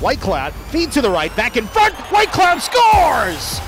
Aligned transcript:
Whitecloud 0.00 0.52
feed 0.70 0.92
to 0.92 1.02
the 1.02 1.10
right, 1.10 1.34
back 1.34 1.56
in 1.56 1.66
front. 1.66 1.92
Whitecloud 1.94 2.60
scores. 2.60 3.58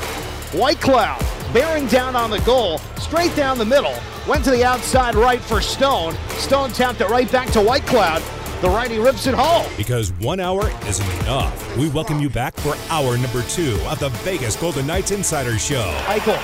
Whitecloud 0.53 1.21
bearing 1.53 1.87
down 1.89 2.15
on 2.15 2.31
the 2.31 2.39
goal, 2.41 2.79
straight 2.99 3.35
down 3.35 3.59
the 3.59 3.65
middle. 3.65 3.95
Went 4.29 4.45
to 4.45 4.53
the 4.53 4.65
outside 4.65 5.17
right 5.17 5.41
for 5.41 5.61
Stone. 5.61 6.15
Stone 6.39 6.71
tapped 6.71 7.01
it 7.01 7.09
right 7.09 7.31
back 7.33 7.51
to 7.51 7.59
Whitecloud. 7.59 8.23
The 8.61 8.69
righty 8.69 8.99
rips 8.99 9.27
it 9.27 9.35
home. 9.35 9.67
Because 9.77 10.13
one 10.21 10.39
hour 10.39 10.71
isn't 10.87 11.23
enough. 11.23 11.77
We 11.77 11.89
welcome 11.89 12.21
you 12.21 12.31
back 12.31 12.55
for 12.59 12.77
hour 12.91 13.17
number 13.17 13.43
two 13.43 13.81
of 13.89 13.99
the 13.99 14.11
Vegas 14.23 14.55
Golden 14.55 14.87
Knights 14.87 15.11
Insider 15.11 15.59
Show. 15.59 15.83
Eichel, 16.07 16.39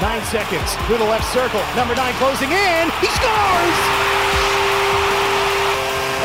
nine 0.00 0.22
seconds 0.26 0.74
through 0.86 0.98
the 0.98 1.04
left 1.04 1.32
circle. 1.32 1.62
Number 1.74 1.96
nine 1.96 2.14
closing 2.14 2.52
in. 2.52 2.90
He 3.00 3.08
scores! 3.08 3.78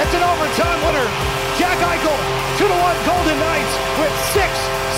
It's 0.03 0.13
an 0.13 0.21
overtime 0.21 0.85
winner. 0.85 1.36
Jack 1.57 1.77
Eichel 1.79 2.17
to 2.57 2.63
the 2.63 2.77
one 2.77 2.95
Golden 3.05 3.39
Knights 3.39 3.73
with 3.99 4.13
six 4.31 4.51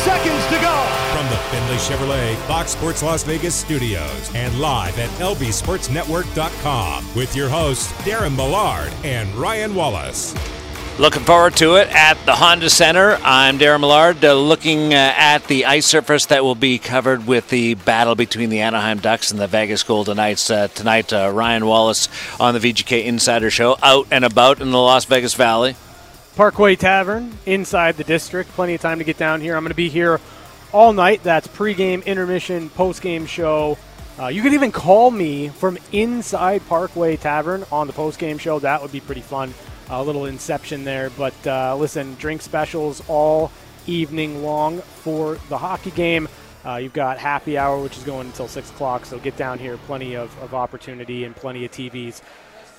seconds 0.04 0.44
to 0.48 0.60
go. 0.62 0.76
From 1.16 1.28
the 1.30 1.38
Findlay 1.50 1.78
Chevrolet 1.78 2.36
Fox 2.48 2.72
Sports 2.72 3.02
Las 3.04 3.24
Vegas 3.24 3.56
studios 3.56 4.32
and 4.36 4.60
live 4.60 4.98
at 5.00 5.10
lbsportsnetwork.com 5.20 7.16
with 7.16 7.36
your 7.36 7.50
hosts 7.50 7.92
Darren 8.04 8.36
Millard 8.36 8.92
and 9.04 9.34
Ryan 9.36 9.74
Wallace. 9.76 10.36
Looking 11.00 11.24
forward 11.24 11.56
to 11.58 11.76
it 11.78 11.88
at 11.96 12.16
the 12.26 12.36
Honda 12.36 12.70
Center. 12.70 13.18
I'm 13.24 13.58
Darren 13.58 13.80
Millard, 13.80 14.22
uh, 14.26 14.34
looking 14.34 14.94
uh, 14.94 15.14
at 15.16 15.46
the 15.48 15.66
ice 15.66 15.86
surface 15.86 16.26
that 16.26 16.44
will 16.44 16.56
be 16.56 16.78
covered 16.78 17.26
with 17.26 17.48
the 17.48 17.76
battle 17.76 18.16
between 18.16 18.50
the 18.50 18.60
Anaheim 18.60 19.00
Ducks 19.00 19.32
and 19.32 19.40
the 19.40 19.48
Vegas 19.48 19.84
Golden 19.84 20.18
Knights 20.18 20.50
uh, 20.52 20.68
tonight. 20.68 21.14
Uh, 21.14 21.32
Ryan 21.34 21.66
Wallace 21.66 22.10
on 22.38 22.54
the 22.54 22.60
VGK 22.60 23.06
Insider 23.06 23.50
Show, 23.50 23.78
out 23.82 24.08
and 24.12 24.26
about 24.26 24.60
in 24.60 24.72
the 24.72 24.78
Las 24.78 25.06
Vegas 25.06 25.36
Valley. 25.36 25.78
Parkway 26.40 26.78
Tavern 26.78 27.38
inside 27.46 27.98
the 27.98 28.06
district. 28.06 28.50
Plenty 28.52 28.74
of 28.74 28.80
time 28.80 29.00
to 29.00 29.04
get 29.04 29.18
down 29.18 29.42
here. 29.42 29.58
I'm 29.58 29.64
going 29.66 29.72
to 29.72 29.76
be 29.76 29.90
here 29.90 30.22
all 30.72 30.94
night. 30.94 31.22
That's 31.22 31.50
pregame, 31.50 32.06
intermission, 32.06 32.70
postgame 32.70 33.28
show. 33.28 33.78
Uh, 34.18 34.28
you 34.28 34.42
could 34.42 34.54
even 34.54 34.72
call 34.72 35.12
me 35.12 35.50
from 35.50 35.78
inside 35.92 36.66
Parkway 36.70 37.18
Tavern 37.18 37.66
on 37.74 37.88
the 37.88 37.94
postgame 37.94 38.40
show. 38.40 38.58
That 38.58 38.82
would 38.82 38.94
be 38.94 39.02
pretty 39.02 39.20
fun. 39.20 39.54
A 39.90 40.02
little 40.02 40.28
inception 40.28 40.86
there. 40.86 41.10
But 41.10 41.36
uh, 41.46 41.76
listen, 41.76 42.16
drink 42.16 42.42
specials 42.42 43.04
all 43.10 43.52
evening 43.86 44.42
long 44.42 44.80
for 44.80 45.38
the 45.50 45.58
hockey 45.58 45.92
game. 45.92 46.30
Uh, 46.66 46.76
you've 46.76 46.94
got 46.94 47.18
happy 47.18 47.58
hour, 47.58 47.84
which 47.84 47.98
is 47.98 48.04
going 48.06 48.28
until 48.28 48.48
6 48.48 48.70
o'clock, 48.70 49.06
so 49.06 49.20
get 49.20 49.36
down 49.36 49.60
here. 49.60 49.76
Plenty 49.76 50.16
of, 50.16 50.34
of 50.42 50.54
opportunity 50.54 51.26
and 51.26 51.36
plenty 51.36 51.66
of 51.66 51.72
TVs. 51.72 52.22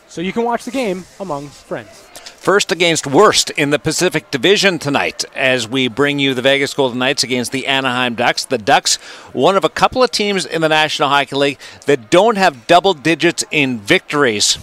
So 0.09 0.23
you 0.23 0.33
can 0.33 0.45
watch 0.45 0.65
the 0.65 0.71
game 0.71 1.05
among 1.21 1.49
friends. 1.49 2.07
First 2.41 2.73
against 2.73 3.07
worst 3.07 3.51
in 3.51 3.69
the 3.69 3.79
Pacific 3.79 4.31
Division 4.31 4.79
tonight 4.79 5.27
as 5.35 5.69
we 5.69 5.89
bring 5.89 6.19
you 6.19 6.33
the 6.33 6.41
Vegas 6.41 6.73
Golden 6.73 6.99
Knights 6.99 7.23
against 7.23 7.53
the 7.53 7.67
Anaheim 7.67 8.15
Ducks. 8.15 8.47
The 8.47 8.57
Ducks, 8.57 8.97
one 9.35 9.59
of 9.59 9.65
a 9.65 9.69
couple 9.69 10.03
of 10.03 10.11
teams 10.11 10.47
in 10.47 10.63
the 10.63 10.69
National 10.71 11.11
Hockey 11.11 11.37
League 11.37 11.59
that 11.85 12.09
don't 12.09 12.39
have 12.39 12.67
double 12.67 12.95
digits 12.95 13.45
in 13.51 13.79
victories 13.79 14.57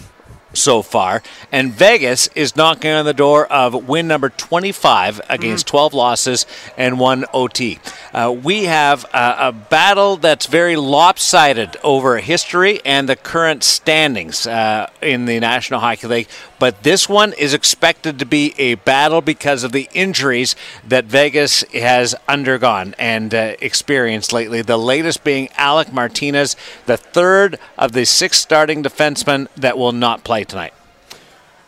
so 0.54 0.82
far. 0.82 1.22
And 1.52 1.72
Vegas 1.74 2.28
is 2.36 2.56
knocking 2.56 2.92
on 2.92 3.06
the 3.06 3.14
door 3.14 3.46
of 3.48 3.88
win 3.88 4.08
number 4.08 4.30
25 4.30 5.22
against 5.30 5.68
mm-hmm. 5.68 5.78
12 5.78 5.94
losses 5.94 6.46
and 6.78 7.00
one 7.00 7.26
OT. 7.34 7.80
Uh, 8.14 8.36
we 8.44 8.66
have 8.66 9.06
a, 9.14 9.36
a, 9.40 9.52
battle 9.52 10.18
that's 10.18 10.46
very 10.46 10.76
lopsided 10.76 11.78
over 11.84 12.18
history 12.18 12.82
and 12.86 13.08
the 13.08 13.16
current 13.16 13.64
standings 13.64 14.48
uh, 14.48 14.90
in 15.02 15.26
the 15.26 15.40
National 15.40 15.80
Hockey 15.80 16.08
League. 16.08 16.28
But 16.60 16.84
this 16.84 17.08
one 17.08 17.34
is 17.34 17.54
expected 17.54 18.20
to 18.20 18.26
be 18.26 18.54
a 18.58 18.76
battle 18.76 19.22
because 19.22 19.64
of 19.64 19.72
the 19.72 19.90
injuries 19.94 20.56
that 20.88 21.06
Vegas 21.06 21.62
has 21.74 22.16
undergone 22.28 22.96
and 22.98 23.34
uh, 23.34 23.56
experienced 23.62 24.34
lately. 24.34 24.62
The 24.62 24.78
latest 24.78 25.24
being 25.24 25.50
Alec 25.56 25.94
Martinez, 25.94 26.56
the 26.86 26.98
third 26.98 27.60
of 27.78 27.92
the 27.92 28.06
six 28.06 28.40
starting 28.40 28.84
defensemen 28.84 29.48
that 29.56 29.78
will 29.78 29.92
not 29.92 30.24
play 30.24 30.44
tonight. 30.44 30.74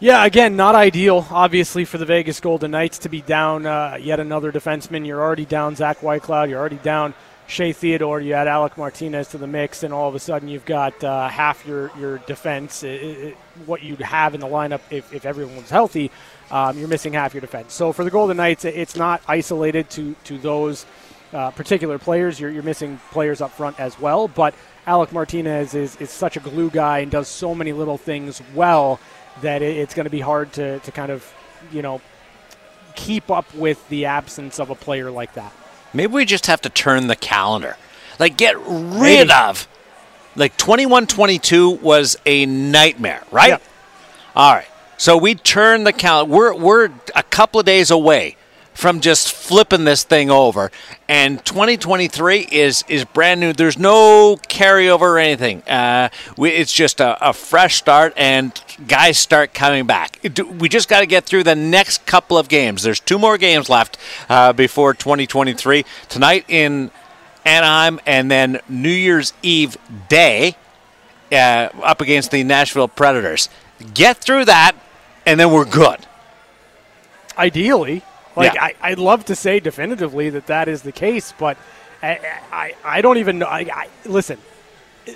Yeah, 0.01 0.23
again, 0.23 0.55
not 0.55 0.75
ideal, 0.75 1.27
obviously, 1.29 1.83
for 1.83 1.97
the 1.97 2.05
Vegas 2.05 2.39
Golden 2.39 2.71
Knights 2.71 2.99
to 2.99 3.09
be 3.09 3.19
down 3.19 3.65
uh, 3.65 3.97
yet 3.99 4.21
another 4.21 4.49
defenseman. 4.49 5.05
You're 5.05 5.21
already 5.21 5.43
down 5.43 5.75
Zach 5.75 5.99
Whitecloud. 5.99 6.49
You're 6.49 6.59
already 6.59 6.77
down 6.77 7.13
Shea 7.49 7.73
Theodore. 7.73 8.21
You 8.21 8.33
add 8.33 8.47
Alec 8.47 8.77
Martinez 8.77 9.29
to 9.29 9.39
the 9.39 9.47
mix, 9.47 9.81
and 9.81 9.91
all 9.91 10.07
of 10.07 10.13
a 10.13 10.19
sudden 10.19 10.47
you've 10.47 10.65
got 10.65 11.03
uh, 11.03 11.27
half 11.27 11.65
your, 11.65 11.91
your 11.97 12.19
defense, 12.19 12.83
it, 12.83 13.01
it, 13.01 13.37
what 13.65 13.81
you'd 13.81 13.99
have 14.01 14.35
in 14.35 14.39
the 14.39 14.47
lineup 14.47 14.81
if, 14.91 15.11
if 15.11 15.25
everyone 15.25 15.55
was 15.55 15.69
healthy. 15.69 16.11
Um, 16.51 16.77
you're 16.77 16.87
missing 16.87 17.13
half 17.13 17.33
your 17.33 17.41
defense. 17.41 17.73
So 17.73 17.91
for 17.91 18.03
the 18.03 18.11
Golden 18.11 18.37
Knights, 18.37 18.65
it's 18.65 18.95
not 18.95 19.23
isolated 19.27 19.89
to, 19.91 20.15
to 20.25 20.37
those 20.37 20.85
uh, 21.33 21.49
particular 21.49 21.97
players. 21.97 22.39
You're, 22.39 22.51
you're 22.51 22.63
missing 22.63 22.99
players 23.09 23.41
up 23.41 23.51
front 23.51 23.79
as 23.79 23.99
well, 23.99 24.27
but 24.27 24.53
Alec 24.85 25.11
Martinez 25.11 25.73
is, 25.73 25.95
is 25.95 26.11
such 26.11 26.37
a 26.37 26.39
glue 26.39 26.69
guy 26.69 26.99
and 26.99 27.11
does 27.11 27.27
so 27.27 27.55
many 27.55 27.73
little 27.73 27.97
things 27.97 28.43
well 28.53 28.99
that 29.41 29.63
it's 29.63 29.95
going 29.95 30.05
to 30.05 30.11
be 30.11 30.19
hard 30.19 30.53
to, 30.53 30.79
to 30.79 30.91
kind 30.91 31.11
of, 31.11 31.33
you 31.71 31.81
know, 31.81 31.99
keep 32.95 33.31
up 33.31 33.51
with 33.55 33.87
the 33.89 34.05
absence 34.05 34.59
of 34.59 34.69
a 34.69 34.75
player 34.75 35.09
like 35.09 35.33
that. 35.33 35.51
Maybe 35.93 36.13
we 36.13 36.25
just 36.25 36.47
have 36.47 36.61
to 36.61 36.69
turn 36.69 37.07
the 37.07 37.15
calendar. 37.15 37.77
Like, 38.19 38.37
get 38.37 38.57
rid 38.59 39.27
Maybe. 39.27 39.31
of. 39.31 39.67
Like, 40.35 40.55
21 40.57 41.07
22 41.07 41.71
was 41.71 42.17
a 42.25 42.45
nightmare, 42.45 43.23
right? 43.31 43.49
Yep. 43.49 43.63
All 44.35 44.53
right. 44.53 44.67
So 44.97 45.17
we 45.17 45.35
turn 45.35 45.85
the 45.85 45.93
calendar. 45.93 46.33
We're, 46.33 46.53
we're 46.53 46.89
a 47.15 47.23
couple 47.23 47.59
of 47.59 47.65
days 47.65 47.89
away 47.89 48.35
from 48.79 49.01
just 49.01 49.33
flipping 49.33 49.83
this 49.83 50.05
thing 50.05 50.31
over. 50.31 50.71
And 51.09 51.43
2023 51.43 52.47
is 52.49 52.85
is 52.87 53.03
brand 53.03 53.41
new. 53.41 53.51
There's 53.51 53.77
no 53.77 54.37
carryover 54.47 55.01
or 55.01 55.17
anything. 55.17 55.63
Uh, 55.63 56.07
we, 56.37 56.51
it's 56.51 56.71
just 56.71 57.01
a, 57.01 57.29
a, 57.29 57.33
fresh 57.33 57.75
start, 57.75 58.13
and 58.15 58.53
guys 58.87 59.17
start 59.17 59.53
coming 59.53 59.85
back. 59.85 60.17
We 60.57 60.69
just 60.69 60.87
got 60.87 61.01
to 61.01 61.05
get 61.05 61.25
through 61.25 61.43
the 61.43 61.57
next 61.57 62.05
couple 62.05 62.37
of 62.37 62.47
games. 62.47 62.81
There's 62.81 63.01
two 63.01 63.19
more 63.19 63.37
games 63.37 63.67
left 63.67 63.97
uh, 64.29 64.53
before 64.53 64.93
2023. 64.93 65.83
Tonight 66.07 66.45
in 66.47 66.89
Anaheim, 67.43 67.99
and 68.05 68.31
then 68.31 68.61
New 68.69 68.89
Year's 68.89 69.33
Eve 69.43 69.75
day 70.07 70.55
uh, 71.33 71.67
up 71.83 71.99
against 71.99 72.31
the 72.31 72.45
Nashville 72.45 72.87
Predators. 72.87 73.49
Get 73.93 74.19
through 74.19 74.45
that, 74.45 74.71
and 75.25 75.37
then 75.37 75.51
we're 75.51 75.65
good. 75.65 75.99
Ideally, 77.37 78.03
like 78.39 78.53
yeah. 78.53 78.69
I, 78.81 78.91
would 78.91 78.99
love 78.99 79.25
to 79.25 79.35
say 79.35 79.59
definitively 79.59 80.29
that 80.31 80.47
that 80.47 80.67
is 80.67 80.81
the 80.81 80.91
case, 80.91 81.33
but 81.37 81.57
I, 82.01 82.19
I, 82.51 82.73
I 82.83 83.01
don't 83.01 83.17
even 83.17 83.39
know. 83.39 83.47
I, 83.47 83.59
I, 83.71 83.89
listen, 84.05 84.39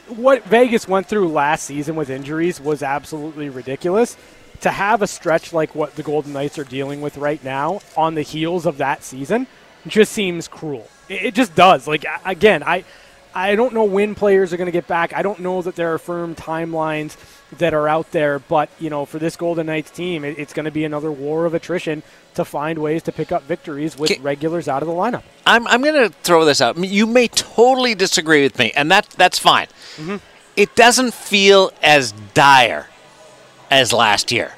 what 0.07 0.43
Vegas 0.43 0.87
went 0.87 1.07
through 1.07 1.29
last 1.29 1.63
season 1.63 1.95
with 1.95 2.09
injuries 2.09 2.59
was 2.59 2.83
absolutely 2.83 3.49
ridiculous. 3.49 4.17
To 4.61 4.71
have 4.71 5.01
a 5.01 5.07
stretch 5.07 5.51
like 5.51 5.75
what 5.75 5.95
the 5.95 6.03
Golden 6.03 6.33
Knights 6.33 6.57
are 6.57 6.63
dealing 6.63 7.01
with 7.01 7.17
right 7.17 7.43
now 7.43 7.81
on 7.97 8.15
the 8.15 8.21
heels 8.21 8.65
of 8.65 8.77
that 8.77 9.03
season 9.03 9.47
just 9.87 10.11
seems 10.11 10.47
cruel. 10.47 10.87
It, 11.09 11.23
it 11.23 11.33
just 11.33 11.55
does. 11.55 11.87
Like 11.87 12.05
again, 12.25 12.63
I 12.63 12.85
I 13.35 13.55
don't 13.55 13.73
know 13.73 13.83
when 13.83 14.15
players 14.15 14.53
are 14.53 14.57
going 14.57 14.67
to 14.67 14.71
get 14.71 14.87
back. 14.87 15.13
I 15.13 15.21
don't 15.21 15.39
know 15.39 15.61
that 15.61 15.75
there 15.75 15.93
are 15.93 15.97
firm 15.97 16.35
timelines 16.35 17.17
that 17.59 17.73
are 17.73 17.87
out 17.87 18.11
there, 18.11 18.39
but 18.39 18.69
you 18.79 18.89
know, 18.89 19.05
for 19.05 19.19
this 19.19 19.35
Golden 19.35 19.67
Knights 19.67 19.91
team, 19.91 20.23
it, 20.23 20.37
it's 20.37 20.53
going 20.53 20.65
to 20.65 20.71
be 20.71 20.83
another 20.85 21.11
war 21.11 21.45
of 21.45 21.53
attrition 21.53 22.03
to 22.35 22.45
find 22.45 22.79
ways 22.79 23.03
to 23.03 23.11
pick 23.11 23.31
up 23.31 23.43
victories 23.43 23.97
with 23.97 24.17
regulars 24.19 24.67
out 24.67 24.81
of 24.81 24.87
the 24.87 24.93
lineup. 24.93 25.23
I'm, 25.45 25.67
I'm 25.67 25.81
going 25.81 26.09
to 26.09 26.09
throw 26.09 26.45
this 26.45 26.61
out. 26.61 26.77
You 26.77 27.05
may 27.05 27.27
totally 27.27 27.95
disagree 27.95 28.43
with 28.43 28.57
me, 28.57 28.71
and 28.75 28.91
that 28.91 29.09
that's 29.11 29.39
fine. 29.39 29.67
Mm-hmm. 29.97 30.17
It 30.55 30.75
doesn't 30.75 31.13
feel 31.13 31.71
as 31.81 32.11
dire 32.33 32.87
as 33.71 33.91
last 33.91 34.31
year. 34.31 34.53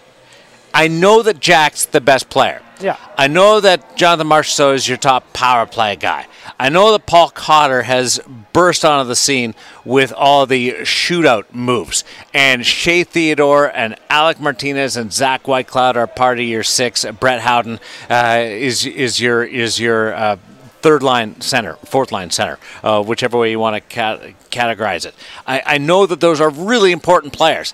I 0.74 0.90
know 0.90 1.24
that 1.24 1.40
Jack's 1.40 1.86
the 1.86 2.02
best 2.02 2.30
player. 2.30 2.62
Yeah. 2.82 2.98
I 3.18 3.28
know 3.28 3.60
that 3.60 3.96
Jonathan 3.96 4.28
Marchessault 4.28 4.76
is 4.76 4.88
your 4.88 4.98
top 4.98 5.32
power 5.34 5.66
play 5.66 5.96
guy. 5.96 6.28
I 6.60 6.70
know 6.70 6.92
that 6.92 7.06
Paul 7.06 7.30
Cotter 7.30 7.84
has 7.84 8.20
burst 8.54 8.86
onto 8.86 9.08
the 9.08 9.16
scene 9.16 9.56
with 9.84 10.14
all 10.14 10.46
the 10.46 10.72
shootout 10.82 11.46
moves. 11.54 12.04
And 12.34 12.66
Shea 12.66 13.04
Theodore 13.04 13.76
and 13.76 13.96
Alec 14.10 14.40
Martinez 14.40 14.98
and 14.98 15.12
Zach 15.12 15.44
Whitecloud 15.44 15.96
are 15.96 16.08
part 16.08 16.40
of 16.40 16.46
your 16.46 16.64
six. 16.64 17.06
Brett 17.20 17.42
Howden 17.42 17.80
uh, 18.10 18.44
is 18.46 18.86
is 18.86 19.20
your 19.20 19.44
is 19.44 19.80
your 19.80 20.14
uh, 20.14 20.38
third 20.82 21.02
line 21.02 21.42
center, 21.42 21.76
fourth 21.86 22.12
line 22.12 22.30
center, 22.30 22.60
uh, 22.84 23.02
whichever 23.04 23.38
way 23.38 23.52
you 23.52 23.60
want 23.60 23.76
to 23.76 23.82
cat- 23.82 24.22
categorize 24.52 25.06
it. 25.06 25.16
I, 25.48 25.62
I 25.66 25.78
know 25.78 26.06
that 26.06 26.22
those 26.22 26.40
are 26.40 26.50
really 26.50 26.92
important 26.92 27.34
players, 27.34 27.74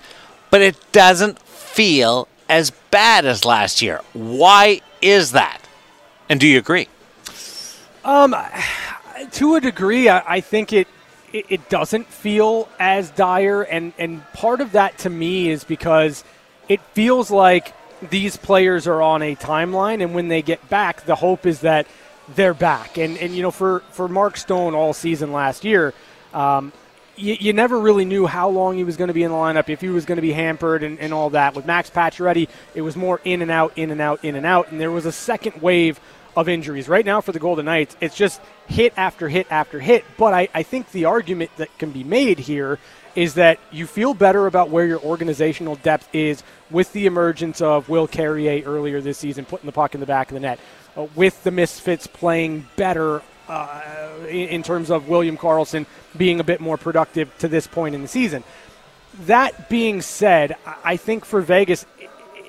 but 0.50 0.62
it 0.62 0.76
doesn't 0.92 1.38
feel 1.38 2.26
as 2.48 2.70
bad 2.90 3.24
as 3.24 3.44
last 3.44 3.82
year. 3.82 4.00
Why 4.12 4.80
is 5.02 5.32
that? 5.32 5.60
And 6.28 6.40
do 6.40 6.46
you 6.46 6.58
agree? 6.58 6.88
Um, 8.04 8.34
to 9.32 9.54
a 9.56 9.60
degree, 9.60 10.08
I, 10.08 10.36
I 10.36 10.40
think 10.40 10.72
it, 10.72 10.88
it, 11.32 11.46
it 11.48 11.68
doesn't 11.68 12.06
feel 12.06 12.68
as 12.78 13.10
dire, 13.10 13.62
and 13.62 13.92
and 13.98 14.24
part 14.32 14.60
of 14.60 14.72
that 14.72 14.98
to 14.98 15.10
me 15.10 15.50
is 15.50 15.64
because 15.64 16.24
it 16.68 16.80
feels 16.94 17.30
like 17.30 17.74
these 18.10 18.36
players 18.36 18.86
are 18.86 19.00
on 19.02 19.22
a 19.22 19.36
timeline, 19.36 20.02
and 20.02 20.14
when 20.14 20.28
they 20.28 20.42
get 20.42 20.68
back, 20.68 21.04
the 21.04 21.14
hope 21.14 21.46
is 21.46 21.60
that 21.60 21.86
they're 22.34 22.54
back. 22.54 22.98
And 22.98 23.16
and 23.18 23.34
you 23.34 23.42
know, 23.42 23.50
for 23.50 23.80
for 23.90 24.08
Mark 24.08 24.36
Stone 24.36 24.74
all 24.74 24.92
season 24.92 25.32
last 25.32 25.64
year. 25.64 25.94
Um, 26.32 26.72
you, 27.22 27.36
you, 27.38 27.52
never 27.52 27.78
really 27.78 28.04
knew 28.04 28.26
how 28.26 28.48
long 28.48 28.76
he 28.76 28.84
was 28.84 28.96
going 28.96 29.08
to 29.08 29.14
be 29.14 29.22
in 29.22 29.30
the 29.30 29.36
lineup, 29.36 29.68
if 29.68 29.80
he 29.80 29.88
was 29.88 30.04
going 30.04 30.16
to 30.16 30.22
be 30.22 30.32
hampered 30.32 30.82
and, 30.82 30.98
and 30.98 31.14
all 31.14 31.30
that. 31.30 31.54
With 31.54 31.64
Max 31.64 31.88
Pacioretty, 31.88 32.48
it 32.74 32.82
was 32.82 32.96
more 32.96 33.20
in 33.24 33.42
and 33.42 33.50
out, 33.50 33.72
in 33.76 33.90
and 33.90 34.00
out, 34.00 34.24
in 34.24 34.34
and 34.34 34.44
out, 34.44 34.72
and 34.72 34.80
there 34.80 34.90
was 34.90 35.06
a 35.06 35.12
second 35.12 35.62
wave 35.62 36.00
of 36.36 36.48
injuries. 36.48 36.88
Right 36.88 37.04
now 37.04 37.20
for 37.20 37.32
the 37.32 37.38
Golden 37.38 37.66
Knights, 37.66 37.96
it's 38.00 38.16
just 38.16 38.40
hit 38.66 38.92
after 38.96 39.28
hit 39.28 39.46
after 39.50 39.78
hit. 39.78 40.04
But 40.16 40.34
I, 40.34 40.48
I 40.52 40.62
think 40.62 40.90
the 40.90 41.04
argument 41.04 41.50
that 41.58 41.76
can 41.78 41.92
be 41.92 42.04
made 42.04 42.38
here 42.38 42.78
is 43.14 43.34
that 43.34 43.60
you 43.70 43.86
feel 43.86 44.14
better 44.14 44.46
about 44.46 44.70
where 44.70 44.86
your 44.86 45.00
organizational 45.00 45.76
depth 45.76 46.08
is 46.14 46.42
with 46.70 46.92
the 46.92 47.06
emergence 47.06 47.60
of 47.60 47.88
Will 47.88 48.08
Carrier 48.08 48.64
earlier 48.64 49.00
this 49.00 49.18
season, 49.18 49.44
putting 49.44 49.66
the 49.66 49.72
puck 49.72 49.94
in 49.94 50.00
the 50.00 50.06
back 50.06 50.30
of 50.30 50.34
the 50.34 50.40
net, 50.40 50.58
uh, 50.96 51.06
with 51.14 51.44
the 51.44 51.50
Misfits 51.50 52.06
playing 52.06 52.66
better 52.76 53.22
uh, 53.52 54.26
in, 54.28 54.48
in 54.48 54.62
terms 54.62 54.90
of 54.90 55.08
William 55.08 55.36
Karlsson 55.36 55.84
being 56.16 56.40
a 56.40 56.44
bit 56.44 56.60
more 56.60 56.78
productive 56.78 57.36
to 57.38 57.48
this 57.48 57.66
point 57.66 57.94
in 57.94 58.00
the 58.00 58.08
season. 58.08 58.42
That 59.26 59.68
being 59.68 60.00
said, 60.00 60.56
I 60.84 60.96
think 60.96 61.26
for 61.26 61.42
Vegas, 61.42 61.84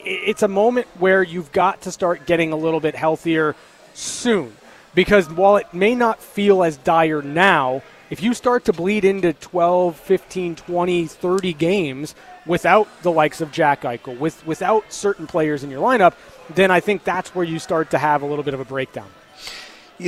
it's 0.06 0.44
a 0.44 0.48
moment 0.48 0.88
where 0.98 1.22
you've 1.22 1.52
got 1.52 1.82
to 1.82 1.92
start 1.92 2.26
getting 2.26 2.54
a 2.54 2.56
little 2.56 2.80
bit 2.80 2.96
healthier 2.96 3.56
soon. 3.94 4.56
Because 4.96 5.30
while 5.30 5.58
it 5.58 5.74
may 5.74 5.94
not 5.94 6.22
feel 6.22 6.64
as 6.64 6.78
dire 6.78 7.22
now, 7.22 7.82
if 8.10 8.24
you 8.24 8.34
start 8.34 8.66
to 8.66 8.74
bleed 8.74 9.04
into 9.04 9.34
12, 9.34 9.98
15, 9.98 10.56
20, 10.56 11.08
30 11.08 11.54
games 11.54 12.16
without 12.46 12.88
the 13.02 13.12
likes 13.12 13.42
of 13.42 13.52
Jack 13.52 13.82
Eichel, 13.82 14.18
with, 14.18 14.46
without 14.46 14.94
certain 14.94 15.28
players 15.28 15.64
in 15.64 15.72
your 15.72 15.82
lineup, 15.82 16.14
then 16.54 16.72
I 16.72 16.80
think 16.80 17.04
that's 17.04 17.36
where 17.36 17.46
you 17.46 17.60
start 17.60 17.90
to 17.90 17.98
have 17.98 18.22
a 18.22 18.26
little 18.26 18.44
bit 18.44 18.54
of 18.54 18.62
a 18.62 18.66
breakdown. 18.66 19.10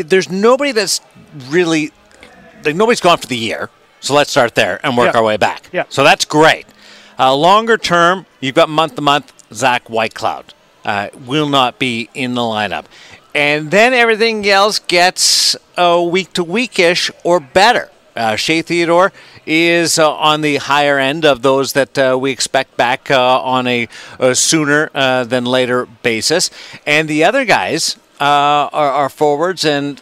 There's 0.04 0.30
nobody 0.30 0.72
that's 0.72 1.02
really 1.50 1.92
like 2.64 2.76
nobody's 2.76 3.02
gone 3.02 3.18
for 3.18 3.28
the 3.28 3.38
year. 3.38 3.70
So 4.00 4.14
let's 4.14 4.32
start 4.32 4.56
there 4.56 4.80
and 4.84 4.98
work 4.98 5.14
yeah. 5.14 5.20
our 5.20 5.24
way 5.24 5.38
back. 5.38 5.70
Yeah. 5.72 5.86
So 5.90 6.04
that's 6.04 6.26
great. 6.26 6.66
Uh, 7.18 7.36
longer 7.36 7.78
term, 7.78 8.26
you've 8.40 8.56
got 8.56 8.70
month 8.70 8.96
to 8.96 9.02
month. 9.02 9.32
Zach 9.54 9.86
Whitecloud 9.86 10.54
uh, 10.84 11.10
will 11.26 11.48
not 11.48 11.80
be 11.80 12.10
in 12.14 12.34
the 12.34 12.42
lineup, 12.42 12.86
and 13.34 13.72
then 13.72 13.94
everything 13.94 14.48
else 14.48 14.80
gets 14.80 15.56
uh, 15.78 16.06
week 16.08 16.34
to 16.34 16.44
weekish 16.44 17.12
or 17.24 17.40
better. 17.40 17.90
Uh, 18.16 18.36
Shea 18.36 18.62
Theodore 18.62 19.12
is 19.46 20.00
uh, 20.00 20.12
on 20.14 20.42
the 20.42 20.58
higher 20.58 20.98
end 20.98 21.26
of 21.26 21.42
those 21.42 21.74
that 21.74 21.98
uh, 21.98 22.18
we 22.20 22.32
expect 22.32 22.78
back 22.78 23.12
uh, 23.12 23.42
on 23.42 23.68
a, 23.68 23.88
a 24.20 24.34
sooner 24.34 24.90
uh, 24.96 25.26
than 25.26 25.46
later 25.46 25.86
basis. 26.02 26.50
And 26.86 27.08
the 27.10 27.24
other 27.24 27.46
guys 27.46 27.98
uh, 28.20 28.70
are, 28.72 28.92
are, 28.92 29.10
forwards, 29.10 29.66
and 29.66 30.02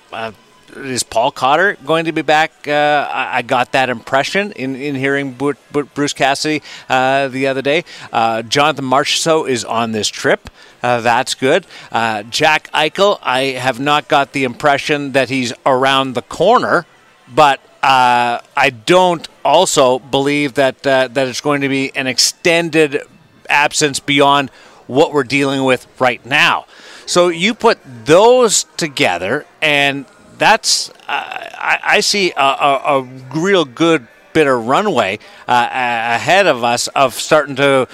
is 0.76 1.04
Paul 1.04 1.32
Cotter 1.32 1.78
going 1.86 2.06
to 2.06 2.12
be 2.12 2.22
back? 2.22 2.68
Uh, 2.68 3.08
I, 3.12 3.38
I, 3.38 3.42
got 3.42 3.72
that 3.74 3.90
impression 3.90 4.52
in, 4.54 4.76
in 4.76 4.96
hearing 4.96 5.34
Bruce 5.34 6.14
Cassidy 6.14 6.62
uh, 6.90 7.28
the 7.28 7.48
other 7.48 7.62
day. 7.62 7.84
Uh, 8.12 8.42
Jonathan 8.42 8.86
Marchessault 8.86 9.50
is 9.50 9.66
on 9.66 9.92
this 9.92 10.08
trip. 10.08 10.50
Uh, 10.82 11.02
that's 11.02 11.36
good. 11.36 11.66
Uh, 11.92 12.24
Jack 12.24 12.70
Eichel, 12.72 13.20
I 13.22 13.42
have 13.42 13.80
not 13.80 14.08
got 14.08 14.34
the 14.34 14.44
impression 14.44 15.14
that 15.14 15.30
he's 15.30 15.54
around 15.66 16.14
the 16.14 16.22
corner, 16.22 16.86
but 17.34 17.60
uh, 17.82 18.40
I 18.56 18.70
don't 18.70 19.28
also 19.44 20.00
believe 20.00 20.56
that 20.56 20.84
that 20.84 21.18
it's 21.18 21.42
going 21.42 21.62
to 21.62 21.70
be 21.70 21.96
an 21.96 22.08
extended 22.08 23.02
absence 23.50 24.00
beyond 24.00 24.50
what 24.88 25.14
we're 25.14 25.24
dealing 25.24 25.64
with 25.64 25.88
right 26.00 26.26
now. 26.26 26.66
So 27.06 27.30
you 27.30 27.54
put 27.54 27.80
those 28.06 28.66
together, 28.78 29.46
and 29.62 30.06
that's 30.38 30.90
uh, 30.90 30.94
I, 31.08 31.80
I, 31.84 32.00
see 32.00 32.32
a, 32.32 32.42
a, 32.42 32.82
a, 33.00 33.02
real 33.36 33.66
good 33.66 34.08
bit 34.34 34.48
of 34.48 34.66
runway 34.68 35.20
uh, 35.48 35.70
ahead 35.72 36.48
of 36.48 36.64
us 36.64 36.88
of 36.90 37.14
starting 37.14 37.56
to 37.58 37.88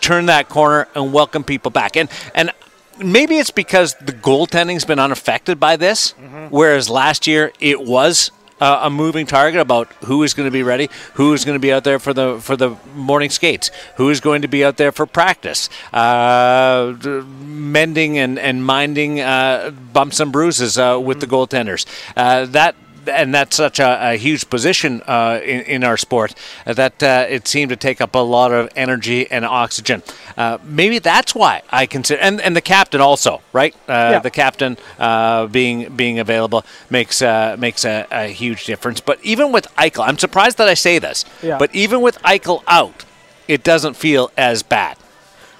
turn 0.00 0.26
that 0.26 0.48
corner 0.48 0.88
and 0.94 1.12
welcome 1.12 1.44
people 1.44 1.70
back. 1.70 1.96
And 1.96 2.08
and 2.34 2.52
maybe 2.98 3.38
it's 3.38 3.50
because 3.50 3.94
the 3.94 4.12
goaltending's 4.12 4.84
been 4.84 4.98
unaffected 4.98 5.60
by 5.60 5.76
this, 5.76 6.12
mm-hmm. 6.12 6.46
whereas 6.46 6.88
last 6.88 7.26
year 7.26 7.52
it 7.60 7.80
was 7.82 8.30
uh, 8.60 8.80
a 8.82 8.90
moving 8.90 9.26
target 9.26 9.60
about 9.60 9.92
who 10.04 10.22
is 10.22 10.34
going 10.34 10.46
to 10.46 10.52
be 10.52 10.62
ready, 10.62 10.88
who 11.14 11.32
is 11.32 11.44
going 11.44 11.56
to 11.56 11.60
be 11.60 11.72
out 11.72 11.84
there 11.84 11.98
for 11.98 12.12
the 12.12 12.38
for 12.40 12.56
the 12.56 12.76
morning 12.94 13.30
skates, 13.30 13.70
who 13.96 14.10
is 14.10 14.20
going 14.20 14.42
to 14.42 14.48
be 14.48 14.64
out 14.64 14.76
there 14.76 14.92
for 14.92 15.06
practice, 15.06 15.68
uh, 15.92 16.94
mending 17.40 18.18
and 18.18 18.38
and 18.38 18.64
minding 18.64 19.20
uh, 19.20 19.70
bumps 19.92 20.20
and 20.20 20.32
bruises 20.32 20.78
uh, 20.78 20.98
with 21.02 21.20
the 21.20 21.26
goaltenders. 21.26 21.86
Uh, 22.16 22.46
that 22.46 22.74
and 23.08 23.34
that's 23.34 23.56
such 23.56 23.78
a, 23.78 24.12
a 24.12 24.16
huge 24.16 24.48
position 24.50 25.02
uh, 25.06 25.40
in, 25.42 25.60
in, 25.62 25.84
our 25.84 25.96
sport 25.96 26.34
that 26.64 27.02
uh, 27.02 27.26
it 27.28 27.46
seemed 27.48 27.70
to 27.70 27.76
take 27.76 28.00
up 28.00 28.14
a 28.14 28.18
lot 28.18 28.52
of 28.52 28.70
energy 28.76 29.30
and 29.30 29.44
oxygen. 29.44 30.02
Uh, 30.36 30.58
maybe 30.64 30.98
that's 30.98 31.34
why 31.34 31.62
I 31.70 31.86
consider, 31.86 32.20
and, 32.20 32.40
and 32.40 32.56
the 32.56 32.60
captain 32.60 33.00
also, 33.00 33.42
right? 33.52 33.74
Uh, 33.88 34.12
yeah. 34.12 34.18
The 34.20 34.30
captain 34.30 34.76
uh, 34.98 35.46
being 35.46 35.94
being 35.94 36.18
available 36.18 36.64
makes 36.90 37.22
uh, 37.22 37.56
makes 37.58 37.84
a, 37.84 38.06
a, 38.10 38.28
huge 38.28 38.64
difference. 38.64 39.00
But 39.00 39.18
even 39.22 39.52
with 39.52 39.66
Eichel, 39.76 40.06
I'm 40.06 40.18
surprised 40.18 40.58
that 40.58 40.68
I 40.68 40.74
say 40.74 40.98
this, 40.98 41.24
yeah. 41.42 41.58
but 41.58 41.74
even 41.74 42.00
with 42.00 42.20
Eichel 42.22 42.62
out, 42.66 43.04
it 43.48 43.62
doesn't 43.62 43.94
feel 43.94 44.30
as 44.36 44.62
bad. 44.62 44.96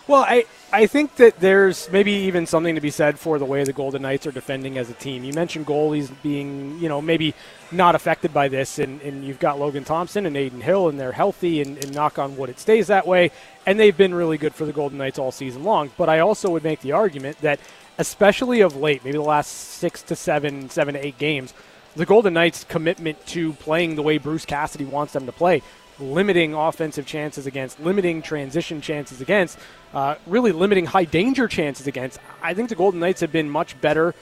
Well, 0.07 0.23
I 0.23 0.45
I 0.75 0.87
think 0.87 1.15
that 1.17 1.39
there's 1.39 1.89
maybe 1.93 2.11
even 2.11 2.47
something 2.47 2.75
to 2.75 2.81
be 2.81 2.91
said 2.91 3.17
for 3.17 3.39
the 3.39 3.45
way 3.45 3.63
the 3.63 3.73
Golden 3.73 4.03
Knights 4.03 4.27
are 4.27 4.33
defending 4.33 4.77
as 4.77 4.91
a 4.91 4.93
team. 4.95 5.23
You 5.23 5.33
mentioned 5.33 5.69
goalies 5.69 6.11
being, 6.21 6.81
you 6.81 6.89
know, 6.89 7.01
maybe 7.01 7.33
not 7.71 7.95
affected 7.95 8.35
by 8.35 8.49
this, 8.49 8.81
and, 8.81 9.01
and 9.03 9.25
you've 9.25 9.39
got 9.39 9.61
Logan 9.61 9.85
Thompson 9.85 10.27
and 10.27 10.37
Adin 10.37 10.61
Hill, 10.61 10.89
and 10.89 10.99
they're 10.99 11.13
healthy, 11.13 11.63
and, 11.63 11.79
and 11.79 11.95
knock 11.95 12.19
on 12.19 12.37
wood, 12.37 12.51
it 12.51 12.59
stays 12.59 12.89
that 12.89 13.07
way. 13.07 13.31
And 13.67 13.79
they've 13.79 13.97
been 13.97 14.13
really 14.13 14.37
good 14.37 14.53
for 14.53 14.67
the 14.67 14.73
Golden 14.73 14.99
Knights 14.99 15.17
all 15.17 15.31
season 15.31 15.63
long. 15.63 15.93
But 15.97 16.09
I 16.09 16.19
also 16.19 16.51
would 16.51 16.65
make 16.65 16.81
the 16.81 16.91
argument 16.91 17.41
that, 17.43 17.61
especially 17.99 18.61
of 18.61 18.75
late, 18.75 19.05
maybe 19.05 19.17
the 19.17 19.23
last 19.23 19.53
six 19.53 20.03
to 20.03 20.17
seven, 20.17 20.71
seven 20.71 20.95
to 20.95 21.07
eight 21.07 21.19
games, 21.19 21.55
the 21.95 22.05
Golden 22.05 22.35
Knights' 22.35 22.65
commitment 22.65 23.25
to 23.29 23.53
playing 23.53 23.95
the 23.95 24.03
way 24.03 24.19
Bruce 24.19 24.45
Cassidy 24.45 24.87
wants 24.87 25.13
them 25.13 25.27
to 25.27 25.33
play 25.33 25.63
limiting 25.99 26.55
offensive 26.55 27.07
chances 27.07 27.47
against, 27.47 27.81
limiting 27.81 28.23
transition 28.23 28.81
chances 28.81 29.21
against, 29.21 29.59
uh, 29.93 30.17
really 30.27 30.53
limiting 30.53 30.87
high 30.87 31.05
danger 31.05 31.49
chances 31.49 31.87
against. 31.87 32.19
I 32.43 32.55
think 32.55 32.69
the 32.69 32.75
Golden 32.75 33.01
Knights 33.01 33.21
have 33.21 33.33
been 33.33 33.49
much 33.49 33.81
better 33.81 34.15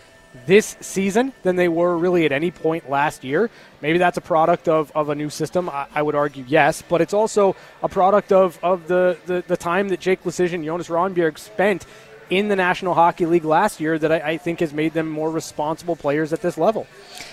this 0.47 0.77
season 0.81 1.33
than 1.43 1.57
they 1.57 1.69
were 1.69 1.97
really 1.97 2.25
at 2.25 2.33
any 2.33 2.51
point 2.51 2.89
last 2.89 3.23
year. 3.23 3.51
Maybe 3.81 3.99
that's 3.99 4.17
a 4.17 4.23
product 4.23 4.69
of, 4.69 4.91
of 4.95 5.09
a 5.09 5.15
new 5.15 5.31
system. 5.31 5.69
I, 5.69 5.87
I 5.95 6.03
would 6.03 6.15
argue 6.15 6.45
yes, 6.47 6.83
but 6.83 7.01
it's 7.01 7.15
also 7.15 7.55
a 7.83 7.89
product 7.89 8.33
of, 8.33 8.59
of 8.63 8.89
the, 8.89 9.19
the, 9.27 9.45
the 9.47 9.57
time 9.57 9.89
that 9.89 10.01
Jake 10.01 10.25
Leschyshyn 10.25 10.55
and 10.55 10.65
Jonas 10.65 10.89
Rondbjerg 10.89 11.39
spent 11.39 11.87
in 12.31 12.49
the 12.49 12.57
National 12.57 12.95
Hockey 12.95 13.27
League 13.27 13.45
last 13.45 13.79
year 13.79 13.99
that 13.99 14.11
I, 14.11 14.31
I, 14.31 14.37
think 14.39 14.61
has 14.61 14.73
made 14.73 14.95
them 14.95 15.07
more 15.07 15.31
responsible 15.31 15.97
players 15.97 16.33
at 16.33 16.41
this 16.41 16.57
level. 16.57 16.87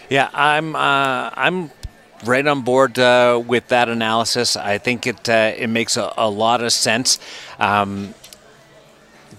Yeah, 0.10 0.30
I'm 0.34 0.76
uh, 0.76 1.30
I'm 1.34 1.72
right 2.26 2.46
on 2.46 2.62
board 2.62 3.00
uh, 3.00 3.42
with 3.46 3.68
that 3.70 3.90
analysis. 3.90 4.56
I 4.56 4.78
think 4.78 5.08
it 5.08 5.30
uh, 5.30 5.54
it 5.58 5.68
makes 5.68 5.98
a, 5.98 6.14
a, 6.18 6.30
lot 6.30 6.62
of 6.64 6.72
sense. 6.72 7.20
Um, 7.60 8.14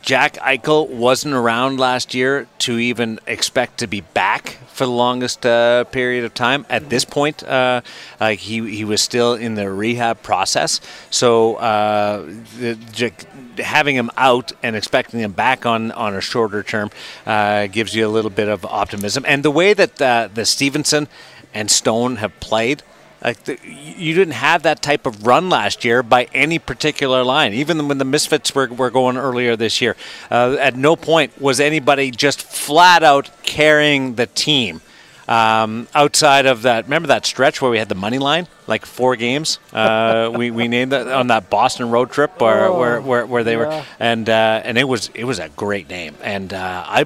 Jack 0.02 0.34
Eichel 0.34 0.88
wasn't 0.88 1.34
around 1.34 1.78
last 1.78 2.14
year 2.14 2.46
to 2.60 2.78
even 2.78 3.20
expect 3.26 3.78
to 3.78 3.86
be 3.86 4.00
back 4.00 4.56
for 4.68 4.86
the 4.86 4.92
longest 4.92 5.44
uh, 5.44 5.84
period 5.84 6.24
of 6.24 6.32
time. 6.32 6.64
At 6.70 6.88
this 6.88 7.04
point, 7.04 7.42
uh, 7.42 7.82
uh, 8.18 8.30
he 8.30 8.68
he 8.70 8.84
was 8.84 9.02
still 9.02 9.34
in 9.34 9.56
the 9.56 9.70
rehab 9.70 10.22
process. 10.22 10.80
So 11.10 11.56
uh, 11.56 12.24
the, 12.58 13.12
having 13.58 13.94
him 13.94 14.10
out 14.16 14.52
and 14.62 14.74
expecting 14.74 15.20
him 15.20 15.32
back 15.32 15.66
on 15.66 15.92
on 15.92 16.14
a 16.14 16.22
shorter 16.22 16.62
term 16.62 16.90
uh, 17.26 17.66
gives 17.66 17.94
you 17.94 18.06
a 18.06 18.08
little 18.08 18.30
bit 18.30 18.48
of 18.48 18.64
optimism. 18.64 19.24
And 19.26 19.42
the 19.42 19.50
way 19.50 19.74
that 19.74 20.00
uh, 20.00 20.30
the 20.32 20.46
Stephenson 20.46 21.08
and 21.54 21.70
Stone 21.70 22.16
have 22.16 22.38
played. 22.40 22.82
Like 23.22 23.44
the, 23.44 23.58
you 23.64 24.14
didn't 24.14 24.34
have 24.34 24.62
that 24.62 24.80
type 24.80 25.06
of 25.06 25.26
run 25.26 25.50
last 25.50 25.84
year 25.84 26.02
by 26.02 26.24
any 26.32 26.58
particular 26.58 27.22
line. 27.22 27.52
Even 27.52 27.86
when 27.86 27.98
the 27.98 28.04
Misfits 28.04 28.54
were, 28.54 28.68
were 28.68 28.90
going 28.90 29.18
earlier 29.18 29.56
this 29.56 29.80
year, 29.80 29.94
uh, 30.30 30.56
at 30.58 30.74
no 30.74 30.96
point 30.96 31.38
was 31.40 31.60
anybody 31.60 32.10
just 32.10 32.42
flat 32.42 33.02
out 33.02 33.30
carrying 33.42 34.14
the 34.14 34.26
team. 34.26 34.80
Um, 35.28 35.86
outside 35.94 36.46
of 36.46 36.62
that, 36.62 36.84
remember 36.84 37.08
that 37.08 37.24
stretch 37.24 37.62
where 37.62 37.70
we 37.70 37.78
had 37.78 37.88
the 37.88 37.94
money 37.94 38.18
line, 38.18 38.48
like 38.66 38.84
four 38.84 39.14
games. 39.14 39.60
Uh, 39.72 40.32
we, 40.36 40.50
we 40.50 40.66
named 40.66 40.90
that 40.90 41.06
on 41.06 41.28
that 41.28 41.50
Boston 41.50 41.90
road 41.90 42.10
trip 42.10 42.40
where 42.40 42.66
oh, 42.66 42.78
where, 42.78 43.00
where, 43.00 43.26
where, 43.26 43.44
they 43.44 43.52
yeah. 43.52 43.58
were, 43.58 43.84
and 44.00 44.28
uh, 44.28 44.62
and 44.64 44.76
it 44.76 44.88
was 44.88 45.08
it 45.14 45.22
was 45.24 45.38
a 45.38 45.48
great 45.50 45.88
name, 45.88 46.16
and 46.22 46.52
uh, 46.52 46.84
I 46.84 47.04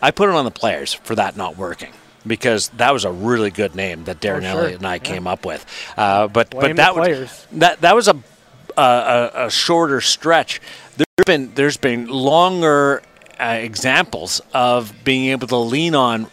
I 0.00 0.10
put 0.10 0.30
it 0.30 0.36
on 0.36 0.46
the 0.46 0.50
players 0.50 0.94
for 0.94 1.14
that 1.16 1.36
not 1.36 1.58
working 1.58 1.92
because 2.26 2.68
that 2.70 2.92
was 2.92 3.04
a 3.04 3.12
really 3.12 3.50
good 3.50 3.74
name 3.74 4.04
that 4.04 4.20
Darren 4.20 4.38
oh, 4.38 4.52
sure. 4.52 4.60
Elliott 4.62 4.76
and 4.78 4.86
I 4.86 4.94
yeah. 4.94 4.98
came 4.98 5.26
up 5.26 5.44
with. 5.44 5.64
Uh, 5.96 6.28
but 6.28 6.50
Blame 6.50 6.76
but 6.76 6.76
that 6.76 6.96
was 6.96 7.46
that 7.52 7.80
that 7.80 7.94
was 7.94 8.08
a 8.08 8.16
a, 8.76 9.30
a 9.46 9.50
shorter 9.50 10.00
stretch, 10.00 10.60
there's 10.96 11.24
been 11.26 11.54
there's 11.54 11.76
been 11.76 12.06
longer 12.08 13.02
uh, 13.38 13.58
examples 13.60 14.40
of 14.52 14.92
being 15.04 15.30
able 15.30 15.46
to 15.48 15.56
lean 15.56 15.94
on 15.94 16.26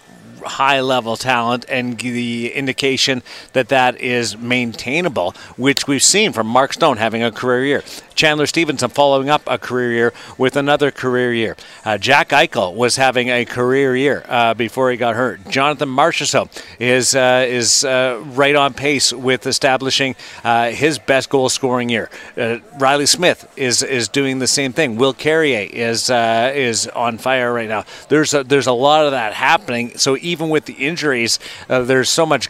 high 0.47 0.81
level 0.81 1.17
talent 1.17 1.65
and 1.69 1.97
the 1.99 2.53
indication 2.53 3.23
that 3.53 3.69
that 3.69 3.99
is 3.99 4.37
maintainable, 4.37 5.31
which 5.57 5.87
we've 5.87 6.03
seen 6.03 6.33
from 6.33 6.47
Mark 6.47 6.73
Stone 6.73 6.97
having 6.97 7.23
a 7.23 7.31
career 7.31 7.65
year. 7.65 7.83
Chandler 8.15 8.47
Stephenson 8.47 8.89
following 8.89 9.29
up 9.29 9.43
a 9.47 9.57
career 9.57 9.91
year 9.91 10.13
with 10.37 10.55
another 10.55 10.91
career 10.91 11.33
year. 11.33 11.55
Uh, 11.85 11.97
Jack 11.97 12.29
Eichel 12.29 12.73
was 12.75 12.95
having 12.95 13.29
a 13.29 13.45
career 13.45 13.95
year 13.95 14.25
uh, 14.27 14.53
before 14.53 14.91
he 14.91 14.97
got 14.97 15.15
hurt. 15.15 15.47
Jonathan 15.49 15.89
Marchessault 15.89 16.49
is 16.79 17.15
uh, 17.15 17.45
is 17.47 17.83
uh, 17.83 18.21
right 18.25 18.55
on 18.55 18.73
pace 18.73 19.13
with 19.13 19.45
establishing 19.45 20.15
uh, 20.43 20.69
his 20.69 20.97
best 20.99 21.29
goal 21.29 21.49
scoring 21.49 21.89
year. 21.89 22.09
Uh, 22.35 22.57
Reilly 22.79 23.05
Smith 23.05 23.51
is 23.55 23.83
is 23.83 24.07
doing 24.07 24.39
the 24.39 24.47
same 24.47 24.73
thing. 24.73 24.97
Will 24.97 25.13
Carrier 25.13 25.67
is 25.71 26.09
is 26.09 26.87
on 26.87 27.17
fire 27.17 27.53
right 27.53 27.69
now. 27.69 27.85
There's 28.09 28.33
a, 28.33 28.43
there's 28.43 28.67
a 28.67 28.73
lot 28.73 29.05
of 29.05 29.11
that 29.11 29.33
happening. 29.33 29.97
So 29.97 30.17
even 30.17 30.36
with 30.39 30.65
the 30.65 30.73
injuries, 30.73 31.39
uh, 31.69 31.81
there's 31.81 32.09
so 32.09 32.25
much 32.25 32.49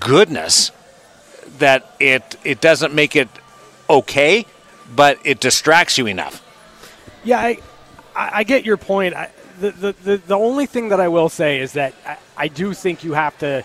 goodness 0.00 0.70
that 1.58 1.94
it 2.00 2.36
it 2.44 2.60
doesn't 2.60 2.94
make 2.94 3.16
it 3.16 3.28
okay 3.88 4.44
but 4.94 5.18
it 5.24 5.40
distracts 5.40 5.98
you 5.98 6.06
enough. 6.06 6.42
Yeah, 7.24 7.40
I, 7.40 7.58
I 8.14 8.44
get 8.44 8.64
your 8.64 8.76
point. 8.76 9.14
I, 9.14 9.30
the, 9.60 9.70
the, 9.70 9.92
the, 10.04 10.16
the 10.18 10.34
only 10.36 10.66
thing 10.66 10.90
that 10.90 11.00
I 11.00 11.08
will 11.08 11.28
say 11.28 11.60
is 11.60 11.72
that 11.74 11.94
I, 12.06 12.16
I 12.36 12.48
do 12.48 12.74
think 12.74 13.04
you 13.04 13.14
have 13.14 13.36
to 13.38 13.64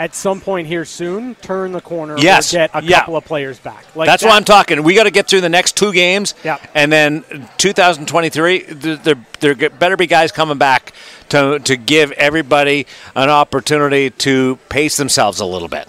at 0.00 0.14
some 0.14 0.40
point 0.40 0.66
here 0.66 0.86
soon 0.86 1.34
turn 1.36 1.72
the 1.72 1.80
corner 1.80 2.16
yes. 2.18 2.52
get 2.52 2.70
a 2.72 2.82
yeah. 2.82 3.00
couple 3.00 3.16
of 3.16 3.24
players 3.26 3.58
back. 3.58 3.84
Like 3.94 4.06
That's 4.06 4.22
that. 4.22 4.30
what 4.30 4.34
I'm 4.34 4.44
talking. 4.44 4.82
We 4.82 4.94
got 4.94 5.04
to 5.04 5.10
get 5.10 5.28
through 5.28 5.42
the 5.42 5.50
next 5.50 5.76
two 5.76 5.92
games, 5.92 6.34
yeah. 6.42 6.58
and 6.74 6.90
then 6.90 7.22
2023. 7.58 8.62
There, 8.62 9.14
there 9.40 9.54
better 9.54 9.98
be 9.98 10.06
guys 10.06 10.32
coming 10.32 10.56
back 10.56 10.94
to 11.28 11.58
to 11.60 11.76
give 11.76 12.12
everybody 12.12 12.86
an 13.14 13.28
opportunity 13.28 14.08
to 14.10 14.58
pace 14.70 14.96
themselves 14.96 15.38
a 15.38 15.46
little 15.46 15.68
bit. 15.68 15.86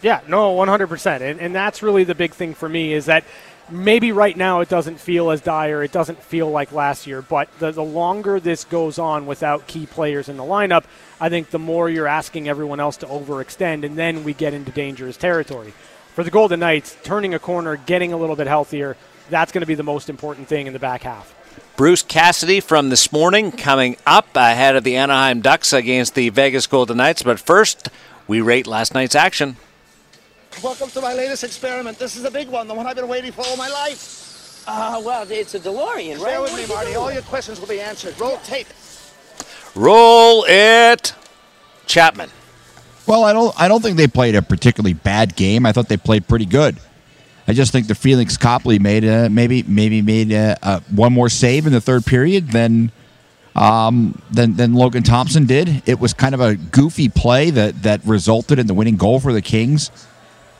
Yeah, 0.00 0.22
no, 0.26 0.56
100%. 0.56 1.20
And, 1.20 1.40
and 1.40 1.54
that's 1.54 1.82
really 1.82 2.04
the 2.04 2.14
big 2.14 2.32
thing 2.32 2.54
for 2.54 2.68
me 2.68 2.94
is 2.94 3.04
that– 3.04 3.24
maybe 3.70 4.12
right 4.12 4.36
now 4.36 4.60
it 4.60 4.68
doesn't 4.68 4.98
feel 4.98 5.30
as 5.30 5.40
dire. 5.40 5.82
It 5.82 5.92
doesn't 5.92 6.22
feel 6.22 6.50
like 6.50 6.72
last 6.72 7.06
year. 7.06 7.22
But 7.22 7.48
the, 7.58 7.72
the 7.72 7.82
longer 7.82 8.40
this 8.40 8.64
goes 8.64 8.98
on 8.98 9.26
without 9.26 9.66
key 9.66 9.86
players 9.86 10.28
in 10.28 10.36
the 10.36 10.42
lineup, 10.42 10.84
I 11.20 11.28
think 11.28 11.50
the 11.50 11.58
more 11.58 11.88
you're 11.88 12.06
asking 12.06 12.48
everyone 12.48 12.80
else 12.80 12.96
to 12.98 13.06
overextend, 13.06 13.84
and 13.84 13.96
then 13.96 14.24
we 14.24 14.34
get 14.34 14.54
into 14.54 14.70
dangerous 14.70 15.16
territory. 15.16 15.72
For 16.14 16.24
the 16.24 16.30
Golden 16.30 16.60
Knights, 16.60 16.96
turning 17.02 17.34
a 17.34 17.38
corner, 17.38 17.76
getting 17.76 18.12
a 18.12 18.16
little 18.16 18.36
bit 18.36 18.46
healthier, 18.46 18.96
that's 19.28 19.52
going 19.52 19.62
to 19.62 19.66
be 19.66 19.74
the 19.74 19.82
most 19.82 20.10
important 20.10 20.48
thing 20.48 20.66
in 20.66 20.72
the 20.72 20.78
back 20.78 21.02
half. 21.02 21.34
Bruce 21.76 22.02
Cassidy 22.02 22.60
from 22.60 22.90
this 22.90 23.10
morning 23.10 23.52
coming 23.52 23.96
up 24.04 24.26
ahead 24.34 24.76
of 24.76 24.84
the 24.84 24.96
Anaheim 24.96 25.40
Ducks 25.40 25.72
against 25.72 26.14
the 26.14 26.28
Vegas 26.28 26.66
Golden 26.66 26.98
Knights. 26.98 27.22
But 27.22 27.40
first, 27.40 27.88
we 28.26 28.40
rate 28.40 28.66
last 28.66 28.92
night's 28.92 29.14
action. 29.14 29.56
Welcome 30.62 30.90
to 30.90 31.00
my 31.00 31.14
latest 31.14 31.42
experiment. 31.42 31.98
This 31.98 32.16
is 32.16 32.24
a 32.24 32.30
big 32.30 32.48
one, 32.48 32.68
the 32.68 32.74
one 32.74 32.86
I've 32.86 32.96
been 32.96 33.08
waiting 33.08 33.32
for 33.32 33.40
all 33.46 33.56
my 33.56 33.68
life. 33.70 34.62
Uh, 34.66 35.00
well, 35.02 35.26
it's 35.30 35.54
a 35.54 35.60
DeLorean, 35.60 36.18
right? 36.18 36.34
Stay 36.34 36.38
with 36.38 36.54
me, 36.54 36.66
Marty. 36.66 36.94
All 36.96 37.10
your 37.10 37.22
questions 37.22 37.58
will 37.58 37.66
be 37.66 37.80
answered. 37.80 38.20
Roll 38.20 38.36
tape. 38.38 38.66
Roll 39.74 40.44
it, 40.46 41.14
Chapman. 41.86 42.28
Well, 43.06 43.24
I 43.24 43.32
don't. 43.32 43.58
I 43.58 43.68
don't 43.68 43.80
think 43.80 43.96
they 43.96 44.06
played 44.06 44.34
a 44.34 44.42
particularly 44.42 44.92
bad 44.92 45.34
game. 45.34 45.64
I 45.64 45.72
thought 45.72 45.88
they 45.88 45.96
played 45.96 46.28
pretty 46.28 46.44
good. 46.44 46.76
I 47.48 47.54
just 47.54 47.72
think 47.72 47.86
the 47.86 47.94
Pheonix 47.94 48.38
Copley 48.38 48.78
made 48.78 49.04
a, 49.04 49.30
maybe 49.30 49.62
maybe 49.62 50.02
made 50.02 50.30
a, 50.30 50.58
a, 50.62 50.80
one 50.94 51.14
more 51.14 51.30
save 51.30 51.66
in 51.66 51.72
the 51.72 51.80
third 51.80 52.04
period 52.04 52.50
than 52.50 52.92
um, 53.56 54.20
than 54.30 54.56
than 54.56 54.74
Logan 54.74 55.04
Thompson 55.04 55.46
did. 55.46 55.82
It 55.86 56.00
was 56.00 56.12
kind 56.12 56.34
of 56.34 56.40
a 56.40 56.56
goofy 56.56 57.08
play 57.08 57.48
that 57.50 57.82
that 57.82 58.04
resulted 58.04 58.58
in 58.58 58.66
the 58.66 58.74
winning 58.74 58.96
goal 58.96 59.20
for 59.20 59.32
the 59.32 59.42
Kings. 59.42 59.90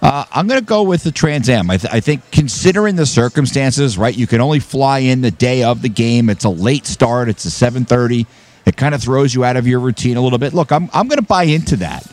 Uh, 0.03 0.25
I'm 0.33 0.47
going 0.47 0.61
to 0.61 0.65
go 0.65 0.83
with 0.83 1.05
the 1.05 1.13
Trans 1.13 1.49
Am. 1.51 1.71
I, 1.71 1.77
th- 1.77 1.93
I, 1.93 2.01
think, 2.01 2.31
considering 2.31 2.97
the 2.97 3.05
circumstances, 3.05 3.99
right? 3.99 4.17
You 4.17 4.27
can 4.27 4.41
only 4.41 4.59
fly 4.59 5.01
in 5.01 5.21
the 5.21 5.31
day 5.31 5.63
of 5.63 5.83
the 5.83 5.91
game. 5.91 6.31
It's 6.31 6.45
a 6.45 6.51
late 6.51 6.87
start. 6.87 7.29
It's 7.29 7.45
a 7.45 7.51
7:30. 7.51 8.27
It 8.67 8.77
kind 8.77 8.95
of 8.95 9.03
throws 9.03 9.35
you 9.35 9.45
out 9.45 9.57
of 9.57 9.67
your 9.67 9.81
routine 9.81 10.17
a 10.17 10.21
little 10.23 10.39
bit. 10.39 10.55
Look, 10.55 10.73
I'm 10.73 10.89
I'm 10.95 11.07
going 11.07 11.19
to 11.19 11.27
buy 11.27 11.45
into 11.45 11.77
that, 11.77 12.07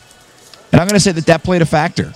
and 0.72 0.80
I'm 0.80 0.86
going 0.86 0.98
to 0.98 1.00
say 1.00 1.12
that 1.12 1.26
that 1.26 1.42
played 1.42 1.62
a 1.62 1.66
factor. 1.66 2.12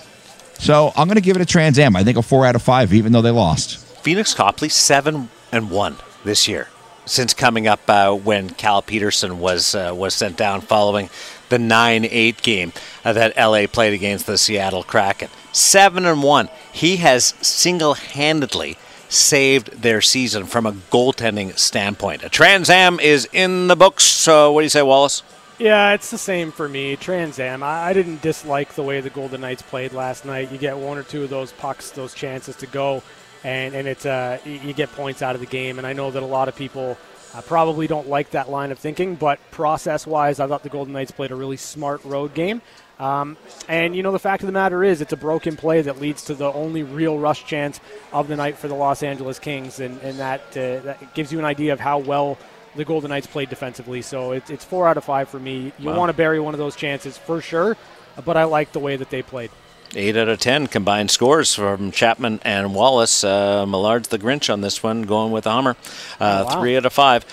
So 0.59 0.91
I'm 0.95 1.07
going 1.07 1.15
to 1.15 1.21
give 1.21 1.35
it 1.35 1.41
a 1.41 1.45
Trans 1.45 1.79
Am. 1.79 1.95
I 1.95 2.03
think 2.03 2.17
a 2.17 2.21
four 2.21 2.45
out 2.45 2.55
of 2.55 2.61
five, 2.61 2.93
even 2.93 3.11
though 3.11 3.21
they 3.21 3.31
lost. 3.31 3.79
Pheonix 4.03 4.35
Copley 4.35 4.69
seven 4.69 5.29
and 5.51 5.71
one 5.71 5.97
this 6.23 6.47
year 6.47 6.67
since 7.05 7.33
coming 7.33 7.67
up 7.67 7.81
uh, 7.89 8.13
when 8.13 8.49
Cal 8.49 8.81
Petersen 8.81 9.39
was 9.39 9.75
uh, 9.75 9.91
was 9.95 10.13
sent 10.13 10.37
down 10.37 10.61
following 10.61 11.09
the 11.53 11.59
9-8 11.59 12.41
game 12.41 12.73
uh, 13.05 13.13
that 13.13 13.37
LA 13.37 13.67
played 13.67 13.93
against 13.93 14.25
the 14.25 14.37
Seattle 14.39 14.81
Kraken. 14.83 15.29
7 15.51 16.03
and 16.03 16.23
1. 16.23 16.49
He 16.71 16.97
has 16.97 17.35
single-handedly 17.41 18.77
saved 19.07 19.83
their 19.83 20.01
season 20.01 20.45
from 20.45 20.65
a 20.65 20.71
goaltending 20.71 21.55
standpoint. 21.57 22.23
A 22.23 22.29
Trans 22.29 22.71
Am 22.71 22.99
is 22.99 23.29
in 23.31 23.67
the 23.67 23.75
books. 23.75 24.03
So 24.03 24.51
what 24.51 24.61
do 24.61 24.65
you 24.65 24.69
say, 24.69 24.81
Wallace? 24.81 25.21
Yeah, 25.59 25.93
it's 25.93 26.09
the 26.09 26.17
same 26.17 26.51
for 26.51 26.67
me. 26.67 26.95
Trans 26.95 27.37
Am. 27.37 27.61
I, 27.61 27.89
I 27.89 27.93
didn't 27.93 28.23
dislike 28.23 28.73
the 28.73 28.81
way 28.81 28.99
the 29.01 29.11
Golden 29.11 29.41
Knights 29.41 29.61
played 29.61 29.93
last 29.93 30.25
night. 30.25 30.51
You 30.51 30.57
get 30.57 30.75
one 30.75 30.97
or 30.97 31.03
two 31.03 31.23
of 31.23 31.29
those 31.29 31.51
pucks, 31.51 31.91
those 31.91 32.15
chances 32.15 32.55
to 32.57 32.67
go, 32.67 33.03
and 33.43 33.75
and 33.75 33.87
it's 33.87 34.05
uh, 34.07 34.39
you 34.45 34.73
get 34.73 34.91
points 34.93 35.21
out 35.21 35.35
of 35.35 35.41
the 35.41 35.47
game. 35.47 35.77
And 35.77 35.85
I 35.85 35.93
know 35.93 36.09
that 36.09 36.23
a 36.23 36.25
lot 36.25 36.47
of 36.47 36.55
people 36.55 36.97
I 37.35 37.41
probably 37.41 37.87
don't 37.87 38.07
like 38.07 38.31
that 38.31 38.49
line 38.49 38.71
of 38.71 38.77
thinking, 38.77 39.15
but 39.15 39.39
process 39.49 40.05
wise, 40.05 40.39
I 40.39 40.47
thought 40.47 40.61
the 40.63 40.69
Golden 40.69 40.93
Knights 40.93 41.11
played 41.11 41.31
a 41.31 41.35
really 41.35 41.57
smart 41.57 42.03
road 42.05 42.33
game. 42.33 42.61
Um, 42.99 43.37
and, 43.67 43.95
you 43.95 44.03
know, 44.03 44.11
the 44.11 44.19
fact 44.19 44.43
of 44.43 44.47
the 44.47 44.53
matter 44.53 44.83
is, 44.83 45.01
it's 45.01 45.13
a 45.13 45.17
broken 45.17 45.57
play 45.57 45.81
that 45.81 45.99
leads 45.99 46.25
to 46.25 46.35
the 46.35 46.53
only 46.53 46.83
real 46.83 47.17
rush 47.17 47.45
chance 47.45 47.79
of 48.11 48.27
the 48.27 48.35
night 48.35 48.57
for 48.57 48.67
the 48.67 48.75
Los 48.75 49.01
Angeles 49.01 49.39
Kings. 49.39 49.79
And, 49.79 49.99
and 50.01 50.19
that, 50.19 50.41
uh, 50.51 50.79
that 50.81 51.13
gives 51.15 51.31
you 51.31 51.39
an 51.39 51.45
idea 51.45 51.73
of 51.73 51.79
how 51.79 51.97
well 51.97 52.37
the 52.75 52.85
Golden 52.85 53.09
Knights 53.09 53.27
played 53.27 53.49
defensively. 53.49 54.03
So 54.03 54.33
it, 54.33 54.49
it's 54.51 54.63
four 54.63 54.87
out 54.87 54.97
of 54.97 55.03
five 55.03 55.27
for 55.27 55.39
me. 55.39 55.73
You 55.79 55.89
wow. 55.89 55.97
want 55.97 56.09
to 56.09 56.17
bury 56.17 56.39
one 56.39 56.53
of 56.53 56.59
those 56.59 56.75
chances 56.75 57.17
for 57.17 57.41
sure, 57.41 57.75
but 58.23 58.37
I 58.37 58.43
like 58.43 58.71
the 58.73 58.79
way 58.79 58.95
that 58.95 59.09
they 59.09 59.23
played. 59.23 59.49
Eight 59.95 60.17
out 60.17 60.27
of 60.27 60.39
ten 60.39 60.67
combined 60.67 61.11
scores 61.11 61.53
from 61.53 61.91
Chapman 61.91 62.39
and 62.43 62.73
Wallace. 62.73 63.23
Uh, 63.23 63.65
Millard's 63.67 64.07
the 64.07 64.17
Grinch 64.17 64.51
on 64.51 64.61
this 64.61 64.81
one, 64.81 65.03
going 65.03 65.31
with 65.31 65.45
Hummer. 65.45 65.75
Uh, 66.19 66.45
oh, 66.45 66.45
wow. 66.45 66.59
Three 66.59 66.77
out 66.77 66.85
of 66.85 66.93
five. 66.93 67.25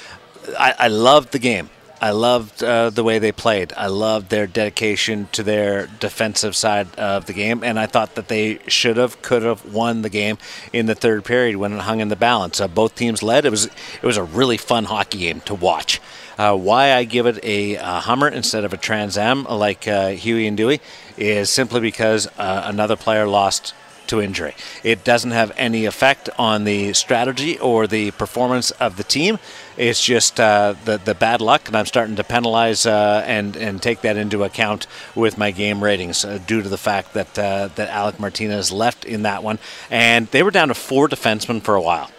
I, 0.58 0.74
I 0.78 0.88
loved 0.88 1.32
the 1.32 1.38
game. 1.38 1.70
I 2.02 2.12
loved 2.12 2.62
uh, 2.62 2.88
the 2.88 3.04
way 3.04 3.18
they 3.18 3.30
played. 3.30 3.74
I 3.76 3.88
loved 3.88 4.30
their 4.30 4.46
dedication 4.46 5.28
to 5.32 5.42
their 5.42 5.86
defensive 5.86 6.56
side 6.56 6.94
of 6.96 7.26
the 7.26 7.34
game, 7.34 7.62
and 7.62 7.78
I 7.78 7.84
thought 7.86 8.14
that 8.14 8.28
they 8.28 8.58
should 8.68 8.96
have, 8.96 9.20
could 9.20 9.42
have 9.42 9.70
won 9.70 10.00
the 10.00 10.08
game 10.08 10.38
in 10.72 10.86
the 10.86 10.94
third 10.94 11.26
period 11.26 11.56
when 11.56 11.74
it 11.74 11.80
hung 11.80 12.00
in 12.00 12.08
the 12.08 12.16
balance. 12.16 12.58
Uh, 12.58 12.68
both 12.68 12.94
teams 12.94 13.22
led. 13.22 13.44
It 13.44 13.50
was 13.50 13.66
it 13.66 14.02
was 14.02 14.16
a 14.16 14.24
really 14.24 14.56
fun 14.56 14.84
hockey 14.84 15.18
game 15.18 15.40
to 15.42 15.54
watch. 15.54 16.00
Uh, 16.38 16.56
why 16.56 16.92
I 16.92 17.04
give 17.04 17.26
it 17.26 17.42
a, 17.44 17.76
a, 17.76 18.00
Hummer 18.00 18.28
instead 18.28 18.64
of 18.64 18.72
a 18.72 18.76
Trans 18.76 19.18
Am 19.18 19.44
like 19.44 19.86
uh, 19.86 20.08
Huey 20.10 20.46
and 20.46 20.56
Dewey 20.56 20.80
is 21.16 21.50
simply 21.50 21.80
because 21.80 22.26
uh, 22.38 22.62
another 22.66 22.96
player 22.96 23.26
lost 23.26 23.74
to 24.10 24.20
injury. 24.20 24.54
It 24.82 25.04
doesn't 25.04 25.30
have 25.30 25.52
any 25.56 25.86
effect 25.86 26.28
on 26.38 26.64
the 26.64 26.92
strategy 26.92 27.58
or 27.58 27.86
the 27.86 28.10
performance 28.12 28.72
of 28.72 28.96
the 28.96 29.04
team. 29.04 29.38
It's 29.76 30.04
just 30.04 30.38
uh, 30.38 30.74
the 30.84 30.98
the 30.98 31.14
bad 31.14 31.40
luck, 31.40 31.68
and 31.68 31.76
I'm 31.76 31.86
starting 31.86 32.16
to 32.16 32.24
penalize 32.24 32.86
uh, 32.86 33.24
and 33.26 33.56
and 33.56 33.80
take 33.80 34.02
that 34.02 34.16
into 34.16 34.44
account 34.44 34.86
with 35.14 35.38
my 35.38 35.52
game 35.52 35.82
ratings 35.82 36.24
uh, 36.24 36.38
due 36.46 36.60
to 36.60 36.68
the 36.68 36.76
fact 36.78 37.14
that 37.14 37.38
uh, 37.38 37.68
that 37.76 37.88
Alec 37.88 38.20
Martinez 38.20 38.72
left 38.72 39.04
in 39.04 39.22
that 39.22 39.42
one, 39.42 39.58
and 39.90 40.26
they 40.28 40.42
were 40.42 40.50
down 40.50 40.68
to 40.68 40.74
four 40.74 41.08
defensemen 41.08 41.62
for 41.62 41.74
a 41.76 41.80
while. 41.80 42.10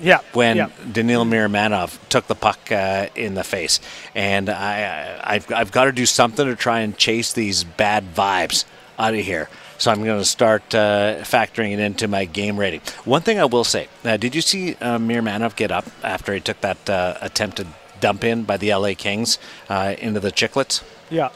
Yeah. 0.00 0.20
When 0.32 0.56
yeah. 0.56 0.70
Daniil 0.90 1.24
Miromanov 1.24 1.98
took 2.08 2.26
the 2.26 2.34
puck 2.34 2.72
uh, 2.72 3.08
in 3.14 3.34
the 3.34 3.44
face, 3.44 3.80
and 4.14 4.48
I, 4.48 5.20
I've, 5.22 5.52
I've 5.52 5.72
got 5.72 5.84
to 5.84 5.92
do 5.92 6.06
something 6.06 6.46
to 6.46 6.56
try 6.56 6.80
and 6.80 6.96
chase 6.96 7.32
these 7.32 7.64
bad 7.64 8.14
vibes 8.14 8.64
out 8.98 9.14
of 9.14 9.20
here. 9.20 9.48
So 9.78 9.90
I'm 9.90 10.04
going 10.04 10.18
to 10.18 10.26
start 10.26 10.74
uh, 10.74 11.16
factoring 11.20 11.72
it 11.72 11.78
into 11.78 12.06
my 12.06 12.26
game 12.26 12.58
rating. 12.58 12.82
One 13.04 13.22
thing 13.22 13.38
I 13.38 13.46
will 13.46 13.64
say: 13.64 13.88
uh, 14.04 14.16
Did 14.16 14.34
you 14.34 14.42
see 14.42 14.74
uh, 14.74 14.98
Miromanov 14.98 15.56
get 15.56 15.70
up 15.70 15.86
after 16.02 16.34
he 16.34 16.40
took 16.40 16.60
that 16.60 16.90
uh, 16.90 17.16
attempted 17.20 17.66
dump 18.00 18.24
in 18.24 18.44
by 18.44 18.56
the 18.56 18.74
LA 18.74 18.92
Kings 18.96 19.38
uh, 19.68 19.94
into 19.98 20.20
the 20.20 20.32
Chicklets? 20.32 20.82
Yeah. 21.08 21.30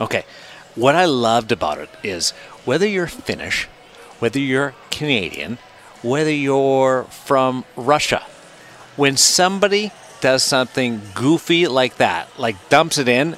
Okay. 0.00 0.24
What 0.74 0.94
I 0.94 1.06
loved 1.06 1.52
about 1.52 1.78
it 1.78 1.88
is 2.02 2.32
whether 2.66 2.86
you're 2.86 3.06
Finnish, 3.06 3.64
whether 4.18 4.38
you're 4.38 4.74
Canadian, 4.90 5.56
whether 6.06 6.30
you're 6.30 7.04
from 7.04 7.64
Russia. 7.76 8.22
When 8.96 9.16
somebody 9.16 9.90
does 10.20 10.42
something 10.42 11.00
goofy 11.14 11.66
like 11.66 11.96
that, 11.96 12.28
like 12.38 12.56
dumps 12.68 12.96
it 12.98 13.08
in, 13.08 13.36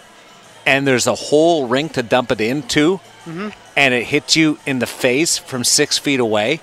and 0.67 0.87
there's 0.87 1.07
a 1.07 1.15
whole 1.15 1.67
ring 1.67 1.89
to 1.91 2.03
dump 2.03 2.31
it 2.31 2.41
into, 2.41 2.99
mm-hmm. 3.25 3.49
and 3.77 3.95
it 3.95 4.05
hits 4.05 4.37
you 4.37 4.59
in 4.67 4.79
the 4.79 4.87
face 4.87 5.39
from 5.39 5.65
six 5.65 5.99
feet 5.99 6.21
away, 6.21 6.61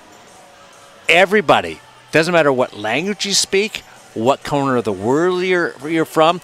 everybody, 1.08 1.80
doesn't 2.12 2.32
matter 2.32 2.52
what 2.52 2.76
language 2.76 3.26
you 3.26 3.34
speak, 3.34 3.78
what 4.14 4.44
corner 4.44 4.76
of 4.76 4.84
the 4.84 4.92
world 4.92 5.42
you're, 5.42 5.74
you're 5.86 6.04
from, 6.04 6.40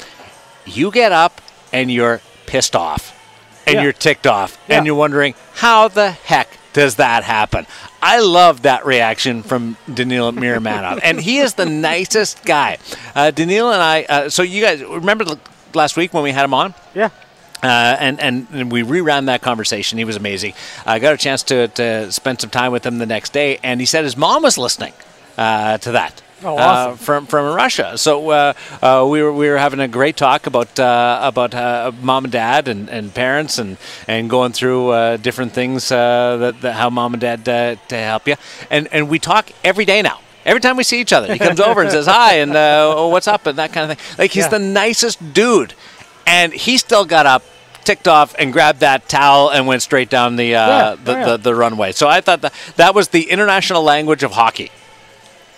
you 0.67 0.91
get 0.91 1.13
up 1.13 1.41
and 1.73 1.91
you're 1.91 2.21
pissed 2.47 2.77
off 2.77 3.19
and 3.67 3.77
Yeah. 3.77 3.83
you're 3.85 3.93
ticked 3.93 4.27
off 4.27 4.59
Yeah. 4.69 4.77
and 4.79 4.87
you're 4.87 4.95
wondering, 4.97 5.35
how 5.55 5.89
the 5.89 6.11
heck 6.11 6.49
does 6.73 6.97
that 6.97 7.25
happen? 7.25 7.67
I 8.01 8.21
love 8.21 8.63
that 8.63 8.87
reaction 8.87 9.43
from 9.43 9.77
Daniil 9.93 10.33
Miromanov. 10.33 11.01
and 11.03 11.21
he 11.21 11.39
is 11.39 11.55
the 11.55 11.67
nicest 11.67 12.45
guy. 12.45 12.79
Uh, 13.15 13.31
Danil 13.35 13.73
and 13.73 13.83
I, 13.83 14.03
uh, 14.09 14.29
so 14.29 14.43
you 14.43 14.63
guys 14.63 14.83
remember 14.83 15.25
last 15.75 15.97
week 15.97 16.13
when 16.13 16.23
we 16.23 16.33
had 16.33 16.45
him 16.45 16.55
on? 16.55 16.75
Yeah. 16.95 17.11
Uh, 17.63 17.97
and, 18.01 18.21
and, 18.21 18.49
and 18.53 18.73
we 18.73 18.83
reran 18.83 19.27
that 19.27 19.41
conversation. 19.41 19.97
He 19.97 20.05
was 20.05 20.17
amazing. 20.17 20.55
I 20.85 20.99
got 20.99 21.15
a 21.15 21.17
chance 21.17 21.45
to, 21.45 21.69
to 21.69 22.11
spend 22.11 22.41
some 22.41 22.51
time 22.51 22.73
with 22.73 22.85
him 22.85 22.99
the 22.99 23.07
next 23.07 23.33
day, 23.33 23.59
and 23.63 23.79
he 23.79 23.87
said 23.87 24.03
his 24.03 24.17
mom 24.17 24.43
was 24.43 24.59
listening 24.59 24.93
uh, 25.39 25.79
to 25.79 25.93
that. 25.93 26.23
Oh, 26.45 26.57
uh, 26.57 26.61
awesome. 26.61 26.97
from 26.99 27.27
from 27.27 27.55
Russia. 27.55 27.97
So 27.99 28.31
uh, 28.31 28.53
uh, 28.83 29.07
we 29.09 29.23
were 29.23 29.33
we 29.33 29.49
were 29.49 29.59
having 29.59 29.81
a 29.81 29.89
great 29.89 30.17
talk 30.17 30.47
about 30.47 30.79
uh, 30.79 31.21
about 31.23 31.55
uh, 31.55 31.93
mom 32.03 32.25
and 32.25 32.33
dad 32.33 32.69
and, 32.69 32.89
and 32.89 33.15
parents 33.15 33.59
and, 33.59 33.77
and 34.09 34.29
going 34.29 34.53
through 34.53 34.89
uh, 34.91 35.17
different 35.19 35.53
things 35.53 35.91
uh, 35.93 36.37
that, 36.39 36.61
that 36.63 36.73
how 36.75 36.91
mom 36.91 37.15
and 37.15 37.21
dad 37.21 37.49
uh, 37.49 37.77
to 37.89 37.97
help 37.97 38.27
you. 38.27 38.35
And 38.71 38.89
and 38.93 39.09
we 39.09 39.19
talk 39.19 39.51
every 39.63 39.85
day 39.85 40.03
now. 40.03 40.21
Every 40.45 40.61
time 40.61 40.77
we 40.77 40.83
see 40.83 41.01
each 41.01 41.13
other, 41.13 41.33
he 41.33 41.39
comes 41.39 41.61
over 41.61 41.83
and 41.83 41.91
says 41.97 42.07
hi 42.07 42.35
and 42.39 42.57
uh, 42.57 42.93
oh, 42.97 43.09
what's 43.09 43.29
up 43.29 43.47
and 43.47 43.59
that 43.59 43.73
kind 43.73 43.91
of 43.91 43.97
thing. 43.99 44.17
Like 44.19 44.33
he's 44.33 44.45
Yeah. 44.45 44.51
the 44.51 44.59
nicest 44.59 45.33
dude, 45.33 45.75
and 46.27 46.53
he 46.53 46.79
still 46.79 47.05
got 47.05 47.27
up. 47.27 47.43
Ticked 47.85 48.07
off 48.07 48.37
and 48.39 48.53
grabbed 48.53 48.79
that 48.79 49.09
towel 49.09 49.51
and 49.51 49.67
went 49.67 49.83
straight 49.83 50.09
down 50.09 50.37
the 50.37 50.55
uh, 50.55 50.69
Yeah, 50.69 50.95
the, 51.03 51.15
the, 51.27 51.37
the 51.39 51.53
runway. 51.53 51.91
So 51.91 52.07
I 52.07 52.21
thought 52.21 52.43
that 52.43 52.55
that 52.77 52.95
was 52.95 53.09
the 53.09 53.29
international 53.29 53.83
language 53.83 54.23
of 54.23 54.31
hockey. 54.31 54.71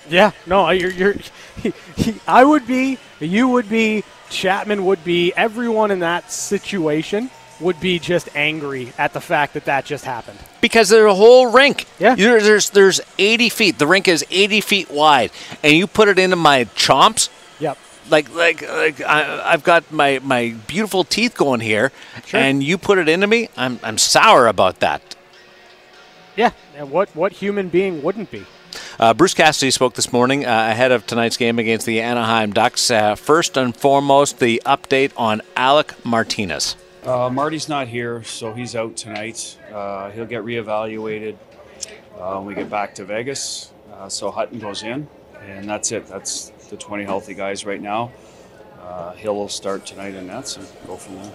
Yeah, 0.09 0.33
no, 0.47 0.71
you're, 0.71 0.91
you're 0.91 1.15
I 2.27 2.45
would 2.45 2.67
be, 2.67 2.99
you 3.21 3.49
would 3.49 3.69
be, 3.69 4.05
Chapman 4.31 4.85
would 4.87 5.03
be, 5.05 5.33
everyone 5.35 5.91
in 5.91 6.01
that 6.01 6.31
situation 6.31 7.31
would 7.61 7.79
be 7.81 7.99
just 7.99 8.29
angry 8.37 8.93
at 8.99 9.13
the 9.13 9.21
fact 9.21 9.55
that 9.55 9.65
that 9.67 9.85
just 9.85 10.05
happened. 10.05 10.39
because 10.61 10.89
there's 10.89 11.11
a 11.11 11.15
whole 11.15 11.53
rink. 11.53 11.87
Yeah. 11.99 12.17
There- 12.17 12.41
there's 12.43 12.71
there's 12.71 13.01
80 13.19 13.49
feet. 13.49 13.79
The 13.79 13.87
rink 13.87 14.09
is 14.09 14.25
80 14.31 14.61
feet 14.61 14.91
wide, 14.91 15.31
and 15.63 15.73
you 15.73 15.87
put 15.87 16.09
it 16.09 16.19
into 16.19 16.37
my 16.37 16.65
chomps. 16.77 17.29
Yep. 17.61 17.79
Like 18.11 18.35
like 18.35 18.61
like 18.69 19.01
I, 19.01 19.53
I've 19.53 19.63
got 19.63 19.91
my 19.93 20.19
my 20.23 20.55
beautiful 20.67 21.05
teeth 21.05 21.35
going 21.37 21.61
here, 21.61 21.93
Sure. 22.27 22.41
and 22.41 22.63
you 22.63 22.77
put 22.77 22.99
it 22.99 23.09
into 23.09 23.27
me. 23.27 23.49
I'm 23.57 23.79
I'm 23.83 23.97
sour 23.99 24.47
about 24.49 24.81
that. 24.81 25.15
Yeah, 26.37 26.51
and 26.77 26.91
what 26.91 27.09
what 27.15 27.33
human 27.33 27.69
being 27.69 28.03
wouldn't 28.03 28.31
be? 28.31 28.45
Uh, 28.99 29.15
Bruce 29.15 29.35
Cassidy 29.35 29.71
spoke 29.71 29.95
this 29.95 30.13
morning 30.13 30.45
uh, 30.45 30.69
ahead 30.71 30.93
of 30.93 31.07
tonight's 31.07 31.37
game 31.37 31.59
against 31.59 31.87
the 31.87 32.01
Anaheim 32.01 32.53
Ducks. 32.53 32.91
Uh, 32.91 33.15
first 33.15 33.57
and 33.57 33.77
foremost, 33.77 34.39
the 34.39 34.63
update 34.65 35.13
on 35.17 35.43
Alec 35.57 35.95
Martinez. 36.05 36.77
Uh, 37.05 37.29
Marty's 37.29 37.69
not 37.69 37.89
here, 37.89 38.23
so 38.23 38.53
he's 38.55 38.75
out 38.75 38.97
tonight. 38.97 39.59
Uh, 39.73 40.11
he'll 40.11 40.25
get 40.25 40.43
reevaluated 40.43 41.37
uh, 42.19 42.37
when 42.37 42.47
we 42.47 42.55
get 42.55 42.71
back 42.71 42.95
to 42.95 43.05
Vegas. 43.05 43.73
Uh, 43.93 44.09
so 44.09 44.31
Hutton 44.31 44.59
goes 44.59 44.83
in, 44.83 45.07
and 45.43 45.69
that's 45.69 45.93
it. 45.93 46.07
That's 46.07 46.49
the 46.71 46.77
20 46.77 47.05
healthy 47.05 47.35
guys 47.35 47.67
right 47.67 47.81
now. 47.81 48.11
Uh, 48.81 49.13
Hill 49.13 49.35
will 49.35 49.49
start 49.49 49.87
tonight 49.87 50.15
in 50.15 50.27
nets 50.27 50.57
and 50.57 50.67
go 50.87 50.97
from 50.97 51.17
there. 51.17 51.33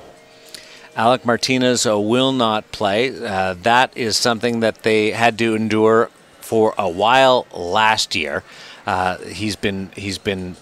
Alec 0.96 1.26
Martinez 1.26 1.86
uh, 1.86 2.00
will 2.00 2.32
not 2.32 2.72
play. 2.72 3.10
Uh, 3.10 3.54
that 3.62 3.96
is 3.96 4.18
something 4.18 4.60
that 4.60 4.84
they 4.84 5.12
had 5.12 5.38
to 5.38 5.56
endure 5.56 6.10
for 6.50 6.74
a 6.80 6.90
while 6.90 7.46
last 7.54 8.16
year. 8.16 8.44
Uh, 8.88 9.20
he's 9.20 9.56
been 9.56 9.92
he's 9.96 10.18
been 10.18 10.56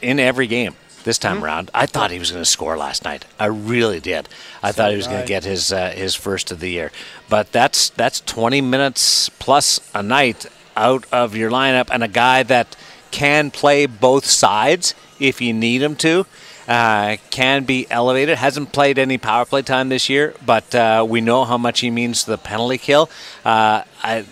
in 0.00 0.18
every 0.18 0.46
game 0.46 0.74
this 1.04 1.18
time 1.18 1.44
around. 1.44 1.70
I 1.74 1.84
thought 1.84 2.10
he 2.10 2.18
was 2.18 2.30
going 2.30 2.42
to 2.42 2.48
score 2.48 2.78
last 2.78 3.04
night. 3.04 3.26
I 3.38 3.44
really 3.44 4.00
did. 4.00 4.26
I 4.62 4.72
thought 4.72 4.90
he 4.90 4.96
was 4.96 5.06
going 5.06 5.20
to 5.20 5.28
get 5.28 5.44
his 5.44 5.70
uh, 5.70 5.90
his 5.90 6.14
first 6.14 6.50
of 6.50 6.60
the 6.60 6.70
year. 6.70 6.92
But 7.28 7.52
that's 7.52 7.90
that's 7.90 8.22
20 8.22 8.62
minutes 8.62 9.28
plus 9.28 9.80
a 9.94 10.02
night 10.02 10.46
out 10.74 11.04
of 11.12 11.36
your 11.36 11.50
lineup, 11.50 11.88
and 11.92 12.02
a 12.02 12.08
guy 12.08 12.42
that 12.44 12.74
can 13.10 13.50
play 13.50 13.84
both 13.84 14.24
sides 14.24 14.94
if 15.20 15.42
you 15.42 15.52
need 15.52 15.82
him 15.82 15.94
to. 15.96 16.24
Uh, 16.68 17.16
can 17.30 17.64
be 17.64 17.86
elevated. 17.90 18.36
Hasn't 18.36 18.72
played 18.72 18.98
any 18.98 19.16
power 19.16 19.46
play 19.46 19.62
time 19.62 19.88
this 19.88 20.10
year, 20.10 20.34
but 20.44 20.74
uh, 20.74 21.06
we 21.08 21.22
know 21.22 21.46
how 21.46 21.56
much 21.56 21.80
he 21.80 21.90
means 21.90 22.24
to 22.24 22.32
the 22.32 22.36
penalty 22.36 22.76
kill. 22.76 23.08
Uh, 23.42 23.84
I, 24.02 24.22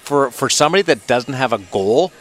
for 0.00 0.30
for 0.30 0.50
somebody 0.50 0.82
that 0.82 1.06
doesn't 1.06 1.32
have 1.32 1.54
a 1.54 1.58
goal, 1.58 2.12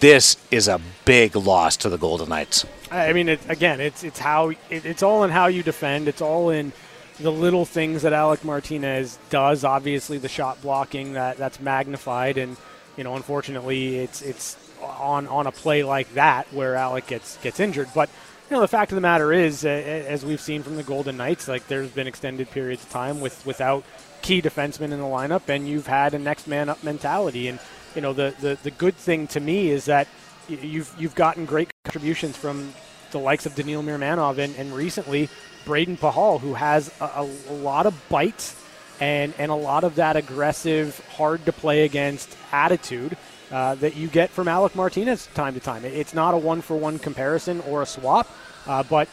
this 0.00 0.36
is 0.50 0.68
a 0.68 0.82
big 1.06 1.34
loss 1.34 1.78
to 1.78 1.88
the 1.88 1.96
Golden 1.96 2.28
Knights. 2.28 2.66
I 2.90 3.14
mean, 3.14 3.30
it, 3.30 3.40
again, 3.48 3.80
it's 3.80 4.04
it's 4.04 4.18
how 4.18 4.50
it, 4.50 4.58
it's 4.68 5.02
all 5.02 5.24
in 5.24 5.30
how 5.30 5.46
you 5.46 5.62
defend. 5.62 6.06
It's 6.06 6.20
all 6.20 6.50
in 6.50 6.72
the 7.18 7.32
little 7.32 7.64
things 7.64 8.02
that 8.02 8.12
Alec 8.12 8.44
Martinez 8.44 9.18
does. 9.30 9.64
Obviously, 9.64 10.18
the 10.18 10.28
shot 10.28 10.60
blocking 10.60 11.14
that 11.14 11.38
that's 11.38 11.58
magnified, 11.58 12.36
and 12.36 12.58
you 12.98 13.04
know, 13.04 13.16
unfortunately, 13.16 13.98
it's 13.98 14.20
it's 14.20 14.58
on 14.82 15.26
on 15.28 15.46
a 15.46 15.52
play 15.52 15.84
like 15.84 16.12
that 16.14 16.52
where 16.52 16.74
Alec 16.74 17.06
gets 17.06 17.38
gets 17.38 17.58
injured. 17.58 17.88
But 17.94 18.10
you 18.54 18.58
know, 18.58 18.62
the 18.62 18.68
fact 18.68 18.92
of 18.92 18.94
the 18.94 19.00
matter 19.00 19.32
is, 19.32 19.64
uh, 19.64 19.68
as 19.68 20.24
we've 20.24 20.40
seen 20.40 20.62
from 20.62 20.76
the 20.76 20.84
Golden 20.84 21.16
Knights, 21.16 21.48
like 21.48 21.66
there's 21.66 21.90
been 21.90 22.06
extended 22.06 22.48
periods 22.52 22.84
of 22.84 22.88
time 22.88 23.20
with 23.20 23.44
without 23.44 23.82
key 24.22 24.40
defensemen 24.40 24.92
in 24.92 25.00
the 25.00 25.06
lineup, 25.06 25.48
and 25.48 25.68
you've 25.68 25.88
had 25.88 26.14
a 26.14 26.20
next 26.20 26.46
man 26.46 26.68
up 26.68 26.84
mentality. 26.84 27.48
And 27.48 27.58
you 27.96 28.00
know, 28.00 28.12
the 28.12 28.32
the, 28.40 28.56
the 28.62 28.70
good 28.70 28.94
thing 28.94 29.26
to 29.26 29.40
me 29.40 29.70
is 29.70 29.86
that 29.86 30.06
you've 30.48 30.94
you've 30.96 31.16
gotten 31.16 31.46
great 31.46 31.68
contributions 31.82 32.36
from 32.36 32.72
the 33.10 33.18
likes 33.18 33.44
of 33.44 33.56
Daniil 33.56 33.82
Miromanov 33.82 34.38
and, 34.38 34.54
and 34.54 34.72
recently 34.72 35.28
Brayden 35.64 35.98
Pachal, 35.98 36.38
who 36.38 36.54
has 36.54 36.92
a, 37.00 37.28
a 37.48 37.54
lot 37.54 37.86
of 37.86 38.08
bite 38.08 38.54
and, 39.00 39.34
and 39.36 39.50
a 39.50 39.56
lot 39.56 39.82
of 39.82 39.96
that 39.96 40.14
aggressive, 40.14 41.04
hard 41.16 41.44
to 41.46 41.52
play 41.52 41.82
against 41.82 42.36
attitude 42.52 43.16
uh, 43.50 43.74
that 43.76 43.96
you 43.96 44.08
get 44.08 44.30
from 44.30 44.48
Alec 44.48 44.74
Martinez 44.74 45.28
time 45.34 45.54
to 45.54 45.60
time. 45.60 45.84
It's 45.84 46.14
not 46.14 46.34
a 46.34 46.38
one 46.38 46.60
for 46.62 46.76
one 46.76 46.98
comparison 46.98 47.60
or 47.62 47.82
a 47.82 47.86
swap, 47.86 48.28
uh, 48.66 48.82
but 48.82 49.08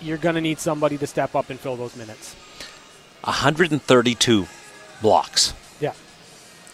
you're 0.00 0.18
going 0.18 0.34
to 0.36 0.40
need 0.40 0.58
somebody 0.58 0.96
to 0.98 1.06
step 1.06 1.34
up 1.34 1.50
and 1.50 1.58
fill 1.58 1.76
those 1.76 1.96
minutes. 1.96 2.34
132 3.24 4.46
blocks 5.00 5.54
Yeah. 5.80 5.92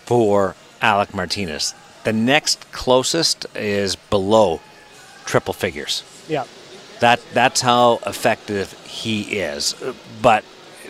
for 0.05 0.55
Alec 0.81 1.15
Martinez. 1.15 1.75
The 2.05 2.13
next 2.13 2.71
closest 2.73 3.47
is 3.55 3.97
below 3.97 4.61
triple 5.25 5.53
figures. 5.55 6.03
Yeah. 6.29 6.45
That 7.01 7.21
that's 7.33 7.61
how 7.61 8.01
effective 8.07 8.73
he 8.87 9.23
is. 9.41 9.75
But 10.23 10.45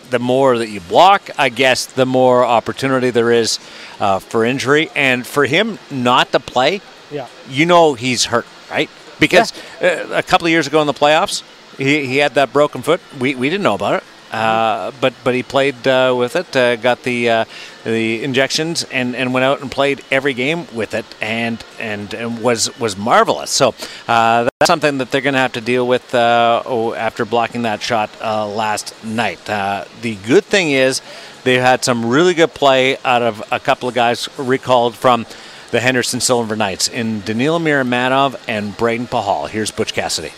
the 0.09 0.19
more 0.19 0.57
that 0.57 0.69
you 0.69 0.79
block, 0.81 1.29
I 1.37 1.49
guess, 1.49 1.85
the 1.85 2.05
more 2.05 2.43
opportunity 2.45 3.09
there 3.09 3.31
is 3.31 3.59
uh, 3.99 4.19
for 4.19 4.43
injury. 4.45 4.89
And 4.95 5.25
for 5.25 5.45
him 5.45 5.79
not 5.91 6.31
to 6.31 6.39
play, 6.39 6.81
Yeah. 7.11 7.27
you 7.49 7.65
know 7.65 7.93
he's 7.93 8.25
hurt, 8.25 8.45
right? 8.69 8.89
Because 9.19 9.51
uh, 9.81 10.07
a 10.11 10.23
couple 10.23 10.47
of 10.47 10.51
years 10.51 10.67
ago 10.67 10.81
in 10.81 10.87
the 10.87 10.93
playoffs, 10.93 11.43
he, 11.77 12.05
he 12.05 12.17
had 12.17 12.33
that 12.35 12.51
broken 12.53 12.81
foot. 12.81 13.01
We, 13.19 13.35
we 13.35 13.49
didn't 13.49 13.63
know 13.63 13.75
about 13.75 13.95
it. 13.95 14.03
Uh, 14.31 14.91
but 15.01 15.13
but 15.23 15.33
he 15.33 15.43
played 15.43 15.87
uh, 15.87 16.13
with 16.17 16.35
it, 16.35 16.55
uh, 16.55 16.75
got 16.75 17.03
the 17.03 17.29
uh, 17.29 17.45
the 17.83 18.23
injections, 18.23 18.83
and, 18.91 19.15
and 19.15 19.33
went 19.33 19.43
out 19.43 19.61
and 19.61 19.71
played 19.71 20.03
every 20.11 20.33
game 20.33 20.67
with 20.73 20.93
it, 20.93 21.05
and 21.21 21.63
and, 21.79 22.13
and 22.13 22.43
was 22.43 22.77
was 22.79 22.97
marvelous. 22.97 23.49
So 23.49 23.73
uh, 24.07 24.43
that's 24.43 24.67
something 24.67 24.99
that 24.99 25.11
they're 25.11 25.21
going 25.21 25.33
to 25.33 25.39
have 25.39 25.53
to 25.53 25.61
deal 25.61 25.87
with 25.87 26.13
oh, 26.13 26.93
after 26.93 27.25
blocking 27.25 27.63
that 27.63 27.81
shot 27.81 28.09
last 28.21 29.03
night. 29.03 29.43
The 29.45 30.17
good 30.27 30.45
thing 30.45 30.71
is 30.71 31.01
they've 31.43 31.61
had 31.61 31.83
some 31.83 32.05
really 32.05 32.33
good 32.33 32.53
play 32.53 32.97
out 33.03 33.21
of 33.21 33.43
a 33.51 33.59
couple 33.59 33.89
of 33.89 33.95
guys 33.95 34.29
recalled 34.37 34.95
from 34.95 35.25
the 35.71 35.79
Henderson 35.79 36.19
Silver 36.19 36.55
Knights 36.55 36.87
in 36.87 37.21
Daniil 37.21 37.59
Miromanov 37.59 38.39
and 38.47 38.73
Brayden 38.73 39.07
Pachal. 39.07 39.49
Here's 39.49 39.71
Butch 39.71 39.93
Cassidy. 39.93 40.33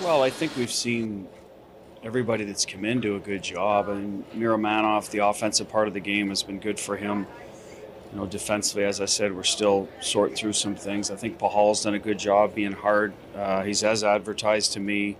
Well, 0.00 0.22
I 0.22 0.30
think 0.30 0.56
we've 0.56 0.70
seen 0.70 1.26
everybody 2.02 2.44
that's 2.44 2.64
come 2.64 2.84
in 2.84 3.00
do 3.00 3.16
a 3.16 3.20
good 3.20 3.42
job. 3.42 3.88
And 3.88 4.24
Miromanov, 4.32 5.10
the 5.10 5.18
offensive 5.18 5.68
part 5.68 5.88
of 5.88 5.94
the 5.94 6.00
game, 6.00 6.28
has 6.28 6.42
been 6.42 6.60
good 6.60 6.78
for 6.78 6.96
him. 6.96 7.26
You 8.12 8.18
know, 8.18 8.26
defensively, 8.26 8.84
as 8.84 9.00
I 9.00 9.04
said, 9.04 9.34
we're 9.36 9.42
still 9.42 9.88
sorting 10.00 10.36
through 10.36 10.54
some 10.54 10.74
things. 10.74 11.10
I 11.10 11.16
think 11.16 11.38
Pachal's 11.38 11.82
done 11.82 11.94
a 11.94 11.98
good 11.98 12.18
job 12.18 12.54
being 12.54 12.72
hard. 12.72 13.12
Uh, 13.34 13.62
he's 13.64 13.84
as 13.84 14.02
advertised 14.02 14.72
to 14.74 14.80
me. 14.80 15.18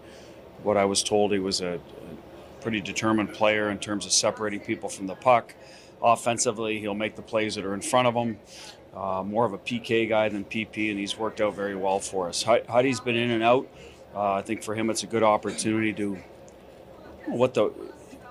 What 0.63 0.77
I 0.77 0.87
was 0.87 1.03
told, 1.03 1.33
he 1.33 1.39
was 1.39 1.61
a, 1.61 1.75
a 1.75 2.63
pretty 2.63 2.81
determined 2.81 3.35
player 3.35 3.71
in 3.71 3.79
terms 3.79 4.07
of 4.07 4.13
separating 4.13 4.61
people 4.61 4.89
from 4.89 5.07
the 5.07 5.15
puck. 5.15 5.55
Offensively, 6.03 6.79
he'll 6.79 6.95
make 6.95 7.15
the 7.17 7.23
plays 7.23 7.57
that 7.57 7.65
are 7.65 7.75
in 7.75 7.83
front 7.83 8.09
of 8.09 8.15
him. 8.15 8.39
Uh, 8.95 9.23
more 9.23 9.45
of 9.45 9.53
a 9.53 9.59
PK 9.59 10.09
guy 10.09 10.29
than 10.31 10.45
PP, 10.45 10.91
and 10.91 10.99
he's 10.99 11.19
worked 11.19 11.41
out 11.41 11.55
very 11.55 11.77
well 11.77 12.01
for 12.01 12.29
us. 12.29 12.43
Hud- 12.43 12.67
Huddy's 12.67 13.01
been 13.01 13.17
in 13.17 13.31
and 13.31 13.43
out. 13.43 13.69
Uh, 14.15 14.33
I 14.33 14.43
think 14.43 14.63
for 14.63 14.75
him, 14.75 14.89
it's 14.89 15.03
a 15.03 15.07
good 15.07 15.23
opportunity 15.23 15.93
to 15.93 16.19
what 17.31 17.55
the 17.55 17.73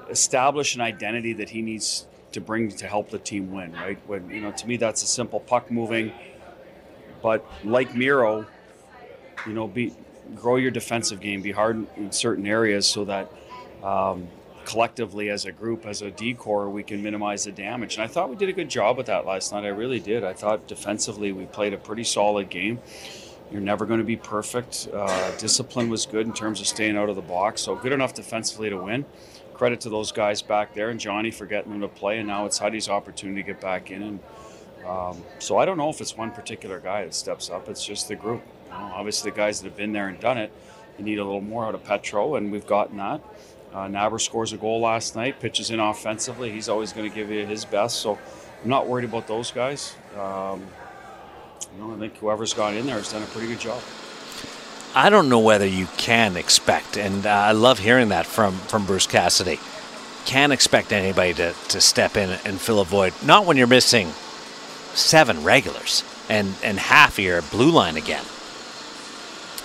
establish 0.10 0.76
an 0.76 0.82
identity 0.82 1.34
that 1.34 1.50
he 1.50 1.62
needs 1.62 2.06
to 2.32 2.42
bring 2.42 2.70
to 2.70 2.88
help 2.88 3.10
the 3.10 3.20
team 3.20 3.52
win. 3.52 3.74
Right? 3.74 4.00
When 4.08 4.30
you 4.30 4.42
know, 4.42 4.52
to 4.52 4.68
me, 4.68 4.78
that's 4.78 5.04
a 5.04 5.08
simple 5.08 5.40
puck 5.40 5.72
moving, 5.72 6.12
but 7.22 7.46
like 7.64 7.96
Miro, 7.96 8.46
you 9.46 9.54
know, 9.54 9.68
be 9.68 9.94
grow 10.36 10.58
your 10.58 10.72
defensive 10.72 11.20
game, 11.20 11.42
be 11.42 11.52
hard 11.52 11.88
in 11.96 12.12
certain 12.12 12.46
areas 12.46 12.86
so 12.86 13.06
that 13.06 13.32
um, 13.84 14.28
collectively 14.66 15.30
as 15.30 15.46
a 15.46 15.52
group, 15.52 15.86
as 15.86 16.02
a 16.02 16.12
decor, 16.12 16.70
we 16.70 16.84
can 16.84 17.02
minimize 17.02 17.46
the 17.46 17.52
damage. 17.52 17.96
And 17.96 18.04
I 18.04 18.08
thought 18.08 18.30
we 18.30 18.36
did 18.36 18.50
a 18.50 18.54
good 18.54 18.70
job 18.70 18.98
with 18.98 19.06
that 19.06 19.26
last 19.26 19.54
night. 19.54 19.64
I 19.64 19.70
really 19.70 20.00
did. 20.00 20.24
I 20.24 20.34
thought 20.34 20.68
defensively 20.68 21.32
we 21.32 21.46
played 21.46 21.74
a 21.74 21.78
pretty 21.78 22.04
solid 22.04 22.50
game. 22.50 22.80
You're 23.52 23.62
never 23.62 23.86
going 23.86 24.00
to 24.00 24.06
be 24.06 24.18
perfect. 24.18 24.90
Uh, 24.94 25.32
discipline 25.38 25.90
was 25.90 26.06
good 26.06 26.28
in 26.28 26.34
terms 26.34 26.60
of 26.60 26.68
staying 26.68 26.98
out 26.98 27.10
of 27.10 27.16
the 27.16 27.22
box, 27.22 27.62
so 27.62 27.76
good 27.76 27.94
enough 27.94 28.14
defensively 28.14 28.70
to 28.70 28.78
win. 28.78 29.06
Credit 29.54 29.80
to 29.82 29.90
those 29.90 30.12
guys 30.12 30.42
back 30.42 30.74
there 30.74 30.90
and 30.90 31.00
Johnny 31.00 31.32
for 31.32 31.46
getting 31.46 31.72
them 31.72 31.82
to 31.82 31.88
play, 31.88 32.20
and 32.20 32.28
now 32.28 32.46
it's 32.46 32.58
Huddy's 32.58 32.90
opportunity 32.90 33.42
to 33.42 33.48
get 33.48 33.62
back 33.62 33.90
in. 33.90 34.04
And 34.04 34.20
um, 34.86 35.24
so 35.40 35.58
I 35.58 35.66
don't 35.66 35.78
know 35.78 35.90
if 35.90 36.02
it's 36.02 36.16
one 36.16 36.32
particular 36.32 36.80
guy 36.80 37.06
that 37.06 37.14
steps 37.14 37.50
up. 37.50 37.68
It's 37.70 37.86
just 37.86 38.08
the 38.08 38.16
group. 38.16 38.42
You 38.66 38.72
know, 38.72 38.92
obviously, 38.94 39.32
the 39.32 39.38
guys 39.38 39.62
that 39.62 39.68
have 39.70 39.78
been 39.78 39.94
there 39.94 40.10
and 40.10 40.20
done 40.20 40.38
it, 40.38 40.52
you 40.98 41.06
need 41.06 41.20
a 41.20 41.24
little 41.24 41.42
more 41.42 41.66
out 41.66 41.74
of 41.74 41.84
Petro, 41.84 42.36
and 42.36 42.52
we've 42.52 42.68
gotten 42.68 42.98
that. 42.98 43.22
Uh, 43.74 43.88
Naber 43.88 44.20
scores 44.20 44.54
a 44.54 44.58
goal 44.58 44.82
last 44.82 45.16
night, 45.16 45.40
pitches 45.40 45.72
in 45.72 45.80
offensively. 45.80 46.52
He's 46.52 46.70
always 46.70 46.94
going 46.94 47.10
to 47.10 47.16
give 47.16 47.30
you 47.30 47.46
his 47.46 47.66
best, 47.66 47.98
so 47.98 48.18
I'm 48.64 48.70
not 48.70 48.88
worried 48.88 49.06
about 49.06 49.28
those 49.28 49.52
guys. 49.52 49.96
Um, 50.18 50.66
you 51.78 51.84
know, 51.84 51.94
I 51.94 51.98
think 51.98 52.18
whoever's 52.18 52.54
gone 52.54 52.76
in 52.76 52.86
there 52.86 52.96
has 52.96 53.12
done 53.12 53.22
a 53.22 53.28
pretty 53.28 53.48
good 53.48 53.60
job. 53.60 53.82
I 54.96 55.10
don't 55.10 55.30
know 55.30 55.40
whether 55.40 55.68
you 55.68 55.88
can 55.98 56.36
expect, 56.36 56.98
and 56.98 57.26
uh, 57.26 57.30
I 57.30 57.52
love 57.52 57.78
hearing 57.78 58.10
that 58.10 58.26
from, 58.26 58.56
from 58.56 58.86
Bruce 58.86 59.06
Cassidy. 59.06 59.60
Can't 60.26 60.52
expect 60.52 60.92
anybody 60.92 61.34
to, 61.36 61.54
to 61.70 61.82
step 61.82 62.18
in 62.18 62.32
and 62.46 62.60
fill 62.60 62.80
a 62.80 62.86
void. 62.86 63.13
Not 63.24 63.46
when 63.46 63.58
you're 63.58 63.68
missing 63.68 64.10
seven 64.94 65.44
regulars 65.44 66.04
and, 66.30 66.56
and 66.63 66.80
half 66.80 67.20
your 67.20 67.44
blue 67.44 67.70
line 67.70 67.96
again. 67.96 68.26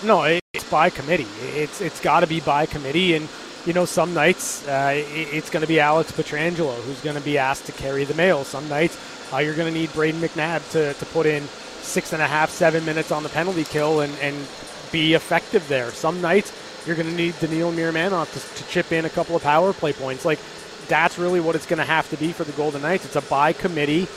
No, 0.05 0.23
it's 0.25 0.69
by 0.71 0.91
committee. 0.91 1.29
It's 1.55 1.81
it's 1.81 2.01
got 2.01 2.21
to 2.21 2.27
be 2.27 2.41
by 2.41 2.67
committee, 2.67 3.15
and 3.15 3.29
you 3.65 3.73
know 3.73 3.85
some 3.85 4.13
nights 4.13 4.67
uh, 4.67 4.93
it's 4.95 5.49
going 5.49 5.61
to 5.61 5.69
be 5.69 5.79
Alex 5.79 6.11
Pietrangelo 6.11 6.75
who's 6.83 7.01
going 7.03 7.17
to 7.17 7.23
be 7.23 7.39
asked 7.39 7.67
to 7.67 7.73
carry 7.73 8.03
the 8.05 8.15
mail. 8.15 8.43
Some 8.43 8.69
nights 8.69 8.99
uh, 9.33 9.39
you're 9.39 9.55
going 9.55 9.73
to 9.73 9.79
need 9.79 9.91
Brayden 9.91 10.21
McNabb 10.21 10.69
to, 10.73 10.93
to 10.93 11.07
put 11.07 11.27
in 11.27 11.45
six 11.83 12.13
and 12.13 12.23
a 12.23 12.27
half, 12.27 12.51
seven 12.51 12.85
minutes 12.85 13.11
on 13.11 13.23
the 13.23 13.29
penalty 13.29 13.65
kill 13.65 14.01
and, 14.01 14.15
and 14.21 14.37
be 14.91 15.15
effective 15.15 15.67
there. 15.69 15.91
Some 15.93 16.21
nights 16.21 16.53
you're 16.87 16.97
going 16.97 17.09
to 17.09 17.15
need 17.15 17.39
Daniil 17.41 17.73
Miromanov 17.73 18.33
to, 18.33 18.63
to 18.63 18.71
chip 18.71 18.93
in 18.93 19.05
a 19.05 19.11
couple 19.11 19.37
of 19.37 19.43
power 19.43 19.73
play 19.73 19.93
points. 19.93 20.25
Like 20.25 20.39
that's 20.89 21.19
really 21.19 21.41
what 21.41 21.55
it's 21.55 21.67
going 21.67 21.79
to 21.79 21.85
have 21.85 22.09
to 22.11 22.17
be 22.17 22.33
for 22.33 22.45
the 22.45 22.53
Golden 22.53 22.83
Knights. 22.83 23.05
It's 23.05 23.17
a 23.17 23.23
by 23.23 23.53
committee 23.53 24.09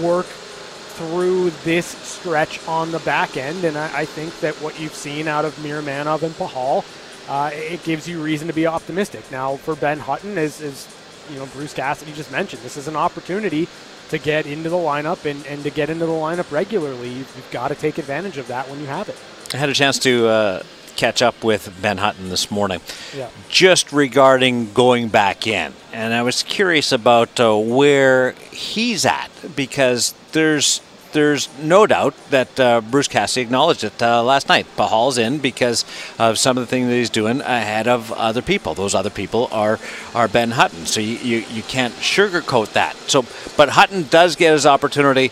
work 0.00 0.26
through 0.26 1.50
this 1.64 1.86
stretch 1.86 2.66
on 2.68 2.92
the 2.92 2.98
back 3.00 3.36
end, 3.36 3.64
and 3.64 3.76
I, 3.76 4.00
I 4.00 4.04
think 4.04 4.38
that 4.40 4.54
what 4.56 4.78
you've 4.78 4.94
seen 4.94 5.28
out 5.28 5.44
of 5.44 5.54
Miromanov 5.56 6.22
and 6.22 6.34
Pachal, 6.34 6.84
uh, 7.28 7.50
it 7.54 7.82
gives 7.84 8.06
you 8.08 8.22
reason 8.22 8.48
to 8.48 8.54
be 8.54 8.66
optimistic. 8.66 9.30
Now, 9.30 9.56
for 9.56 9.74
Ben 9.74 9.98
Hutton, 9.98 10.36
as, 10.36 10.60
as 10.60 10.86
you 11.30 11.38
know, 11.38 11.46
Bruce 11.46 11.72
Cassidy 11.72 12.12
just 12.12 12.30
mentioned, 12.30 12.62
this 12.62 12.76
is 12.76 12.86
an 12.86 12.96
opportunity 12.96 13.66
to 14.10 14.18
get 14.18 14.46
into 14.46 14.68
the 14.68 14.76
lineup 14.76 15.24
and, 15.28 15.44
and 15.46 15.62
to 15.64 15.70
get 15.70 15.88
into 15.90 16.06
the 16.06 16.12
lineup 16.12 16.50
regularly. 16.52 17.08
You've, 17.08 17.32
you've 17.36 17.50
got 17.50 17.68
to 17.68 17.74
take 17.74 17.98
advantage 17.98 18.36
of 18.38 18.46
that 18.48 18.68
when 18.68 18.80
you 18.80 18.86
have 18.86 19.08
it. 19.08 19.16
I 19.54 19.56
had 19.56 19.68
a 19.68 19.74
chance 19.74 19.98
to 20.00 20.26
uh, 20.28 20.62
catch 20.96 21.22
up 21.22 21.42
with 21.42 21.72
Ben 21.80 21.98
Hutton 21.98 22.28
this 22.28 22.50
morning, 22.50 22.80
Yeah. 23.16 23.28
just 23.48 23.92
regarding 23.92 24.72
going 24.72 25.08
back 25.08 25.46
in, 25.46 25.72
and 25.92 26.12
I 26.14 26.22
was 26.22 26.42
curious 26.42 26.92
about 26.92 27.40
uh, 27.40 27.56
where 27.56 28.32
he's 28.52 29.04
at 29.06 29.30
because 29.56 30.14
there's 30.32 30.80
there's 31.12 31.48
no 31.58 31.86
doubt 31.86 32.14
that 32.30 32.58
uh, 32.60 32.80
Bruce 32.80 33.08
Cassidy 33.08 33.42
acknowledged 33.42 33.84
it 33.84 34.02
uh, 34.02 34.22
last 34.22 34.48
night. 34.48 34.66
Pachal's 34.76 35.18
in 35.18 35.38
because 35.38 35.84
of 36.18 36.38
some 36.38 36.56
of 36.56 36.62
the 36.62 36.66
things 36.66 36.88
that 36.88 36.94
he's 36.94 37.10
doing 37.10 37.40
ahead 37.40 37.88
of 37.88 38.12
other 38.12 38.42
people. 38.42 38.74
Those 38.74 38.94
other 38.94 39.10
people 39.10 39.48
are 39.52 39.78
are 40.14 40.28
Ben 40.28 40.52
Hutton, 40.52 40.86
so 40.86 41.00
you, 41.00 41.16
you, 41.16 41.44
you 41.50 41.62
can't 41.62 41.94
sugarcoat 41.94 42.72
that. 42.72 42.96
So, 43.08 43.24
but 43.56 43.70
Hutton 43.70 44.04
does 44.04 44.36
get 44.36 44.52
his 44.52 44.66
opportunity 44.66 45.30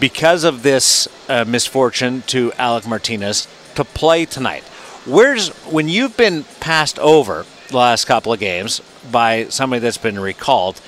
because 0.00 0.44
of 0.44 0.62
this 0.62 1.08
uh, 1.28 1.44
misfortune 1.46 2.22
to 2.28 2.52
Alec 2.58 2.86
Martinez 2.86 3.48
to 3.74 3.84
play 3.84 4.24
tonight. 4.24 4.62
Where's 5.04 5.48
when 5.64 5.88
you've 5.88 6.16
been 6.16 6.44
passed 6.60 6.98
over 6.98 7.46
the 7.68 7.76
last 7.76 8.04
couple 8.04 8.32
of 8.32 8.40
games 8.40 8.80
by 9.10 9.44
somebody 9.44 9.80
that's 9.80 9.98
been 9.98 10.18
recalled? 10.18 10.80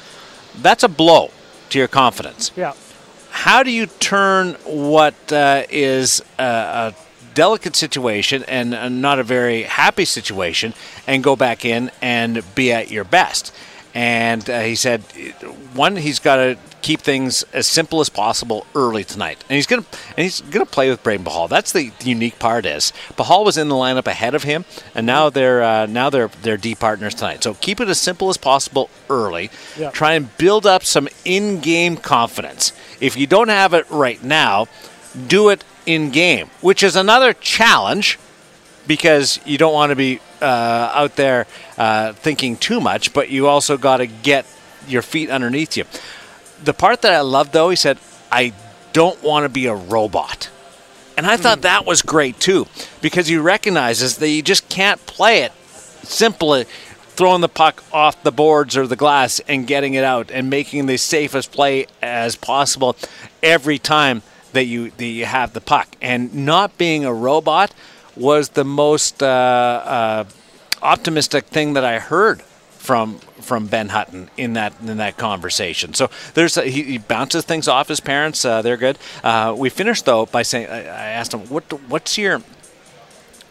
That's 0.60 0.82
a 0.82 0.88
blow 0.88 1.30
to 1.70 1.78
your 1.78 1.88
confidence. 1.88 2.50
Yeah. 2.56 2.74
How 3.40 3.62
do 3.62 3.70
you 3.70 3.86
turn 3.86 4.52
what 4.66 5.32
uh, 5.32 5.62
is 5.70 6.20
a, 6.38 6.42
a 6.42 6.94
delicate 7.32 7.74
situation 7.74 8.42
and 8.42 9.00
not 9.00 9.18
a 9.18 9.22
very 9.22 9.62
happy 9.62 10.04
situation 10.04 10.74
and 11.06 11.24
go 11.24 11.36
back 11.36 11.64
in 11.64 11.90
and 12.02 12.44
be 12.54 12.70
at 12.70 12.90
your 12.90 13.04
best? 13.04 13.54
And 13.94 14.48
uh, 14.48 14.60
he 14.60 14.74
said, 14.74 15.02
one, 15.74 15.96
he's 15.96 16.18
got 16.18 16.36
to 16.36 16.58
keep 16.82 17.00
things 17.00 17.42
as 17.52 17.66
simple 17.66 18.00
as 18.00 18.08
possible 18.08 18.66
early 18.74 19.04
tonight, 19.04 19.44
and 19.48 19.56
he's 19.56 19.66
gonna 19.66 19.84
and 20.16 20.24
he's 20.24 20.40
gonna 20.40 20.64
play 20.64 20.88
with 20.88 21.02
Brayden 21.02 21.24
Pachal. 21.24 21.48
That's 21.48 21.72
the, 21.72 21.90
the 21.98 22.06
unique 22.06 22.38
part 22.38 22.64
is 22.64 22.92
Pachal 23.16 23.44
was 23.44 23.58
in 23.58 23.68
the 23.68 23.74
lineup 23.74 24.06
ahead 24.06 24.34
of 24.34 24.44
him, 24.44 24.64
and 24.94 25.06
now 25.06 25.28
they're 25.28 25.62
uh, 25.62 25.86
now 25.86 26.08
they're 26.10 26.28
they're 26.42 26.56
D 26.56 26.74
partners 26.74 27.14
tonight. 27.14 27.42
So 27.42 27.54
keep 27.54 27.80
it 27.80 27.88
as 27.88 28.00
simple 28.00 28.30
as 28.30 28.36
possible 28.36 28.88
early. 29.08 29.50
Try 29.90 30.14
and 30.14 30.36
build 30.38 30.66
up 30.66 30.84
some 30.84 31.08
in-game 31.24 31.98
confidence. 31.98 32.72
If 33.00 33.16
you 33.16 33.26
don't 33.26 33.48
have 33.48 33.74
it 33.74 33.88
right 33.90 34.22
now, 34.22 34.66
do 35.26 35.50
it 35.50 35.64
in 35.84 36.10
game, 36.10 36.48
which 36.60 36.82
is 36.82 36.96
another 36.96 37.32
challenge 37.34 38.18
because 38.90 39.38
you 39.46 39.56
don't 39.56 39.72
want 39.72 39.90
to 39.90 39.94
be 39.94 40.18
uh, 40.42 40.90
out 40.92 41.14
there 41.14 41.46
uh, 41.78 42.12
thinking 42.12 42.56
too 42.56 42.80
much, 42.80 43.12
but 43.12 43.30
you 43.30 43.46
also 43.46 43.78
got 43.78 43.98
to 43.98 44.06
get 44.08 44.44
your 44.88 45.00
feet 45.00 45.30
underneath 45.30 45.76
you. 45.76 45.84
The 46.64 46.74
part 46.74 47.02
that 47.02 47.12
I 47.12 47.20
loved, 47.20 47.52
though, 47.52 47.70
he 47.70 47.76
said, 47.76 48.00
I 48.32 48.52
don't 48.92 49.22
want 49.22 49.44
to 49.44 49.48
be 49.48 49.66
a 49.66 49.76
robot. 49.76 50.50
And 51.16 51.24
I 51.24 51.36
thought 51.36 51.60
that 51.60 51.86
was 51.86 52.02
great, 52.02 52.40
too, 52.40 52.66
because 53.00 53.28
he 53.28 53.36
recognizes 53.36 54.16
that 54.16 54.28
you 54.28 54.42
just 54.42 54.68
can't 54.68 55.00
play 55.06 55.44
it 55.44 55.52
simply 56.02 56.64
throwing 56.64 57.42
the 57.42 57.48
puck 57.48 57.84
off 57.92 58.20
the 58.24 58.32
boards 58.32 58.76
or 58.76 58.88
the 58.88 58.96
glass 58.96 59.40
and 59.46 59.68
getting 59.68 59.94
it 59.94 60.02
out 60.02 60.32
and 60.32 60.50
making 60.50 60.86
the 60.86 60.96
safest 60.96 61.52
play 61.52 61.86
as 62.02 62.34
possible 62.34 62.96
every 63.40 63.78
time 63.78 64.22
that 64.52 64.64
you 64.64 64.90
that 64.90 65.06
you 65.06 65.26
have 65.26 65.52
the 65.52 65.60
puck. 65.60 65.86
And 66.02 66.34
not 66.34 66.76
being 66.76 67.04
a 67.04 67.14
robot 67.14 67.72
was 68.16 68.50
the 68.50 68.64
most 68.64 69.22
uh, 69.22 69.26
uh, 69.26 70.24
optimistic 70.82 71.46
thing 71.46 71.74
that 71.74 71.84
I 71.84 71.98
heard 71.98 72.42
from 72.78 73.18
from 73.40 73.66
Ben 73.66 73.90
Hutton 73.90 74.30
in 74.36 74.54
that 74.54 74.72
in 74.84 74.96
that 74.96 75.16
conversation. 75.16 75.94
So 75.94 76.10
there's 76.34 76.56
a, 76.56 76.62
he, 76.62 76.82
he 76.82 76.98
bounces 76.98 77.44
things 77.44 77.68
off 77.68 77.88
his 77.88 78.00
parents. 78.00 78.44
Uh, 78.44 78.62
they're 78.62 78.76
good. 78.76 78.98
Uh, 79.22 79.54
we 79.56 79.68
finished 79.68 80.04
though 80.06 80.26
by 80.26 80.42
saying 80.42 80.68
I, 80.68 80.80
I 80.80 81.06
asked 81.18 81.34
him 81.34 81.40
what 81.48 81.64
what's 81.88 82.16
your 82.16 82.40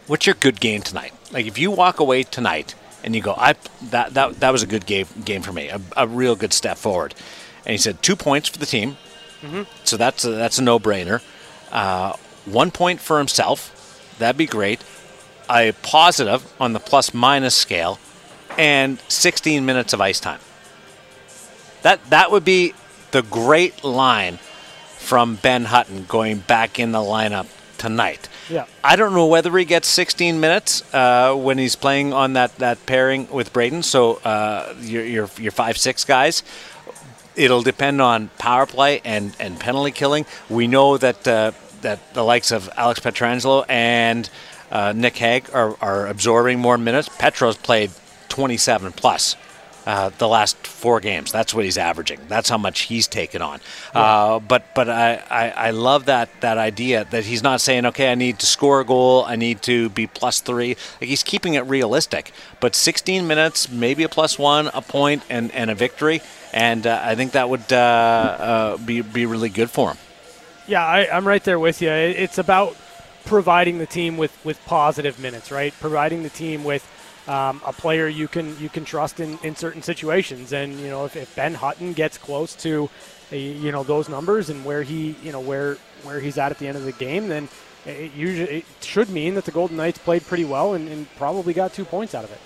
what's 0.07 0.25
your 0.25 0.35
good 0.35 0.59
game 0.59 0.81
tonight? 0.81 1.13
Like 1.31 1.45
if 1.45 1.57
you 1.59 1.69
walk 1.71 1.99
away 1.99 2.23
tonight 2.23 2.73
and 3.03 3.15
you 3.15 3.21
go, 3.21 3.33
I 3.37 3.53
that 3.91 4.13
that 4.15 4.39
that 4.39 4.51
was 4.51 4.63
a 4.63 4.67
good 4.67 4.85
game 4.85 5.05
game 5.23 5.41
for 5.43 5.53
me, 5.53 5.69
a, 5.69 5.79
a 5.95 6.07
real 6.07 6.35
good 6.35 6.51
step 6.53 6.77
forward. 6.77 7.13
And 7.65 7.71
he 7.73 7.77
said 7.77 8.01
two 8.01 8.15
points 8.15 8.49
for 8.49 8.57
the 8.57 8.65
team, 8.65 8.97
so 9.83 9.95
that's 9.95 10.25
a, 10.25 10.31
that's 10.31 10.57
a 10.57 10.63
no 10.63 10.79
brainer. 10.79 11.21
Uh, 11.71 12.13
one 12.45 12.71
point 12.71 12.99
for 12.99 13.19
himself, 13.19 13.69
that'd 14.19 14.37
be 14.37 14.45
great. 14.45 14.83
A 15.49 15.71
positive 15.81 16.45
on 16.61 16.73
the 16.73 16.79
plus 16.79 17.13
minus 17.13 17.55
scale, 17.55 17.99
and 18.57 18.99
16 19.07 19.65
minutes 19.65 19.93
of 19.93 20.01
ice 20.01 20.19
time. 20.19 20.39
That 21.81 22.07
that 22.09 22.31
would 22.31 22.45
be 22.45 22.73
the 23.11 23.23
great 23.23 23.83
line 23.83 24.37
from 24.97 25.35
Ben 25.35 25.65
Hutton 25.65 26.05
going 26.07 26.39
back 26.39 26.79
in 26.79 26.91
the 26.91 26.99
lineup 26.99 27.47
tonight. 27.79 28.29
Yeah. 28.49 28.65
I 28.83 28.95
don't 28.95 29.13
know 29.13 29.25
whether 29.25 29.55
he 29.57 29.65
gets 29.65 29.87
16 29.87 30.39
minutes 30.39 30.83
uh, 30.93 31.33
when 31.33 31.57
he's 31.57 31.75
playing 31.75 32.13
on 32.13 32.33
that, 32.33 32.55
that 32.57 32.85
pairing 32.85 33.29
with 33.31 33.53
Brayden. 33.53 33.83
So 33.83 34.15
uh, 34.17 34.75
your, 34.81 35.05
your 35.05 35.29
your 35.39 35.51
five 35.51 35.77
six 35.77 36.03
guys. 36.03 36.43
It'll 37.35 37.61
depend 37.61 38.01
on 38.01 38.29
power 38.37 38.65
play 38.65 39.01
and, 39.05 39.33
and 39.39 39.57
penalty 39.57 39.91
killing. 39.91 40.25
We 40.49 40.67
know 40.67 40.97
that 40.97 41.25
uh, 41.25 41.51
that 41.81 42.13
the 42.13 42.23
likes 42.23 42.51
of 42.51 42.69
Alex 42.77 42.99
Pietrangelo 42.99 43.65
and 43.67 44.29
uh, 44.71 44.93
Nick 44.95 45.17
Hague 45.17 45.49
are, 45.53 45.75
are 45.81 46.07
absorbing 46.07 46.59
more 46.59 46.77
minutes. 46.77 47.09
Petro's 47.17 47.57
played 47.57 47.91
27 48.29 48.91
plus 48.93 49.35
uh, 49.89 50.11
the 50.19 50.27
last 50.27 50.55
four 50.67 50.99
games. 50.99 51.31
That's 51.31 51.51
what 51.51 51.65
he's 51.65 51.77
averaging. 51.77 52.19
That's 52.27 52.47
how 52.47 52.59
much 52.59 52.81
he's 52.81 53.07
taken 53.07 53.41
on. 53.41 53.59
Uh, 53.93 54.39
but 54.39 54.63
but 54.75 54.87
I, 54.87 55.23
I, 55.29 55.49
I 55.49 55.69
love 55.71 56.05
that 56.05 56.29
that 56.41 56.57
idea 56.59 57.05
that 57.05 57.25
he's 57.25 57.41
not 57.41 57.59
saying 57.59 57.87
okay 57.87 58.11
I 58.11 58.15
need 58.15 58.37
to 58.39 58.45
score 58.45 58.81
a 58.81 58.85
goal 58.85 59.23
I 59.25 59.35
need 59.35 59.61
to 59.63 59.89
be 59.89 60.05
plus 60.05 60.41
three. 60.41 60.75
Like 61.01 61.09
he's 61.09 61.23
keeping 61.23 61.55
it 61.55 61.61
realistic. 61.61 62.31
But 62.59 62.75
16 62.75 63.25
minutes, 63.25 63.71
maybe 63.71 64.03
a 64.03 64.09
plus 64.09 64.37
one, 64.37 64.67
a 64.73 64.81
point, 64.81 65.23
and, 65.29 65.49
and 65.51 65.71
a 65.71 65.75
victory. 65.75 66.21
And 66.53 66.85
uh, 66.85 67.01
I 67.03 67.15
think 67.15 67.31
that 67.31 67.49
would 67.49 67.71
uh, 67.71 67.75
uh, 67.75 68.77
be 68.77 69.01
be 69.01 69.25
really 69.25 69.49
good 69.49 69.71
for 69.71 69.89
him. 69.91 69.97
Yeah, 70.69 70.85
I, 70.85 71.09
I'm 71.11 71.27
right 71.27 71.43
there 71.43 71.57
with 71.57 71.81
you. 71.81 71.89
It's 71.89 72.37
about 72.37 72.77
providing 73.25 73.79
the 73.79 73.87
team 73.87 74.17
with, 74.17 74.37
with 74.45 74.63
positive 74.67 75.19
minutes, 75.19 75.51
right? 75.51 75.73
Providing 75.79 76.21
the 76.21 76.29
team 76.29 76.63
with 76.63 76.87
um, 77.27 77.59
a 77.65 77.73
player 77.73 78.07
you 78.07 78.27
can 78.27 78.55
you 78.59 78.69
can 78.69 78.85
trust 78.85 79.19
in, 79.19 79.39
in 79.41 79.55
certain 79.55 79.81
situations. 79.81 80.53
And 80.53 80.79
you 80.79 80.87
know, 80.87 81.05
if, 81.05 81.15
if 81.15 81.35
Ben 81.35 81.55
Hutton 81.55 81.93
gets 81.93 82.19
close 82.19 82.53
to 82.57 82.87
you 83.31 83.71
know 83.71 83.81
those 83.81 84.09
numbers 84.09 84.51
and 84.51 84.63
where 84.63 84.83
he 84.83 85.15
you 85.23 85.31
know 85.31 85.39
where 85.39 85.77
where 86.03 86.19
he's 86.19 86.37
at 86.37 86.51
at 86.51 86.59
the 86.59 86.67
end 86.67 86.77
of 86.77 86.85
the 86.85 86.91
game, 86.91 87.29
then 87.29 87.49
it 87.87 88.13
usually 88.13 88.59
it 88.59 88.65
should 88.81 89.09
mean 89.09 89.33
that 89.35 89.45
the 89.45 89.51
Golden 89.51 89.75
Knights 89.75 89.97
played 89.97 90.23
pretty 90.23 90.45
well 90.45 90.75
and, 90.75 90.87
and 90.87 91.07
probably 91.15 91.51
got 91.51 91.73
two 91.73 91.85
points 91.85 92.13
out 92.13 92.25
of 92.25 92.31
it. 92.31 92.39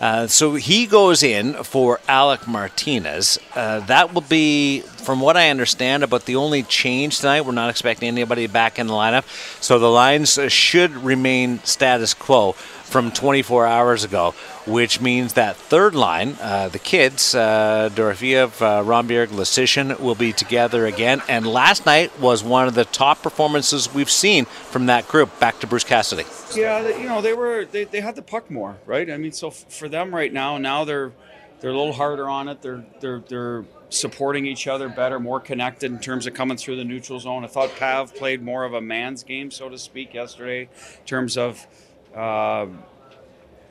Uh, 0.00 0.26
so 0.26 0.54
he 0.54 0.86
goes 0.86 1.22
in 1.22 1.54
for 1.64 2.00
Alec 2.08 2.46
Martinez. 2.46 3.38
Uh, 3.54 3.80
that 3.80 4.12
will 4.12 4.22
be, 4.22 4.80
from 4.80 5.20
what 5.20 5.36
I 5.36 5.50
understand, 5.50 6.02
about 6.02 6.24
the 6.26 6.36
only 6.36 6.62
change 6.62 7.20
tonight. 7.20 7.42
We're 7.42 7.52
not 7.52 7.70
expecting 7.70 8.08
anybody 8.08 8.46
back 8.46 8.78
in 8.78 8.86
the 8.86 8.92
lineup. 8.92 9.24
So 9.62 9.78
the 9.78 9.90
lines 9.90 10.38
should 10.48 10.92
remain 10.92 11.60
status 11.64 12.14
quo 12.14 12.52
from 12.52 13.10
24 13.10 13.66
hours 13.66 14.04
ago, 14.04 14.34
which 14.66 15.00
means 15.00 15.34
that 15.34 15.56
third 15.56 15.94
line, 15.94 16.36
uh, 16.40 16.68
the 16.68 16.78
kids, 16.78 17.34
uh, 17.34 17.90
Dorofeyev, 17.92 18.62
uh, 18.62 19.96
will 20.02 20.14
be 20.14 20.32
together 20.32 20.86
again. 20.86 21.22
And 21.28 21.46
last 21.46 21.86
night 21.86 22.18
was 22.18 22.42
one 22.42 22.66
of 22.66 22.74
the 22.74 22.84
top 22.84 23.22
performances 23.22 23.92
we've 23.92 24.10
seen 24.10 24.46
from 24.46 24.86
that 24.86 25.06
group. 25.08 25.38
Back 25.38 25.60
to 25.60 25.66
Bruce 25.66 25.84
Cassidy. 25.84 26.24
Yeah, 26.54 26.96
you 26.96 27.08
know 27.08 27.20
they 27.20 27.34
were 27.34 27.64
they, 27.64 27.84
they 27.84 28.00
had 28.00 28.16
the 28.16 28.22
puck 28.22 28.50
more, 28.50 28.76
right? 28.86 29.10
I 29.10 29.16
mean, 29.16 29.32
so 29.32 29.48
f- 29.48 29.66
for 29.68 29.88
them 29.88 30.14
right 30.14 30.32
now, 30.32 30.58
now 30.58 30.84
they're 30.84 31.12
they're 31.60 31.70
a 31.70 31.76
little 31.76 31.92
harder 31.92 32.28
on 32.28 32.48
it. 32.48 32.62
They're 32.62 32.84
they're 33.00 33.20
they're 33.20 33.64
supporting 33.90 34.46
each 34.46 34.66
other 34.66 34.88
better, 34.88 35.20
more 35.20 35.40
connected 35.40 35.90
in 35.90 35.98
terms 35.98 36.26
of 36.26 36.34
coming 36.34 36.56
through 36.56 36.76
the 36.76 36.84
neutral 36.84 37.20
zone. 37.20 37.44
I 37.44 37.46
thought 37.46 37.74
Pav 37.76 38.14
played 38.14 38.42
more 38.42 38.64
of 38.64 38.74
a 38.74 38.80
man's 38.80 39.22
game, 39.22 39.50
so 39.50 39.68
to 39.68 39.78
speak, 39.78 40.14
yesterday, 40.14 40.62
in 40.62 41.06
terms 41.06 41.36
of 41.36 41.66
uh, 42.14 42.66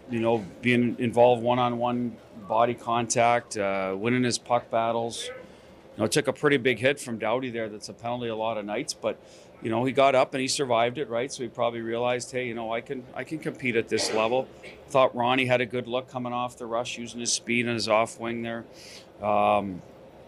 you 0.10 0.20
know 0.20 0.46
being 0.62 0.96
involved 1.00 1.42
one 1.42 1.60
on 1.60 1.78
one 1.78 2.18
body 2.48 2.74
contact, 2.74 3.58
uh, 3.58 3.96
winning 3.98 4.24
his 4.24 4.38
puck 4.38 4.70
battles. 4.70 5.30
You 5.96 6.00
know, 6.00 6.06
it 6.06 6.12
took 6.12 6.28
a 6.28 6.34
pretty 6.34 6.58
big 6.58 6.80
hit 6.80 7.00
from 7.00 7.20
Doughty 7.20 7.52
there. 7.52 7.70
That's 7.70 7.90
a 7.90 7.94
penalty 7.94 8.28
a 8.28 8.36
lot 8.36 8.58
of 8.58 8.66
nights, 8.66 8.94
but 8.94 9.18
you 9.62 9.70
know, 9.70 9.86
he 9.86 9.94
got 9.94 10.14
up 10.14 10.34
and 10.34 10.42
he 10.42 10.48
survived 10.48 10.98
it, 10.98 11.10
right? 11.10 11.32
So 11.32 11.44
he 11.44 11.50
probably 11.50 11.80
realized, 11.82 12.32
hey, 12.32 12.48
you 12.48 12.54
know, 12.54 12.74
I 12.74 12.82
can 12.82 13.04
I 13.16 13.24
can 13.24 13.40
compete 13.40 13.76
at 13.76 13.88
this 13.88 14.14
level. 14.14 14.48
Thought 14.90 15.16
Ronnie 15.16 15.46
had 15.46 15.62
a 15.62 15.66
good 15.66 15.88
look 15.88 16.10
coming 16.10 16.34
off 16.34 16.58
the 16.58 16.66
rush, 16.66 16.98
using 16.98 17.22
his 17.22 17.32
speed 17.32 17.66
and 17.66 17.76
his 17.76 17.88
off 17.88 18.20
wing 18.20 18.42
there. 18.42 18.66
Um, 19.22 19.82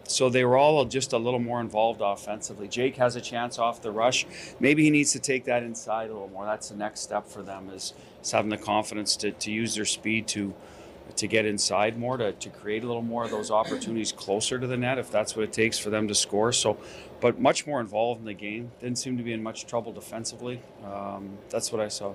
so 0.08 0.30
they 0.30 0.46
were 0.46 0.58
all 0.58 0.86
just 0.86 1.14
a 1.14 1.18
little 1.18 1.40
more 1.40 1.60
involved 1.60 2.02
offensively. 2.02 2.68
Jake 2.68 2.96
has 2.98 3.16
a 3.16 3.22
chance 3.22 3.58
off 3.58 3.82
the 3.82 3.92
rush. 3.92 4.26
Maybe 4.60 4.84
he 4.84 4.90
needs 4.90 5.12
to 5.14 5.20
take 5.20 5.46
that 5.46 5.64
inside 5.64 6.10
a 6.10 6.14
little 6.14 6.30
more. 6.30 6.46
That's 6.46 6.70
the 6.70 6.78
next 6.78 7.02
step 7.02 7.28
for 7.28 7.42
them 7.42 7.70
is, 7.72 7.94
having 8.32 8.50
the 8.50 8.58
confidence 8.58 9.16
to, 9.18 9.32
to 9.32 9.52
use 9.52 9.76
their 9.76 9.86
speed 9.86 10.28
to 10.30 10.54
to 11.18 11.28
get 11.28 11.46
inside 11.46 11.98
more, 11.98 12.18
to, 12.18 12.32
to 12.34 12.50
create 12.50 12.84
a 12.84 12.88
little 12.88 13.02
more 13.02 13.24
of 13.24 13.32
those 13.32 13.52
opportunities 13.52 14.12
closer 14.12 14.60
to 14.60 14.68
the 14.68 14.76
net 14.76 14.98
if 14.98 15.12
that's 15.12 15.36
what 15.36 15.44
it 15.44 15.54
takes 15.54 15.78
for 15.78 15.90
them 15.90 16.08
to 16.08 16.16
score. 16.16 16.52
So, 16.52 16.78
but 17.22 17.40
much 17.40 17.66
more 17.66 17.80
involved 17.80 18.20
in 18.20 18.26
the 18.26 18.34
game. 18.34 18.72
Didn't 18.82 18.98
seem 18.98 19.18
to 19.18 19.24
be 19.24 19.32
in 19.32 19.44
much 19.44 19.66
trouble 19.66 19.94
defensively. 19.94 20.62
Um, 20.84 21.38
that's 21.50 21.72
what 21.72 21.82
I 21.82 21.88
saw. 21.88 22.14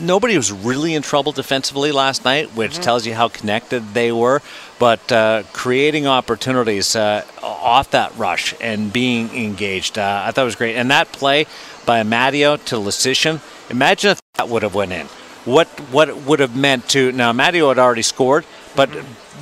Nobody 0.00 0.36
was 0.36 0.50
really 0.50 0.94
in 0.94 1.02
trouble 1.02 1.32
defensively 1.32 1.92
last 1.92 2.24
night, 2.24 2.54
which 2.56 2.78
tells 2.78 3.06
you 3.06 3.14
how 3.14 3.28
connected 3.28 3.94
they 3.94 4.10
were. 4.10 4.42
But 4.78 5.12
uh, 5.12 5.44
creating 5.52 6.06
opportunities 6.06 6.96
uh, 6.96 7.24
off 7.42 7.90
that 7.92 8.16
rush 8.16 8.54
and 8.60 8.92
being 8.92 9.30
engaged, 9.30 9.98
uh, 9.98 10.24
I 10.26 10.32
thought 10.32 10.44
was 10.44 10.56
great. 10.56 10.76
And 10.76 10.90
that 10.90 11.12
play 11.12 11.46
by 11.86 12.02
Matteo 12.02 12.56
to 12.56 12.76
Leschyshyn, 12.76 13.40
imagine 13.70 14.10
if 14.10 14.20
that 14.34 14.48
would 14.48 14.62
have 14.62 14.74
went 14.74 14.92
in. 14.92 15.06
What 15.44 15.68
what 15.90 16.08
it 16.08 16.16
would 16.18 16.40
have 16.40 16.56
meant 16.56 16.88
to 16.90 17.12
now 17.12 17.32
Matteo 17.32 17.68
had 17.68 17.78
already 17.78 18.02
scored, 18.02 18.44
but 18.76 18.90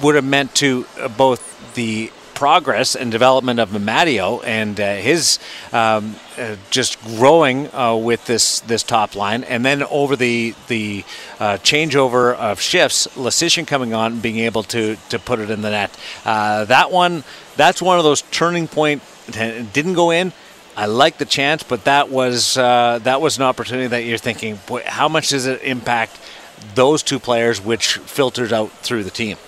would 0.03 0.15
have 0.15 0.25
meant 0.25 0.55
to 0.57 0.87
both 1.17 1.75
the 1.75 2.13
progress 2.39 2.95
and 2.95 3.11
development 3.11 3.59
of 3.59 3.73
Matteo 3.83 4.39
and 4.43 4.79
uh, 4.79 4.95
his 4.95 5.41
um, 5.73 6.15
uh, 6.39 6.55
just 6.71 7.03
growing 7.03 7.67
uh, 7.75 7.97
with 7.97 8.27
this 8.27 8.61
this 8.61 8.85
top 8.85 9.17
line, 9.17 9.43
and 9.43 9.65
then 9.65 9.83
over 9.83 10.15
the 10.15 10.55
the 10.69 11.05
uh, 11.41 11.59
changeover 11.65 12.37
of 12.37 12.61
shifts, 12.61 13.09
Leschyshyn 13.17 13.67
coming 13.67 13.93
on, 13.93 14.21
being 14.21 14.39
able 14.39 14.63
to 14.63 14.97
to 15.09 15.19
put 15.19 15.41
it 15.41 15.51
in 15.51 15.63
the 15.63 15.71
net. 15.71 15.91
Uh, 16.25 16.65
that 16.67 16.93
one, 16.93 17.25
that's 17.57 17.83
one 17.83 17.99
of 17.99 18.05
those 18.05 18.23
turning 18.31 18.69
point. 18.69 19.03
Didn't 19.33 19.95
go 19.95 20.13
in. 20.13 20.33
I 20.77 20.87
like 20.87 21.19
the 21.19 21.25
chance, 21.25 21.65
but 21.65 21.87
that 21.87 22.09
was 22.09 22.57
uh, 22.57 23.01
that 23.03 23.21
was 23.21 23.37
an 23.37 23.43
opportunity 23.43 23.89
that 23.89 24.05
you're 24.05 24.17
thinking, 24.17 24.61
boy, 24.69 24.85
how 24.87 25.09
much 25.09 25.31
does 25.31 25.47
it 25.47 25.61
impact 25.63 26.21
those 26.77 27.03
two 27.03 27.19
players, 27.19 27.61
which 27.61 27.97
filters 27.97 28.53
out 28.53 28.71
through 28.71 29.03
the 29.03 29.11
team? 29.11 29.39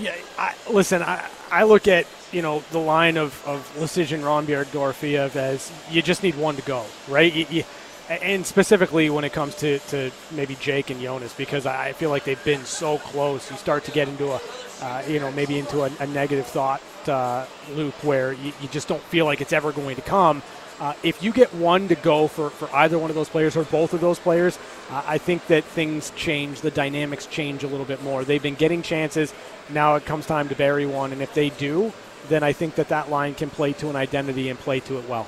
Yeah, 0.00 0.16
I, 0.36 0.54
listen, 0.68 1.00
I, 1.00 1.28
I 1.52 1.64
look 1.64 1.86
at 1.86 2.06
you 2.32 2.42
know 2.42 2.64
the 2.70 2.78
line 2.78 3.18
of 3.18 3.46
of 3.46 3.60
Leschyshyn, 3.78 4.22
Rondbjerg, 4.22 4.66
Dorofeyev 4.66 5.36
as 5.36 5.70
you 5.90 6.00
just 6.02 6.22
need 6.22 6.34
one 6.34 6.56
to 6.56 6.62
go, 6.62 6.84
right? 7.08 7.32
You, 7.32 7.46
you, 7.50 7.64
and 8.08 8.44
specifically 8.44 9.10
when 9.10 9.24
it 9.24 9.32
comes 9.32 9.54
to, 9.56 9.78
to 9.78 10.10
maybe 10.32 10.54
Jake 10.56 10.90
and 10.90 11.00
Jonas, 11.00 11.32
because 11.34 11.66
I 11.66 11.92
feel 11.92 12.10
like 12.10 12.24
they've 12.24 12.42
been 12.44 12.64
so 12.64 12.98
close. 12.98 13.50
You 13.50 13.56
start 13.56 13.84
to 13.84 13.90
get 13.90 14.08
into 14.08 14.32
a, 14.32 14.40
uh, 14.80 15.02
you 15.06 15.20
know, 15.20 15.30
maybe 15.32 15.58
into 15.58 15.82
a, 15.82 15.90
a 16.00 16.06
negative 16.06 16.46
thought 16.46 16.82
uh, 17.06 17.46
loop 17.70 17.94
where 18.04 18.32
you, 18.32 18.52
you 18.60 18.68
just 18.68 18.88
don't 18.88 19.02
feel 19.04 19.24
like 19.24 19.40
it's 19.40 19.52
ever 19.52 19.72
going 19.72 19.96
to 19.96 20.02
come. 20.02 20.42
Uh, 20.80 20.94
if 21.04 21.22
you 21.22 21.32
get 21.32 21.54
one 21.54 21.86
to 21.86 21.94
go 21.94 22.26
for, 22.26 22.50
for 22.50 22.68
either 22.74 22.98
one 22.98 23.08
of 23.08 23.14
those 23.14 23.28
players 23.28 23.56
or 23.56 23.62
both 23.64 23.94
of 23.94 24.00
those 24.00 24.18
players, 24.18 24.58
uh, 24.90 25.02
I 25.06 25.18
think 25.18 25.46
that 25.46 25.62
things 25.62 26.10
change, 26.16 26.60
the 26.60 26.72
dynamics 26.72 27.26
change 27.26 27.62
a 27.62 27.68
little 27.68 27.86
bit 27.86 28.02
more. 28.02 28.24
They've 28.24 28.42
been 28.42 28.56
getting 28.56 28.82
chances. 28.82 29.32
Now 29.68 29.94
it 29.94 30.04
comes 30.04 30.26
time 30.26 30.48
to 30.48 30.54
bury 30.54 30.86
one, 30.86 31.12
and 31.12 31.22
if 31.22 31.34
they 31.34 31.50
do, 31.50 31.92
then 32.28 32.42
I 32.42 32.52
think 32.52 32.74
that 32.76 32.88
that 32.88 33.10
line 33.10 33.34
can 33.34 33.50
play 33.50 33.72
to 33.74 33.90
an 33.90 33.96
identity 33.96 34.48
and 34.48 34.58
play 34.58 34.80
to 34.80 34.98
it 34.98 35.08
well. 35.08 35.26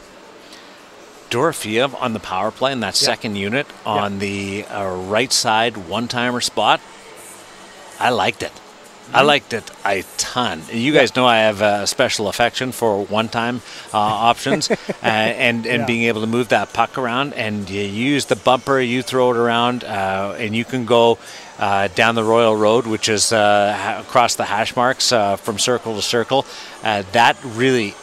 Dorofeyev 1.31 2.01
on 2.01 2.13
the 2.13 2.21
power 2.21 2.51
play 2.51 2.71
in 2.71 2.81
that 2.81 2.95
second 2.95 3.37
unit 3.37 3.67
on 3.85 4.21
the 4.21 4.65
uh, 4.67 4.95
right 5.09 5.33
side 5.33 5.77
one 5.77 6.07
timer 6.07 6.41
spot. 6.41 6.81
I 7.99 8.11
liked 8.11 8.43
it. 8.43 8.53
I 9.13 9.23
liked 9.23 9.53
it 9.53 9.71
a 9.85 10.03
ton. 10.17 10.63
You 10.73 10.93
guys 10.93 11.15
know 11.15 11.27
I 11.27 11.39
have 11.39 11.61
a 11.61 11.87
special 11.87 12.29
affection 12.29 12.73
for 12.73 13.05
one-time 13.05 13.61
uh, 13.93 13.99
options, 14.33 14.71
uh, 14.71 14.77
and 15.03 15.67
and 15.67 15.81
Yeah. 15.81 15.87
being 15.87 16.03
able 16.05 16.23
to 16.23 16.27
move 16.27 16.49
that 16.49 16.73
puck 16.73 16.97
around, 16.99 17.35
and 17.35 17.69
you 17.69 17.83
use 17.83 18.25
the 18.27 18.37
bumper, 18.37 18.81
you 18.81 19.03
throw 19.03 19.31
it 19.33 19.37
around, 19.37 19.85
uh, 19.85 20.35
and 20.39 20.57
you 20.57 20.65
can 20.65 20.85
go 20.87 21.19
uh, 21.59 21.89
down 21.95 22.15
the 22.15 22.25
Royal 22.25 22.57
Road, 22.57 22.87
which 22.87 23.09
is 23.09 23.33
uh, 23.33 24.03
across 24.07 24.35
the 24.37 24.45
hash 24.45 24.75
marks 24.75 25.13
uh, 25.13 25.37
from 25.37 25.59
circle 25.59 25.95
to 25.97 26.03
circle. 26.03 26.45
Uh, 26.83 27.03
that 27.13 27.37
really 27.45 27.95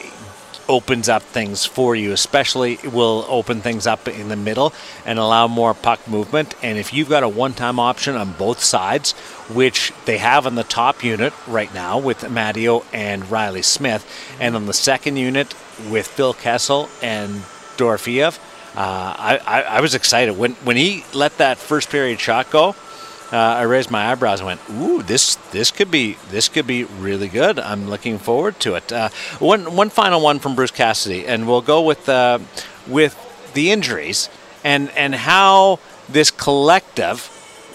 opens 0.71 1.09
up 1.09 1.21
things 1.21 1.65
for 1.65 1.97
you, 1.97 2.13
especially 2.13 2.75
it 2.75 2.93
will 2.93 3.25
open 3.27 3.59
things 3.59 3.85
up 3.85 4.07
in 4.07 4.29
the 4.29 4.37
middle 4.37 4.73
and 5.05 5.19
allow 5.19 5.45
more 5.45 5.73
puck 5.73 6.07
movement. 6.07 6.55
And 6.63 6.77
if 6.77 6.93
you've 6.93 7.09
got 7.09 7.23
a 7.23 7.29
one 7.29 7.53
time 7.53 7.77
option 7.77 8.15
on 8.15 8.31
both 8.31 8.63
sides, 8.63 9.11
which 9.51 9.91
they 10.05 10.17
have 10.17 10.47
on 10.47 10.55
the 10.55 10.63
top 10.63 11.03
unit 11.03 11.33
right 11.45 11.71
now 11.73 11.99
with 11.99 12.31
Matteo 12.31 12.85
and 12.93 13.29
Reilly 13.29 13.61
Smith, 13.61 14.07
and 14.39 14.55
on 14.55 14.65
the 14.65 14.73
second 14.73 15.17
unit 15.17 15.53
with 15.89 16.07
Phil 16.07 16.33
Kessel 16.33 16.87
and 17.01 17.41
Dorofeyev, 17.75 18.39
uh, 18.73 18.79
I, 18.79 19.39
I, 19.45 19.61
I 19.63 19.81
was 19.81 19.93
excited. 19.93 20.37
When, 20.37 20.53
when 20.63 20.77
he 20.77 21.03
let 21.13 21.37
that 21.39 21.57
first 21.57 21.89
period 21.89 22.21
shot 22.21 22.49
go, 22.49 22.77
uh, 23.31 23.37
I 23.37 23.63
raised 23.63 23.89
my 23.89 24.11
eyebrows 24.11 24.39
and 24.39 24.47
went, 24.47 24.61
"Ooh, 24.69 25.01
this 25.03 25.35
this 25.51 25.71
could 25.71 25.89
be 25.89 26.17
this 26.29 26.49
could 26.49 26.67
be 26.67 26.83
really 26.83 27.27
good." 27.27 27.59
I'm 27.59 27.89
looking 27.89 28.17
forward 28.17 28.59
to 28.61 28.75
it. 28.75 28.91
Uh, 28.91 29.09
one 29.39 29.75
one 29.75 29.89
final 29.89 30.21
one 30.21 30.39
from 30.39 30.55
Bruce 30.55 30.71
Cassidy, 30.71 31.25
and 31.27 31.47
we'll 31.47 31.61
go 31.61 31.81
with 31.81 32.09
uh, 32.09 32.39
with 32.87 33.15
the 33.53 33.71
injuries 33.71 34.29
and 34.63 34.89
and 34.91 35.15
how 35.15 35.79
this 36.09 36.31
collective, 36.31 37.29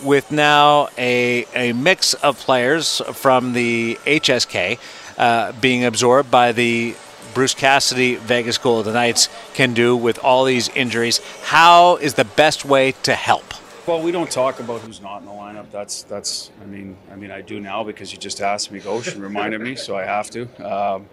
with 0.04 0.30
now 0.30 0.88
a 0.98 1.46
a 1.54 1.72
mix 1.72 2.14
of 2.14 2.38
players 2.38 3.00
from 3.12 3.52
the 3.52 3.98
HSK 4.04 4.78
uh, 5.18 5.52
being 5.52 5.84
absorbed 5.84 6.30
by 6.30 6.52
the 6.52 6.94
Bruce 7.34 7.54
Cassidy 7.54 8.14
Vegas 8.14 8.56
Golden 8.58 8.94
Knights 8.94 9.28
can 9.54 9.74
do 9.74 9.96
with 9.96 10.18
all 10.18 10.44
these 10.44 10.68
injuries. 10.70 11.20
How 11.42 11.96
is 11.96 12.14
the 12.14 12.24
best 12.24 12.64
way 12.64 12.92
to 13.02 13.14
help? 13.14 13.44
Well, 13.86 14.02
we 14.02 14.10
don't 14.10 14.30
talk 14.30 14.58
about 14.58 14.80
who's 14.80 15.00
not 15.00 15.18
in 15.18 15.26
the 15.26 15.30
lineup. 15.32 15.70
That's 15.70 16.02
that's. 16.02 16.50
I 16.60 16.66
mean, 16.66 16.96
I 17.12 17.14
mean, 17.14 17.30
I 17.30 17.40
do 17.40 17.60
now 17.60 17.84
because 17.84 18.12
you 18.12 18.18
just 18.18 18.40
asked 18.40 18.72
me, 18.72 18.80
Ghosh, 18.80 19.12
and 19.12 19.22
reminded 19.22 19.60
me, 19.60 19.76
so 19.76 19.96
I 19.96 20.02
have 20.02 20.28
to. 20.30 20.48
Um, 20.68 21.06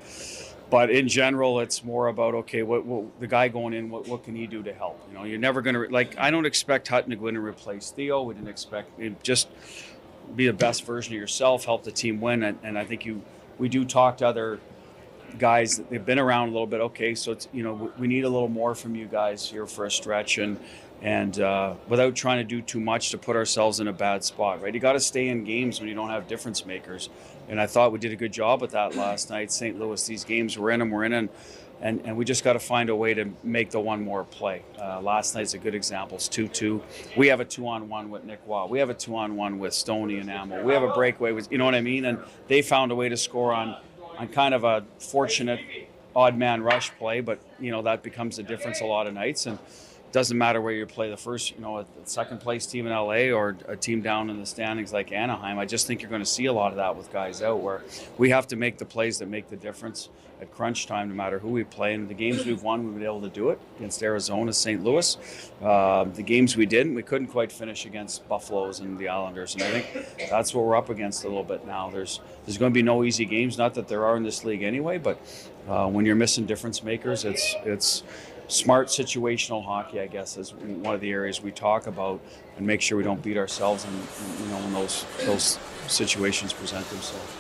but 0.72 0.90
in 0.90 1.08
general, 1.08 1.60
it's 1.60 1.84
more 1.84 2.08
about 2.08 2.34
okay, 2.34 2.64
what, 2.64 2.84
what 2.84 3.20
the 3.20 3.28
guy 3.28 3.48
going 3.48 3.76
in, 3.76 3.92
what, 3.92 4.08
what 4.08 4.24
can 4.24 4.36
he 4.36 4.48
do 4.48 4.64
to 4.64 4.74
help? 4.74 5.00
You 5.08 5.14
know, 5.14 5.24
you're 5.24 5.38
never 5.38 5.62
going 5.62 5.76
to 5.76 5.88
like. 5.94 6.18
I 6.18 6.32
don't 6.32 6.48
expect 6.48 6.88
Hutton 6.88 7.12
to 7.12 7.16
go 7.16 7.28
in 7.28 7.36
and 7.36 7.46
replace 7.46 7.92
Theo. 7.92 8.24
We 8.24 8.34
didn't 8.34 8.50
expect 8.50 9.00
it 9.00 9.22
just 9.22 9.50
be 10.36 10.48
the 10.48 10.54
best 10.54 10.84
version 10.84 11.14
of 11.14 11.20
yourself, 11.20 11.66
help 11.66 11.84
the 11.84 11.92
team 11.92 12.22
win, 12.22 12.42
and, 12.42 12.58
and 12.64 12.80
I 12.80 12.86
think 12.86 13.06
you 13.06 13.22
we 13.60 13.70
do 13.70 13.86
talk 13.86 14.18
to 14.18 14.28
other 14.28 14.60
guys 15.38 15.78
that 15.78 15.90
they've 15.92 16.06
been 16.06 16.20
around 16.20 16.50
a 16.50 16.52
little 16.52 16.66
bit. 16.66 16.82
Okay, 16.82 17.14
so 17.14 17.34
it's 17.34 17.48
you 17.54 17.62
know 17.62 17.92
we 18.00 18.08
need 18.08 18.24
a 18.24 18.30
little 18.30 18.50
more 18.50 18.74
from 18.74 18.96
you 18.96 19.06
guys 19.06 19.48
here 19.48 19.68
for 19.68 19.86
a 19.86 19.92
stretch 19.92 20.40
and 20.40 20.60
and 21.04 21.38
uh, 21.42 21.74
without 21.90 22.16
trying 22.16 22.38
to 22.38 22.46
do 22.46 22.62
too 22.62 22.80
much 22.80 23.10
to 23.10 23.18
put 23.18 23.36
ourselves 23.36 23.82
in 23.82 23.90
a 23.90 23.94
bad 23.94 24.24
spot, 24.24 24.62
right? 24.62 24.74
You 24.74 24.80
got 24.80 24.94
to 24.94 25.02
stay 25.02 25.28
in 25.28 25.44
games 25.44 25.82
when 25.82 25.90
you 25.90 25.96
don't 25.96 26.10
have 26.10 26.30
difference 26.30 26.66
makers, 26.66 27.10
and 27.50 27.60
I 27.60 27.68
thought 27.68 27.92
we 27.92 28.00
did 28.00 28.14
a 28.14 28.16
good 28.16 28.32
job 28.32 28.62
with 28.62 28.72
that 28.72 28.96
last 28.96 29.30
night. 29.30 29.52
St. 29.52 29.78
Louis, 29.78 30.08
these 30.08 30.24
games 30.24 30.58
we're 30.58 30.72
in 30.72 30.80
them, 30.80 30.90
we're 30.90 31.04
in 31.04 31.12
them. 31.12 31.30
And, 31.82 32.02
and 32.06 32.16
we 32.16 32.24
just 32.24 32.46
got 32.46 32.54
to 32.54 32.60
find 32.60 32.90
a 32.90 32.96
way 32.96 33.14
to 33.14 33.30
make 33.44 33.72
the 33.72 33.80
one 33.80 34.06
more 34.06 34.24
play. 34.24 34.64
Uh, 34.80 35.02
last 35.02 35.36
night's 35.36 35.54
a 35.54 35.58
good 35.58 35.76
example. 35.76 36.16
It's 36.16 36.30
2 36.30 36.48
2. 36.48 36.82
We 37.18 37.28
have 37.28 37.42
a 37.42 37.46
two 37.46 37.68
on 37.68 37.90
one 37.90 38.10
with 38.10 38.24
Nick 38.24 38.40
Waugh. 38.48 38.68
We 38.68 38.80
have 38.80 38.90
a 38.90 38.94
two 38.94 39.18
on 39.18 39.36
one 39.36 39.60
with 39.60 39.74
Stoney 39.74 40.20
and 40.20 40.32
Amo. 40.32 40.64
We 40.64 40.72
have 40.72 40.84
a 40.84 40.94
breakaway 40.94 41.34
with, 41.34 41.52
you 41.52 41.58
know 41.58 41.66
what 41.66 41.76
I 41.76 41.82
mean? 41.82 42.06
And 42.06 42.20
they 42.48 42.62
found 42.62 42.94
a 42.94 42.96
way 42.96 43.10
to 43.10 43.18
score 43.18 43.52
on, 43.52 43.76
on 44.18 44.30
kind 44.30 44.54
of 44.54 44.64
a 44.64 44.86
fortunate 44.98 45.60
odd 46.16 46.38
man 46.38 46.64
rush 46.64 46.90
play, 46.92 47.20
but, 47.20 47.40
you 47.60 47.72
know, 47.72 47.82
that 47.82 48.02
becomes 48.02 48.38
the 48.38 48.44
difference 48.44 48.80
a 48.80 48.86
lot 48.86 49.06
of 49.06 49.14
nights. 49.14 49.46
And 49.46 49.60
doesn't 50.14 50.38
matter 50.38 50.62
where 50.62 50.72
you 50.72 50.86
play 50.86 51.10
the 51.10 51.18
first, 51.18 51.56
you 51.56 51.60
know, 51.60 51.80
a 51.80 51.86
second 52.06 52.40
place 52.40 52.68
team 52.68 52.86
in 52.86 52.94
LA 52.94 53.36
or 53.36 53.58
a 53.68 53.76
team 53.76 54.02
down 54.02 54.30
in 54.30 54.40
the 54.40 54.46
standings 54.46 54.94
like 54.94 55.12
Anaheim. 55.12 55.58
I 55.58 55.66
just 55.66 55.88
think 55.88 56.02
you're 56.02 56.10
going 56.10 56.22
to 56.22 56.26
see 56.26 56.46
a 56.46 56.54
lot 56.54 56.72
of 56.72 56.78
that 56.78 56.96
with 56.96 57.12
guys 57.12 57.42
out 57.42 57.62
where 57.62 57.82
we 58.20 58.30
have 58.30 58.48
to 58.48 58.56
make 58.56 58.78
the 58.78 58.86
plays 58.86 59.18
that 59.20 59.28
make 59.28 59.50
the 59.50 59.56
difference 59.58 60.10
at 60.40 60.52
crunch 60.52 60.86
time, 60.86 61.10
no 61.10 61.16
matter 61.16 61.40
who 61.40 61.50
we 61.50 61.64
play. 61.64 61.96
And 61.96 62.08
the 62.08 62.14
games 62.14 62.46
we've 62.46 62.62
won, 62.62 62.84
we've 62.84 62.94
been 62.94 63.04
able 63.04 63.22
to 63.22 63.30
do 63.30 63.50
it 63.50 63.60
against 63.78 64.04
Arizona, 64.04 64.54
St. 64.54 64.84
Louis. 64.84 65.18
Uh, 65.62 66.04
the 66.04 66.22
games 66.22 66.56
we 66.56 66.68
didn't, 66.68 66.94
we 66.94 67.02
couldn't 67.02 67.28
quite 67.28 67.52
finish 67.52 67.86
against 67.86 68.28
Buffaloes 68.30 68.82
and 68.82 68.98
the 69.00 69.08
Islanders. 69.08 69.56
And 69.56 69.64
I 69.64 69.80
think 69.80 70.30
that's 70.30 70.54
what 70.54 70.64
we're 70.66 70.76
up 70.76 70.90
against 70.90 71.24
a 71.24 71.28
little 71.28 71.44
bit 71.44 71.66
now. 71.66 71.90
There's 71.90 72.20
there's 72.46 72.58
going 72.60 72.72
to 72.72 72.74
be 72.74 72.84
no 72.84 73.04
easy 73.04 73.26
games, 73.26 73.58
not 73.58 73.74
that 73.76 73.88
there 73.88 74.06
are 74.06 74.16
in 74.16 74.24
this 74.24 74.44
league 74.44 74.62
anyway, 74.62 74.98
but 75.00 75.18
uh, 75.68 75.88
when 75.88 76.06
you're 76.06 76.16
missing 76.16 76.46
difference 76.46 76.84
makers, 76.84 77.26
it's 77.26 77.56
it's 77.64 78.04
smart 78.54 78.88
situational 78.88 79.66
hockey, 79.66 80.00
I 80.00 80.08
guess, 80.08 80.38
is 80.38 80.54
one 80.54 80.94
of 80.94 81.02
the 81.02 81.12
areas 81.12 81.42
we 81.42 81.52
talk 81.52 81.88
about, 81.88 82.22
and 82.58 82.66
make 82.66 82.82
sure 82.82 82.98
we 82.98 83.04
don't 83.04 83.22
beat 83.22 83.38
ourselves, 83.38 83.86
and 83.86 83.94
you 84.42 84.52
know 84.54 84.60
when 84.60 84.74
those 84.74 85.06
those 85.26 85.60
situations 85.88 86.54
present 86.54 86.88
themselves. 86.90 87.38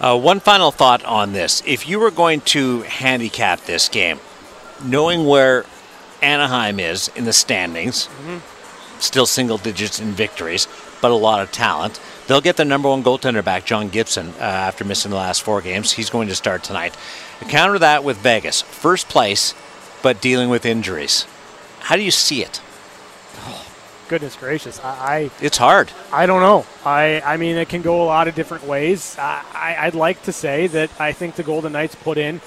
Uh, 0.00 0.18
one 0.18 0.40
final 0.40 0.70
thought 0.70 1.04
on 1.04 1.32
this: 1.32 1.62
If 1.66 1.88
you 1.88 1.98
were 1.98 2.10
going 2.10 2.40
to 2.42 2.82
handicap 2.82 3.64
this 3.64 3.88
game, 3.88 4.18
knowing 4.84 5.26
where 5.26 5.64
Anaheim 6.22 6.80
is 6.80 7.08
in 7.14 7.24
the 7.24 7.32
standings, 7.32 8.06
mm-hmm. 8.06 9.00
still 9.00 9.26
single 9.26 9.58
digits 9.58 10.00
in 10.00 10.12
victories, 10.12 10.66
but 11.00 11.10
a 11.10 11.14
lot 11.14 11.40
of 11.40 11.52
talent. 11.52 12.00
They'll 12.26 12.42
get 12.42 12.56
their 12.56 12.66
number 12.66 12.90
one 12.90 13.02
goaltender 13.02 13.42
back, 13.42 13.64
John 13.64 13.88
Gibson, 13.88 14.28
uh, 14.38 14.42
after 14.42 14.84
missing 14.84 15.10
the 15.10 15.16
last 15.16 15.42
four 15.42 15.62
games. 15.62 15.92
He's 15.92 16.10
going 16.10 16.28
to 16.28 16.34
start 16.34 16.62
tonight. 16.62 16.94
Counter 17.48 17.78
that 17.78 18.04
with 18.04 18.18
Vegas, 18.18 18.60
first 18.60 19.08
place 19.08 19.54
but 20.02 20.20
dealing 20.20 20.48
with 20.48 20.64
injuries. 20.64 21.26
How 21.80 21.96
do 21.96 22.02
you 22.02 22.10
see 22.10 22.42
it? 22.42 22.60
Oh, 23.38 23.66
goodness 24.08 24.36
gracious, 24.36 24.80
I, 24.82 24.88
I, 24.88 25.30
it's 25.40 25.58
hard. 25.58 25.90
I 26.12 26.26
don't 26.26 26.40
know. 26.40 26.66
I 26.84 27.20
I 27.20 27.36
mean, 27.36 27.56
it 27.56 27.68
can 27.68 27.82
go 27.82 28.02
a 28.02 28.06
lot 28.06 28.28
of 28.28 28.34
different 28.34 28.64
ways. 28.66 29.16
I, 29.18 29.76
I 29.78 29.84
would 29.86 29.94
like 29.94 30.22
to 30.24 30.32
say 30.32 30.66
that 30.68 30.90
I 31.00 31.12
think 31.12 31.34
the 31.34 31.42
Golden 31.42 31.72
Knights 31.72 31.94
put 31.94 32.18
in 32.18 32.40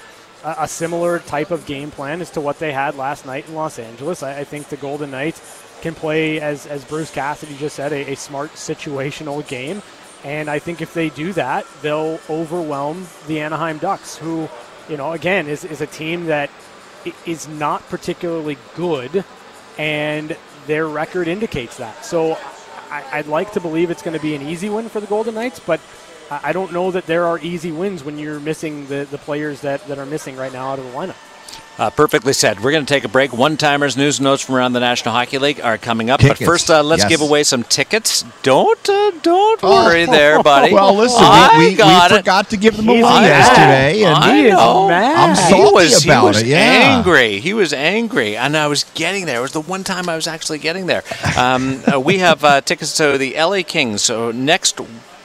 a, 0.44 0.56
a, 0.60 0.68
similar 0.68 1.20
type 1.20 1.50
of 1.50 1.66
game 1.66 1.90
plan 1.90 2.20
as 2.20 2.30
to 2.30 2.40
what 2.40 2.58
they 2.58 2.72
had 2.72 2.96
last 2.96 3.26
night 3.26 3.48
in 3.48 3.54
Los 3.54 3.78
Angeles. 3.78 4.22
I, 4.22 4.40
I 4.40 4.44
think 4.44 4.68
the 4.68 4.76
Golden 4.76 5.10
Knights 5.10 5.40
can 5.82 5.94
play, 5.94 6.40
as 6.40 6.66
as 6.66 6.84
Bruce 6.84 7.10
Cassidy 7.10 7.56
just 7.56 7.76
said, 7.76 7.92
a, 7.92 8.12
a 8.12 8.16
smart 8.16 8.52
situational 8.52 9.46
game. 9.46 9.82
And 10.24 10.48
I 10.48 10.58
think 10.58 10.80
if 10.80 10.94
they 10.94 11.10
do 11.10 11.32
that, 11.32 11.66
they'll 11.82 12.20
overwhelm 12.30 13.06
the 13.26 13.40
Anaheim 13.40 13.78
Ducks, 13.78 14.16
who, 14.16 14.48
you 14.88 14.96
know, 14.96 15.12
again, 15.12 15.48
is, 15.48 15.64
is 15.64 15.80
a 15.80 15.86
team 15.86 16.26
that 16.26 16.48
is 17.26 17.48
not 17.48 17.86
particularly 17.88 18.58
good, 18.74 19.24
and 19.78 20.36
their 20.66 20.86
record 20.86 21.28
indicates 21.28 21.78
that. 21.78 22.04
So 22.04 22.38
I, 22.90 23.18
would 23.18 23.28
like 23.28 23.52
to 23.52 23.60
believe 23.60 23.90
it's 23.90 24.02
going 24.02 24.16
to 24.16 24.22
be 24.22 24.34
an 24.34 24.42
easy 24.42 24.68
win 24.68 24.88
for 24.88 25.00
the 25.00 25.06
Golden 25.06 25.34
Knights, 25.34 25.60
but 25.60 25.80
I 26.30 26.52
don't 26.52 26.72
know 26.72 26.90
that 26.90 27.06
there 27.06 27.26
are 27.26 27.38
easy 27.38 27.72
wins 27.72 28.04
when 28.04 28.18
you're 28.18 28.40
missing 28.40 28.86
the, 28.86 29.06
the 29.10 29.18
players 29.18 29.62
that, 29.62 29.86
that 29.88 29.98
are 29.98 30.06
missing 30.06 30.36
right 30.36 30.52
now 30.52 30.70
out 30.70 30.78
of 30.78 30.84
the 30.84 30.92
lineup. 30.92 31.16
Uh, 31.78 31.88
perfectly 31.88 32.34
said. 32.34 32.62
We're 32.62 32.70
going 32.70 32.84
to 32.84 32.94
take 32.94 33.04
a 33.04 33.08
break. 33.08 33.32
One 33.32 33.56
timers, 33.56 33.96
news 33.96 34.18
and 34.18 34.24
notes 34.24 34.42
from 34.42 34.56
around 34.56 34.74
the 34.74 34.80
National 34.80 35.14
Hockey 35.14 35.38
League 35.38 35.60
are 35.60 35.78
coming 35.78 36.10
up. 36.10 36.20
Tickets. 36.20 36.40
But 36.40 36.46
first, 36.46 36.70
uh, 36.70 36.82
let's 36.82 37.02
yes. 37.02 37.08
give 37.08 37.20
away 37.22 37.44
some 37.44 37.62
tickets. 37.64 38.24
Don't 38.42 38.88
uh, 38.88 39.10
don't 39.22 39.60
oh. 39.62 39.86
worry 39.86 40.04
there, 40.04 40.42
buddy. 40.42 40.72
Well, 40.82 40.94
listen, 40.94 41.22
we, 41.58 41.70
we, 41.70 41.76
we 41.76 42.16
forgot 42.16 42.50
to 42.50 42.56
give 42.56 42.76
them 42.76 42.88
away 42.88 43.00
yesterday. 43.00 44.02
And 44.04 44.16
I 44.16 44.48
know. 44.48 44.90
I'm 44.90 45.36
salty 45.36 45.54
he 45.54 45.72
was, 45.72 46.04
about 46.04 46.20
he 46.20 46.26
was 46.28 46.42
it. 46.42 46.46
Yeah. 46.48 46.58
angry. 46.58 47.40
He 47.40 47.54
was 47.54 47.72
angry, 47.72 48.36
and 48.36 48.56
I 48.56 48.66
was 48.66 48.84
getting 48.94 49.26
there. 49.26 49.38
It 49.38 49.42
was 49.42 49.52
the 49.52 49.60
one 49.60 49.84
time 49.84 50.08
I 50.08 50.16
was 50.16 50.26
actually 50.26 50.58
getting 50.58 50.86
there. 50.86 51.02
Um, 51.36 51.82
uh, 51.92 52.00
we 52.00 52.18
have 52.18 52.42
uh, 52.44 52.60
tickets 52.60 52.96
to 52.96 53.18
the 53.18 53.34
LA 53.34 53.62
Kings. 53.62 54.02
So 54.02 54.30
next 54.30 54.80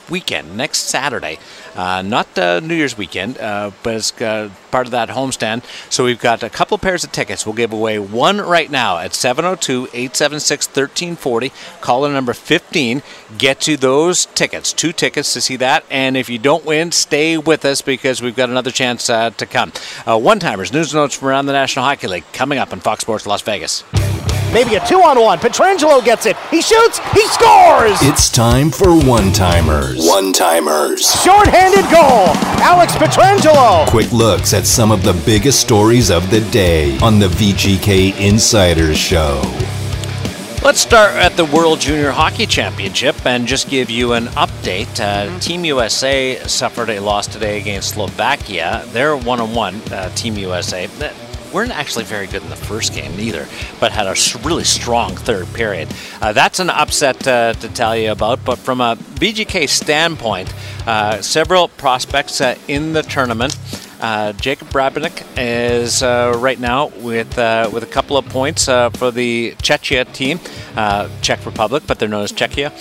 weekend, 0.09 0.57
next 0.57 0.79
Saturday. 0.79 1.39
Uh, 1.75 2.01
not 2.01 2.37
uh, 2.37 2.59
New 2.59 2.75
Year's 2.75 2.97
weekend, 2.97 3.37
uh, 3.37 3.71
but 3.83 3.95
it's 3.95 4.19
uh, 4.21 4.49
part 4.71 4.87
of 4.87 4.91
that 4.91 5.09
homestand. 5.09 5.63
So 5.91 6.03
we've 6.03 6.19
got 6.19 6.43
a 6.43 6.49
couple 6.49 6.77
pairs 6.77 7.03
of 7.03 7.11
tickets. 7.11 7.45
We'll 7.45 7.55
give 7.55 7.71
away 7.71 7.99
one 7.99 8.37
right 8.37 8.69
now 8.69 8.97
at 8.97 9.13
702 9.13 9.89
876 9.93 10.67
1340. 10.67 11.51
Caller 11.81 12.11
number 12.11 12.33
15. 12.33 13.01
Get 13.37 13.61
to 13.61 13.77
those 13.77 14.25
tickets. 14.27 14.73
Two 14.73 14.91
tickets 14.91 15.33
to 15.33 15.41
see 15.41 15.55
that. 15.57 15.83
And 15.89 16.17
if 16.17 16.29
you 16.29 16.39
don't 16.39 16.65
win, 16.65 16.91
stay 16.91 17.37
with 17.37 17.63
us 17.65 17.81
because 17.81 18.21
we've 18.21 18.35
got 18.35 18.49
another 18.49 18.71
chance 18.71 19.09
uh, 19.09 19.29
to 19.31 19.45
come. 19.45 19.71
Uh, 20.05 20.17
one 20.17 20.39
timers, 20.39 20.73
news 20.73 20.93
notes 20.93 21.15
from 21.15 21.27
around 21.27 21.45
the 21.45 21.53
National 21.53 21.85
Hockey 21.85 22.07
League 22.07 22.25
coming 22.33 22.57
up 22.57 22.73
on 22.73 22.79
Fox 22.79 23.01
Sports 23.01 23.27
Las 23.27 23.41
Vegas. 23.41 23.83
Maybe 24.57 24.73
a 24.73 24.83
two 24.87 25.03
on 25.03 25.21
one. 25.21 25.37
Pietrangelo 25.37 26.03
gets 26.03 26.25
it. 26.25 26.35
He 26.49 26.63
shoots. 26.63 26.97
He 27.13 27.21
scores. 27.27 27.99
It's 28.01 28.27
time 28.27 28.71
for 28.71 28.97
one 28.97 29.31
timers. 29.31 30.03
One 30.03 30.33
timers. 30.33 31.01
Short-handed 31.21 31.83
goal. 31.91 32.33
Alex 32.65 32.95
Pietrangelo. 32.95 33.87
Quick 33.87 34.11
looks 34.11 34.55
at 34.55 34.65
some 34.65 34.91
of 34.91 35.03
the 35.03 35.13
biggest 35.27 35.59
stories 35.59 36.09
of 36.09 36.31
the 36.31 36.41
day 36.49 36.97
on 37.03 37.19
the 37.19 37.27
VGK 37.27 38.19
Insiders 38.19 38.97
Show. 38.97 39.43
Let's 40.63 40.79
start 40.79 41.13
at 41.13 41.37
the 41.37 41.45
World 41.45 41.79
Junior 41.79 42.09
Hockey 42.09 42.47
Championship 42.47 43.27
and 43.27 43.45
just 43.45 43.69
give 43.69 43.91
you 43.91 44.13
an 44.13 44.25
update. 44.29 44.89
Uh, 44.99 45.27
mm-hmm. 45.27 45.37
Team 45.37 45.65
USA 45.65 46.39
suffered 46.47 46.89
a 46.89 46.99
loss 46.99 47.27
today 47.27 47.61
against 47.61 47.93
Slovakia. 47.93 48.83
They're 48.87 49.15
one 49.15 49.39
on 49.39 49.53
one, 49.53 49.79
Team 50.15 50.35
USA 50.35 50.87
weren't 51.53 51.71
actually 51.71 52.05
very 52.05 52.27
good 52.27 52.43
in 52.43 52.49
the 52.49 52.55
first 52.55 52.93
game 52.93 53.15
neither, 53.15 53.47
but 53.79 53.91
had 53.91 54.07
a 54.07 54.15
really 54.43 54.63
strong 54.63 55.15
third 55.15 55.47
period. 55.53 55.87
Uh, 56.21 56.33
that's 56.33 56.59
an 56.59 56.69
upset 56.69 57.27
uh, 57.27 57.53
to 57.53 57.67
tell 57.69 57.95
you 57.95 58.11
about, 58.11 58.43
but 58.45 58.57
from 58.57 58.81
a 58.81 58.95
VGK 58.95 59.67
standpoint, 59.69 60.53
uh, 60.85 61.21
several 61.21 61.67
prospects 61.67 62.41
uh, 62.41 62.55
in 62.67 62.93
the 62.93 63.03
tournament. 63.03 63.57
Uh, 63.99 64.31
Jakub 64.33 64.69
Brabenec 64.69 65.25
is 65.37 66.03
uh, 66.03 66.31
right 66.37 66.59
now 66.59 66.87
with 66.97 67.35
with 67.73 67.83
a 67.83 67.89
couple 67.89 68.15
of 68.15 68.25
points 68.29 68.65
for 68.65 69.11
the 69.11 69.55
Czechia 69.63 70.05
team, 70.13 70.39
Czech 71.21 71.43
Republic, 71.45 71.83
but 71.87 71.97
they're 71.97 72.07
known 72.07 72.23
as 72.23 72.31
Czechia, 72.31 72.71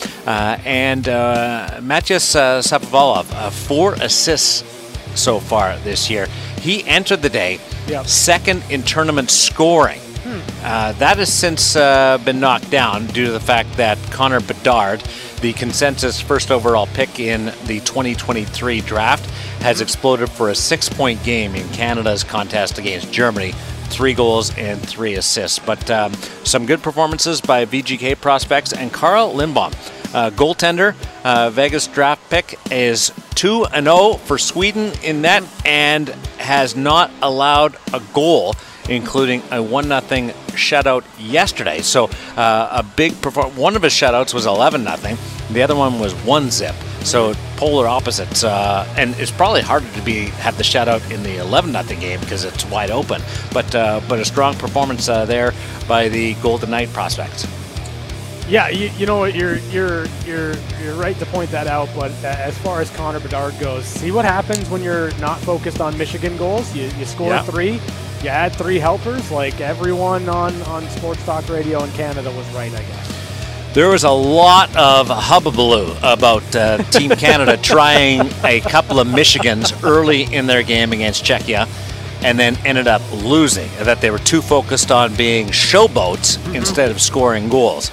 and 0.66 1.08
uh, 1.08 1.80
Matyas 1.80 2.36
Sapovalov, 2.62 3.50
four 3.50 3.94
assists 3.94 4.62
so 5.18 5.40
far 5.40 5.78
this 5.78 6.10
year. 6.10 6.26
He 6.60 6.84
entered 6.84 7.22
the 7.22 7.30
day 7.30 7.60
yep. 7.86 8.06
second 8.06 8.62
in 8.70 8.82
tournament 8.82 9.30
scoring. 9.30 10.00
Hmm. 10.00 10.40
Uh, 10.64 10.92
that 10.92 11.18
has 11.18 11.32
since 11.32 11.76
uh, 11.76 12.18
been 12.24 12.40
knocked 12.40 12.70
down 12.70 13.06
due 13.06 13.26
to 13.26 13.32
the 13.32 13.40
fact 13.40 13.76
that 13.76 13.96
Connor 14.10 14.40
Bedard, 14.40 15.00
the 15.40 15.52
consensus 15.52 16.20
first 16.20 16.50
overall 16.50 16.86
pick 16.88 17.20
in 17.20 17.46
the 17.66 17.80
2023 17.80 18.80
draft, 18.80 19.30
has 19.60 19.80
exploded 19.80 20.28
for 20.28 20.50
a 20.50 20.54
six 20.54 20.88
point 20.88 21.22
game 21.22 21.54
in 21.54 21.68
Canada's 21.68 22.24
contest 22.24 22.78
against 22.78 23.12
Germany. 23.12 23.52
Three 23.88 24.14
goals 24.14 24.56
and 24.58 24.80
three 24.80 25.14
assists. 25.14 25.60
But 25.60 25.88
um, 25.92 26.12
some 26.42 26.66
good 26.66 26.82
performances 26.82 27.40
by 27.40 27.64
VGK 27.64 28.20
prospects 28.20 28.72
and 28.72 28.92
Carl 28.92 29.32
Lindbom 29.32 29.72
uh, 30.16 30.30
goaltender, 30.30 30.94
uh, 31.24 31.50
Vegas 31.50 31.86
draft 31.86 32.28
pick, 32.30 32.58
is 32.70 33.12
2 33.34 33.66
0 33.66 34.14
for 34.14 34.38
Sweden 34.38 34.92
in 35.04 35.22
that 35.22 35.44
and 35.66 36.08
has 36.38 36.74
not 36.74 37.10
allowed 37.20 37.76
a 37.92 38.00
goal, 38.14 38.54
including 38.88 39.42
a 39.50 39.62
1 39.62 39.84
0 39.84 40.00
shutout 40.56 41.04
yesterday. 41.18 41.82
So 41.82 42.08
uh, 42.36 42.68
a 42.70 42.82
big 42.96 43.20
performance. 43.20 43.58
One 43.58 43.76
of 43.76 43.82
his 43.82 43.92
shutouts 43.92 44.32
was 44.32 44.46
11 44.46 44.84
0, 44.84 45.18
the 45.50 45.62
other 45.62 45.76
one 45.76 46.00
was 46.00 46.14
1 46.14 46.50
zip. 46.50 46.74
So 47.04 47.34
polar 47.58 47.86
opposites, 47.86 48.42
uh, 48.42 48.90
and 48.96 49.14
it's 49.16 49.30
probably 49.30 49.60
harder 49.60 49.88
to 49.92 50.02
be 50.02 50.24
have 50.40 50.56
the 50.56 50.64
shutout 50.64 51.08
in 51.10 51.22
the 51.22 51.36
11 51.36 51.72
0 51.72 52.00
game 52.00 52.20
because 52.20 52.44
it's 52.44 52.64
wide 52.64 52.90
open. 52.90 53.20
But 53.52 53.74
uh, 53.74 54.00
but 54.08 54.18
a 54.18 54.24
strong 54.24 54.54
performance 54.54 55.10
uh, 55.10 55.26
there 55.26 55.52
by 55.86 56.08
the 56.08 56.34
Golden 56.36 56.70
Knight 56.70 56.90
prospects. 56.94 57.46
Yeah, 58.48 58.68
you, 58.68 58.90
you 58.96 59.06
know 59.06 59.18
what? 59.18 59.34
You're 59.34 59.56
you're 59.72 60.06
you're 60.24 60.54
you're 60.80 60.94
right 60.94 61.18
to 61.18 61.26
point 61.26 61.50
that 61.50 61.66
out. 61.66 61.88
But 61.96 62.12
uh, 62.22 62.28
as 62.28 62.56
far 62.58 62.80
as 62.80 62.88
Connor 62.90 63.18
Bedard 63.18 63.58
goes, 63.58 63.84
see 63.84 64.12
what 64.12 64.24
happens 64.24 64.70
when 64.70 64.82
you're 64.82 65.10
not 65.18 65.40
focused 65.40 65.80
on 65.80 65.98
Michigan 65.98 66.36
goals. 66.36 66.74
You, 66.74 66.84
you 66.98 67.04
score 67.06 67.30
Yeah. 67.30 67.42
three, 67.42 67.80
you 68.22 68.28
add 68.28 68.54
three 68.54 68.78
helpers. 68.78 69.32
Like 69.32 69.60
everyone 69.60 70.28
on 70.28 70.54
on 70.62 70.88
Sports 70.90 71.24
Talk 71.24 71.48
Radio 71.48 71.82
in 71.82 71.90
Canada 71.92 72.30
was 72.30 72.46
right, 72.54 72.72
I 72.72 72.82
guess. 72.82 73.12
There 73.74 73.88
was 73.88 74.04
a 74.04 74.10
lot 74.10 74.74
of 74.76 75.08
hubbubaloo 75.08 75.96
about 76.00 76.54
uh, 76.54 76.78
Team 76.92 77.10
Canada 77.16 77.56
trying 77.56 78.20
a 78.44 78.60
couple 78.60 79.00
of 79.00 79.08
Michigans 79.08 79.82
early 79.84 80.32
in 80.32 80.46
their 80.46 80.62
game 80.62 80.92
against 80.92 81.24
Czechia 81.24 81.68
and 82.22 82.38
then 82.38 82.56
ended 82.64 82.86
up 82.86 83.02
losing. 83.12 83.68
That 83.80 84.00
they 84.00 84.10
were 84.12 84.18
too 84.20 84.40
focused 84.40 84.90
on 84.92 85.14
being 85.16 85.48
showboats 85.48 86.38
instead 86.54 86.90
of 86.92 87.00
scoring 87.02 87.48
goals. 87.48 87.90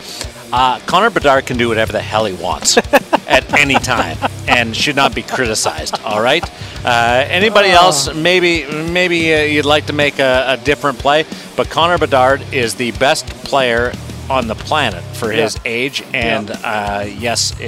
Uh, 0.54 0.80
Connor 0.86 1.10
Bedard 1.10 1.48
can 1.48 1.58
do 1.58 1.68
whatever 1.68 1.92
the 1.92 2.02
hell 2.02 2.26
he 2.26 2.34
wants 2.34 2.78
at 3.28 3.52
any 3.58 3.74
time 3.74 4.18
and 4.48 4.76
should 4.76 4.96
not 4.96 5.16
be 5.16 5.24
criticized. 5.24 6.00
All 6.04 6.22
right. 6.22 6.48
Uh, 6.86 7.26
anybody 7.28 7.70
else? 7.70 8.14
Maybe 8.14 8.68
maybe 8.92 9.34
uh, 9.34 9.40
you'd 9.42 9.66
like 9.66 9.88
to 9.88 9.94
make 9.94 10.20
a, 10.20 10.46
a 10.50 10.58
different 10.58 11.00
play, 11.00 11.26
but 11.56 11.72
Connor 11.72 11.98
Bedard 11.98 12.42
is 12.54 12.76
the 12.76 12.92
best 12.92 13.26
player 13.44 13.94
on 14.30 14.48
the 14.48 14.54
planet 14.54 15.04
for 15.16 15.32
his 15.32 15.60
age, 15.66 16.04
and 16.14 16.52
uh, 16.52 17.04
yes, 17.08 17.60
uh, 17.60 17.64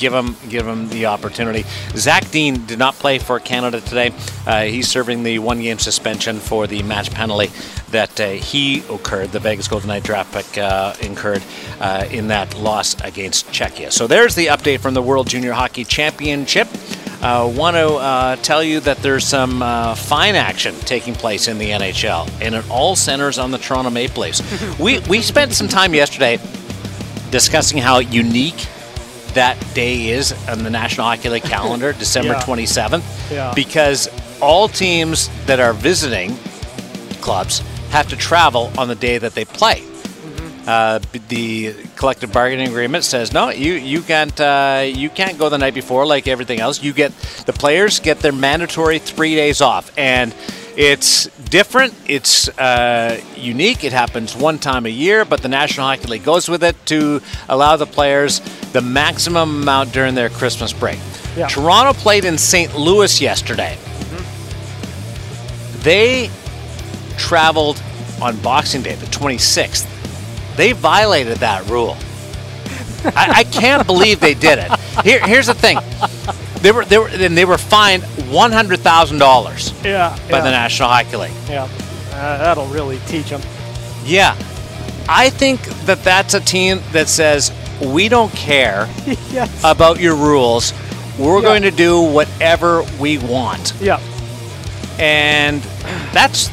give 0.00 0.14
him 0.14 0.34
give 0.48 0.66
him 0.66 0.88
the 0.88 1.06
opportunity. 1.06 1.64
Zach 1.94 2.28
Dean 2.30 2.66
did 2.66 2.78
not 2.78 2.94
play 2.94 3.18
for 3.18 3.38
Canada 3.38 3.80
today. 3.80 4.12
Uh, 4.46 4.62
he's 4.62 4.88
serving 4.88 5.22
the 5.22 5.38
one 5.38 5.60
game 5.60 5.78
suspension 5.78 6.38
for 6.38 6.66
the 6.66 6.82
match 6.82 7.12
penalty 7.12 7.52
that 7.90 8.18
uh, 8.20 8.30
he 8.30 8.82
occurred, 8.88 9.30
the 9.30 9.40
Vegas 9.40 9.68
Golden 9.68 9.88
Knight 9.88 10.02
draft 10.02 10.32
pick 10.32 10.58
uh, 10.58 10.94
incurred 11.02 11.42
uh, 11.80 12.06
in 12.10 12.28
that 12.28 12.56
loss 12.56 12.98
against 13.02 13.46
Czechia. 13.48 13.92
So 13.92 14.06
there's 14.06 14.34
the 14.34 14.46
update 14.46 14.80
from 14.80 14.94
the 14.94 15.02
World 15.02 15.28
Junior 15.28 15.52
Hockey 15.52 15.84
Championship. 15.84 16.68
Uh, 17.20 17.52
want 17.54 17.76
to 17.76 17.96
uh, 17.96 18.36
tell 18.36 18.62
you 18.62 18.80
that 18.80 18.96
there's 18.98 19.26
some 19.26 19.60
uh, 19.60 19.94
fine 19.94 20.34
action 20.34 20.74
taking 20.80 21.14
place 21.14 21.48
in 21.48 21.58
the 21.58 21.68
NHL, 21.68 22.30
and 22.40 22.54
it 22.54 22.64
all 22.70 22.96
centers 22.96 23.38
on 23.38 23.50
the 23.50 23.58
Toronto 23.58 23.90
Maple 23.90 24.22
Leafs. 24.22 24.40
we 24.80 25.00
we 25.00 25.20
spent 25.20 25.52
some 25.52 25.68
time 25.68 25.92
yesterday 25.92 26.38
discussing 27.30 27.76
how 27.76 27.98
unique 27.98 28.66
that 29.34 29.56
day 29.74 30.08
is 30.10 30.32
on 30.48 30.62
the 30.64 30.70
National 30.70 31.06
Hockey 31.06 31.28
League 31.28 31.42
calendar, 31.56 31.92
December 31.92 32.32
Yeah. 32.34 32.42
27th, 32.42 33.30
Yeah. 33.30 33.52
because 33.54 34.08
all 34.40 34.68
teams 34.68 35.28
that 35.46 35.60
are 35.60 35.72
visiting 35.72 36.36
clubs 37.20 37.60
have 37.90 38.08
to 38.08 38.16
travel 38.16 38.70
on 38.78 38.88
the 38.88 38.94
day 38.94 39.18
that 39.18 39.34
they 39.34 39.44
play. 39.44 39.82
Uh, 40.66 41.00
the 41.28 41.74
collective 41.96 42.32
bargaining 42.32 42.68
agreement 42.68 43.02
says 43.02 43.32
no, 43.32 43.48
you 43.48 43.72
you 43.72 44.02
can't 44.02 44.38
uh, 44.40 44.82
you 44.86 45.08
can't 45.08 45.38
go 45.38 45.48
the 45.48 45.56
night 45.58 45.74
before 45.74 46.04
like 46.06 46.28
everything 46.28 46.60
else. 46.60 46.82
You 46.82 46.92
get 46.92 47.12
the 47.46 47.52
players 47.52 47.98
get 47.98 48.20
their 48.20 48.30
mandatory 48.32 48.98
three 48.98 49.34
days 49.34 49.60
off, 49.62 49.90
and 49.98 50.34
it's 50.76 51.26
different. 51.50 51.94
It's 52.06 52.48
uh, 52.58 53.20
unique. 53.36 53.84
It 53.84 53.92
happens 53.92 54.36
one 54.36 54.58
time 54.58 54.86
a 54.86 54.90
year, 54.90 55.24
but 55.24 55.42
the 55.42 55.48
National 55.48 55.86
Hockey 55.86 56.06
League 56.06 56.24
goes 56.24 56.48
with 56.48 56.62
it 56.62 56.76
to 56.86 57.20
allow 57.48 57.76
the 57.76 57.86
players 57.86 58.40
the 58.72 58.80
maximum 58.80 59.62
amount 59.62 59.92
during 59.92 60.14
their 60.14 60.28
Christmas 60.28 60.72
break. 60.72 60.98
Yeah. 61.36 61.48
Toronto 61.48 61.92
played 61.92 62.24
in 62.24 62.38
St. 62.38 62.74
Louis 62.76 63.20
yesterday. 63.20 63.78
They 65.80 66.30
traveled 67.16 67.82
on 68.20 68.36
Boxing 68.40 68.82
Day, 68.82 68.94
the 68.96 69.06
26th. 69.06 69.86
They 70.56 70.72
violated 70.72 71.38
that 71.38 71.66
rule. 71.68 71.96
I, 73.04 73.32
I 73.36 73.44
can't 73.44 73.86
believe 73.86 74.20
they 74.20 74.34
did 74.34 74.58
it. 74.58 74.70
Here, 75.04 75.26
here's 75.26 75.46
the 75.46 75.54
thing: 75.54 75.78
they 76.62 76.72
were 76.72 76.84
they 76.84 76.98
were 76.98 77.08
and 77.08 77.36
they 77.36 77.44
were 77.44 77.58
fined 77.58 78.02
one 78.30 78.52
hundred 78.52 78.80
thousand 78.80 79.18
dollars 79.18 79.72
Yeah. 79.84 80.16
by 80.30 80.38
yeah, 80.38 80.44
the 80.44 80.50
National 80.50 80.88
Hockey 80.88 81.16
League. 81.16 81.32
Yeah. 81.48 81.68
Uh, 82.12 82.38
that'll 82.38 82.66
really 82.66 82.98
teach 83.06 83.30
them. 83.30 83.40
Yeah, 84.04 84.34
I 85.08 85.30
think 85.30 85.62
that 85.86 86.02
that's 86.04 86.34
a 86.34 86.40
team 86.40 86.80
that 86.92 87.08
says 87.08 87.52
we 87.80 88.08
don't 88.08 88.32
care 88.32 88.88
yes. 89.30 89.60
about 89.64 90.00
your 90.00 90.14
rules. 90.16 90.72
We're 91.18 91.36
Yeah. 91.36 91.42
going 91.42 91.62
to 91.62 91.70
do 91.70 92.00
whatever 92.02 92.82
we 92.98 93.18
want. 93.18 93.74
yeah. 93.80 94.00
and 94.98 95.62
that's 96.12 96.50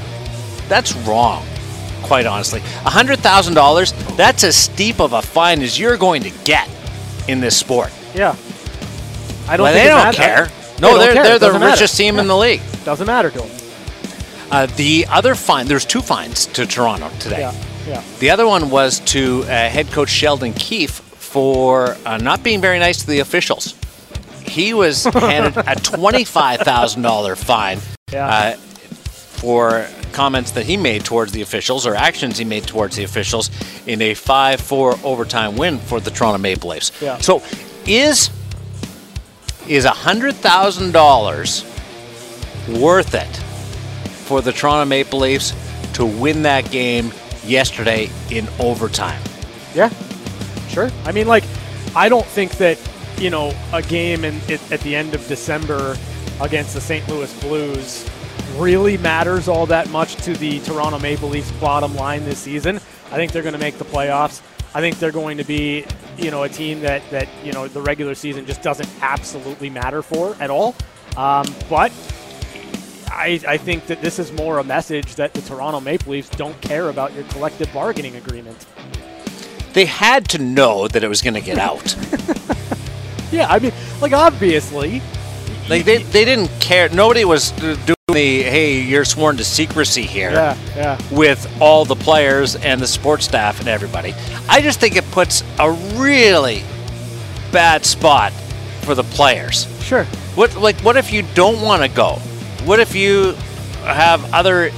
that's 0.70 0.94
wrong 1.08 1.46
quite 2.04 2.26
honestly 2.26 2.62
$100000 2.84 4.16
that's 4.16 4.44
as 4.46 4.56
steep 4.56 5.00
of 5.02 5.12
a 5.14 5.22
fine 5.22 5.62
as 5.62 5.78
you're 5.80 5.98
going 5.98 6.24
to 6.24 6.30
get 6.46 6.70
in 7.28 7.40
this 7.42 7.58
sport 7.58 7.92
Yeah. 8.16 8.36
I 9.48 9.58
don't 9.58 9.64
well, 9.66 9.74
think 9.74 9.84
they 9.84 9.90
don't 9.90 10.16
care 10.16 10.50
no 10.82 10.90
don't 10.92 11.00
they're, 11.00 11.14
care. 11.14 11.40
they're 11.40 11.52
the 11.54 11.60
matter. 11.60 11.72
richest 11.72 11.98
team 11.98 12.20
in 12.20 12.28
the 12.28 12.38
league 12.38 12.62
Doesn't 12.86 13.08
matter 13.08 13.30
to 13.32 13.40
them. 13.40 13.50
uh, 14.52 14.66
the 14.76 15.06
other 15.10 15.36
fine 15.36 15.68
there's 15.68 15.86
two 15.86 16.02
fines 16.02 16.46
to 16.48 16.66
toronto 16.66 17.10
today 17.20 17.40
Yeah. 17.40 17.54
Yeah. 17.88 18.04
the 18.20 18.30
other 18.30 18.46
one 18.48 18.70
was 18.70 19.00
to 19.12 19.44
uh, 19.44 19.48
head 19.48 19.88
coach 19.92 20.10
sheldon 20.10 20.54
keefe 20.54 20.92
for 20.92 21.96
uh, 22.06 22.18
not 22.18 22.44
being 22.44 22.62
very 22.62 22.80
nice 22.80 23.00
to 23.02 23.08
the 23.08 23.20
officials 23.20 23.74
he 24.44 24.74
was 24.74 25.04
handed 25.14 25.58
a 25.58 25.76
$25000 25.76 27.38
fine 27.38 27.80
Yeah. 28.12 28.28
uh, 28.28 28.56
for 28.58 29.88
comments 30.14 30.52
that 30.52 30.66
he 30.66 30.78
made 30.78 31.04
towards 31.06 31.32
the 31.32 31.42
officials 31.42 31.86
or 31.86 31.94
actions 31.96 32.38
he 32.38 32.46
made 32.46 32.64
towards 32.66 32.96
the 32.96 33.04
officials 33.04 33.50
in 33.86 34.02
a 34.02 34.14
5-4 34.16 35.04
overtime 35.04 35.58
win 35.58 35.78
for 35.78 36.00
the 36.00 36.10
Toronto 36.10 36.40
Maple 36.40 36.70
Leafs. 36.72 36.92
Yeah. 37.02 37.18
So 37.20 37.44
is 37.86 38.30
is 39.70 39.86
$100,000 39.86 42.82
worth 42.82 43.14
it 43.14 43.38
for 44.26 44.42
the 44.42 44.52
Toronto 44.52 44.86
Maple 44.86 45.20
Leafs 45.20 45.54
to 45.94 46.06
win 46.06 46.44
that 46.44 46.70
game 46.72 47.12
yesterday 47.46 48.10
in 48.30 48.48
overtime? 48.60 49.22
Yeah, 49.74 49.90
sure. 50.68 50.90
I 51.06 51.12
mean, 51.12 51.28
like, 51.28 51.44
I 51.96 52.10
don't 52.10 52.26
think 52.26 52.58
that 52.58 52.78
you 53.18 53.30
know 53.30 53.54
a 53.74 53.82
game 53.82 54.24
in 54.24 54.40
it, 54.48 54.72
at 54.72 54.80
the 54.82 54.96
end 54.96 55.16
of 55.16 55.28
December 55.28 55.98
against 56.42 56.74
the 56.74 56.82
St. 56.82 57.08
Louis 57.10 57.34
Blues 57.42 58.10
really 58.56 58.98
matters 58.98 59.48
all 59.48 59.66
that 59.68 59.90
much 59.90 60.16
to 60.18 60.34
the 60.34 60.60
Toronto 60.62 61.00
Maple 61.00 61.30
Leafs' 61.30 61.52
bottom 61.54 61.96
line 61.96 62.26
this 62.26 62.40
season. 62.40 62.78
I 63.12 63.16
think 63.16 63.32
they're 63.32 63.44
going 63.44 63.54
to 63.54 63.60
make 63.60 63.78
the 63.78 63.86
playoffs. 63.86 64.42
I 64.78 64.80
think 64.80 65.00
they're 65.00 65.12
going 65.12 65.40
to 65.40 65.44
be, 65.44 65.86
you 66.20 66.30
know, 66.30 66.44
a 66.44 66.50
team 66.50 66.82
that 66.82 67.02
that 67.10 67.28
you 67.44 67.52
know 67.52 67.68
the 67.68 67.82
regular 67.82 68.14
season 68.14 68.46
just 68.46 68.62
doesn't 68.62 68.88
absolutely 69.02 69.72
matter 69.72 70.04
for 70.04 70.36
at 70.40 70.52
all. 70.52 70.76
Um, 71.16 71.48
but 71.68 71.92
I, 73.08 73.42
I 73.48 73.58
think 73.58 73.88
that 73.88 74.04
this 74.04 74.20
is 74.20 74.32
more 74.32 74.60
a 74.60 74.64
message 74.64 75.16
that 75.16 75.34
the 75.34 75.42
Toronto 75.42 75.80
Maple 75.80 76.12
Leafs 76.12 76.30
don't 76.30 76.62
care 76.62 76.90
about 76.90 77.12
your 77.16 77.24
collective 77.24 77.74
bargaining 77.74 78.18
agreement. 78.18 78.68
They 79.74 79.86
had 79.86 80.28
to 80.30 80.38
know 80.38 80.88
that 80.88 81.04
it 81.04 81.08
was 81.08 81.24
going 81.24 81.34
to 81.34 81.42
get 81.42 81.58
out. 81.58 81.96
Yeah, 83.32 83.48
I 83.50 83.60
mean, 83.60 83.74
like 84.02 84.14
obviously, 84.14 85.02
Like 85.70 85.84
they, 85.86 85.98
they 86.04 86.24
didn't 86.26 86.50
care. 86.60 86.90
Nobody 86.90 87.26
was 87.26 87.52
doing 87.52 87.78
the 88.08 88.42
hey, 88.44 88.80
you're 88.80 89.04
sworn 89.04 89.36
to 89.38 89.44
secrecy 89.44 90.04
here 90.04 90.32
yeah, 90.32 90.58
yeah, 90.76 90.98
with 91.12 91.46
all 91.62 91.84
the 91.84 91.96
players 91.96 92.56
and 92.56 92.80
the 92.80 92.88
sports 92.88 93.26
staff 93.26 93.60
and 93.60 93.68
everybody. 93.68 94.14
I 94.48 94.62
just 94.62 94.80
think 94.80 94.96
it 94.96 95.04
puts 95.12 95.44
a 95.60 95.72
really 95.96 96.64
bad 97.52 97.86
spot 97.86 98.32
for 98.84 98.96
the 98.96 99.04
players. 99.04 99.68
sure. 99.84 100.06
What 100.36 100.56
like 100.56 100.78
what 100.82 100.96
if 100.96 101.12
you 101.12 101.24
don't 101.34 101.62
want 101.62 101.82
to 101.82 101.90
go? 101.90 102.14
What 102.64 102.80
if 102.80 102.96
you 102.96 103.34
have 103.84 104.34
other 104.34 104.70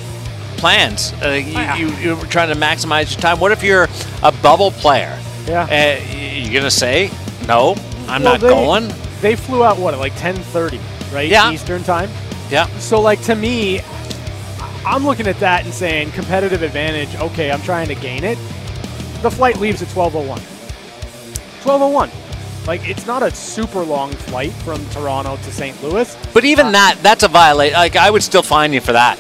plans? 0.58 1.14
Uh, 1.22 1.30
you, 1.78 1.88
you 1.88 1.94
you're 1.98 2.26
trying 2.26 2.50
to 2.50 2.56
maximize 2.60 3.12
your 3.12 3.22
time. 3.22 3.40
What 3.40 3.52
if 3.52 3.62
you're 3.64 3.88
a 4.24 4.32
bubble 4.42 4.72
player? 4.72 5.16
Yeah. 5.46 5.68
Uh, 5.70 6.14
you 6.16 6.52
gonna 6.54 6.72
say 6.72 7.12
no? 7.48 7.76
I'm 8.08 8.24
Well, 8.24 8.34
not 8.34 8.40
they- 8.42 8.48
going. 8.50 8.92
They 9.22 9.36
flew 9.36 9.64
out 9.64 9.78
what 9.78 9.94
at 9.94 10.00
like 10.00 10.14
10:30, 10.14 10.80
right? 11.14 11.30
Yeah. 11.30 11.52
Eastern 11.52 11.84
time. 11.84 12.10
Yeah. 12.50 12.68
So 12.80 13.00
like 13.02 13.22
to 13.24 13.36
me, 13.36 13.82
I'm 14.86 15.06
looking 15.06 15.28
at 15.28 15.40
that 15.40 15.66
and 15.66 15.74
saying 15.74 16.12
competitive 16.12 16.64
advantage. 16.64 17.14
Okay, 17.16 17.52
I'm 17.52 17.62
trying 17.62 17.88
to 17.90 17.96
gain 17.96 18.24
it. 18.24 18.38
The 19.22 19.30
flight 19.32 19.58
leaves 19.60 19.82
at 19.82 19.90
12:01. 19.90 20.40
12:01. 21.64 22.10
Like 22.68 22.88
it's 22.88 23.06
not 23.06 23.24
a 23.24 23.32
super 23.34 23.84
long 23.84 24.12
flight 24.12 24.52
from 24.52 24.86
Toronto 24.90 25.38
to 25.38 25.52
St. 25.52 25.82
Louis, 25.84 26.16
But 26.34 26.46
even 26.46 26.72
that, 26.74 26.98
that's 27.02 27.24
a 27.24 27.28
violation. 27.28 27.74
Like 27.76 27.96
I 27.96 28.10
would 28.10 28.24
still 28.24 28.44
fine 28.44 28.74
you 28.74 28.82
for 28.82 28.94
that. 28.94 29.18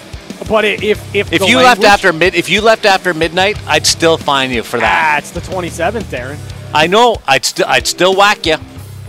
but 0.47 0.63
if 0.65 1.15
if 1.15 1.33
If 1.33 1.47
you 1.47 1.57
left 1.57 1.83
after 1.83 2.13
mid, 2.13 2.35
if 2.35 2.49
you 2.49 2.61
left 2.61 2.85
after 2.85 3.13
midnight, 3.13 3.57
I'd 3.67 3.85
still 3.87 4.17
fine 4.17 4.51
you 4.51 4.63
for 4.63 4.79
that. 4.79 5.13
ah, 5.15 5.17
it's 5.17 5.31
the 5.31 5.41
27th, 5.41 6.03
Darren. 6.03 6.37
I 6.73 6.85
know. 6.87 7.17
I'd 7.27 7.43
still, 7.43 7.65
I'd 7.67 7.87
still 7.87 8.15
whack 8.15 8.45
you. 8.45 8.57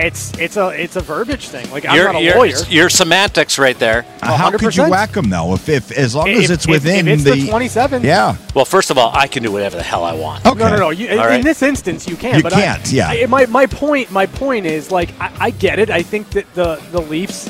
It's 0.00 0.32
it's 0.38 0.56
a 0.56 0.68
it's 0.70 0.96
a 0.96 1.00
verbiage 1.00 1.48
thing. 1.48 1.70
Like 1.70 1.84
I'm 1.86 1.94
Your, 1.94 2.04
not 2.06 2.16
a 2.16 2.20
your, 2.24 2.36
lawyer. 2.36 2.56
your 2.68 2.88
semantics 2.88 3.58
right 3.58 3.78
there. 3.78 4.06
Uh, 4.22 4.34
How 4.36 4.50
could 4.50 4.74
you 4.74 4.88
whack 4.88 5.12
them 5.12 5.28
though? 5.28 5.52
If, 5.54 5.68
if 5.68 5.92
as 5.92 6.14
long 6.14 6.28
as 6.30 6.44
If- 6.44 6.50
it's 6.50 6.64
if- 6.64 6.70
within 6.70 7.06
if 7.06 7.26
it's 7.26 7.44
the 7.44 7.48
27. 7.48 8.02
Yeah. 8.02 8.36
Well, 8.54 8.64
first 8.64 8.90
of 8.90 8.96
all, 8.98 9.10
I 9.14 9.26
can 9.26 9.42
do 9.42 9.52
whatever 9.52 9.76
the 9.76 9.82
hell 9.82 10.02
I 10.04 10.14
want. 10.14 10.46
Okay. 10.46 10.58
No, 10.58 10.70
no, 10.70 10.76
no. 10.76 10.90
You, 10.90 11.08
in, 11.08 11.18
All 11.18 11.26
right. 11.26 11.38
in 11.40 11.44
this 11.44 11.62
instance, 11.62 12.08
you 12.08 12.16
can. 12.16 12.36
You 12.36 12.42
but 12.42 12.52
can't, 12.52 12.90
yeah. 12.90 13.08
I, 13.08 13.26
my, 13.26 13.44
my 13.46 13.66
point, 13.66 14.10
my 14.10 14.24
point 14.26 14.64
is 14.66 14.90
like 14.90 15.10
I, 15.20 15.32
I 15.38 15.50
get 15.50 15.78
it. 15.78 15.90
I 15.90 16.02
think 16.02 16.30
that 16.30 16.52
the 16.54 16.76
the 16.92 17.00
Leafs 17.02 17.48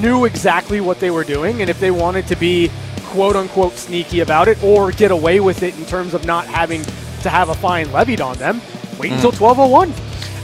knew 0.00 0.24
exactly 0.24 0.80
what 0.80 0.98
they 0.98 1.10
were 1.10 1.24
doing, 1.24 1.60
and 1.60 1.68
if 1.70 1.78
they 1.78 1.90
wanted 1.90 2.26
to 2.28 2.36
be 2.36 2.70
quote 3.10 3.36
unquote 3.36 3.74
sneaky 3.74 4.20
about 4.20 4.48
it 4.48 4.62
or 4.64 4.90
get 4.92 5.10
away 5.10 5.40
with 5.40 5.62
it 5.62 5.76
in 5.78 5.84
terms 5.86 6.14
of 6.14 6.24
not 6.24 6.46
having 6.46 6.82
to 7.22 7.28
have 7.28 7.48
a 7.50 7.54
fine 7.54 7.90
levied 7.92 8.20
on 8.20 8.36
them, 8.38 8.60
wait 8.98 9.12
until 9.12 9.30
Mm. 9.32 9.54
12:01. 9.54 9.92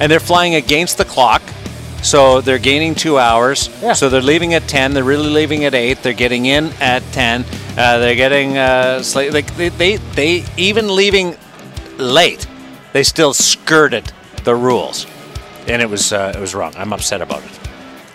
And 0.01 0.11
they're 0.11 0.21
flying 0.21 0.55
against 0.55 0.99
the 0.99 1.05
clock. 1.05 1.43
So 2.03 2.41
they're 2.41 2.59
gaining 2.59 2.97
two 2.97 3.17
hours. 3.19 3.69
Yeah. 3.81 3.93
So 3.93 4.09
they're 4.09 4.21
leaving 4.21 4.55
at 4.55 4.67
ten. 4.67 4.93
They're 4.93 5.05
really 5.05 5.29
leaving 5.31 5.65
at 5.65 5.75
eight. 5.75 6.03
They're 6.03 6.13
getting 6.13 6.47
in 6.47 6.73
at 6.81 7.03
ten. 7.13 7.45
Uh, 7.79 7.99
they're 7.99 8.17
getting 8.17 8.59
uh, 8.59 9.03
slight, 9.03 9.33
like 9.33 9.55
they, 9.57 9.69
they 9.69 9.97
they 10.17 10.45
even 10.57 10.95
leaving 10.97 11.37
late. 11.99 12.47
They 12.93 13.05
still 13.05 13.33
skirted 13.33 14.13
the 14.45 14.55
rules, 14.55 15.07
and 15.69 15.81
it 15.81 15.89
was 15.89 16.13
uh, 16.13 16.33
it 16.37 16.41
was 16.41 16.55
wrong. 16.57 16.73
I'm 16.77 16.93
upset 16.93 17.21
about 17.23 17.45
it. 17.45 17.59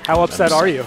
How 0.05 0.21
upset 0.21 0.51
are 0.51 0.67
you? 0.67 0.81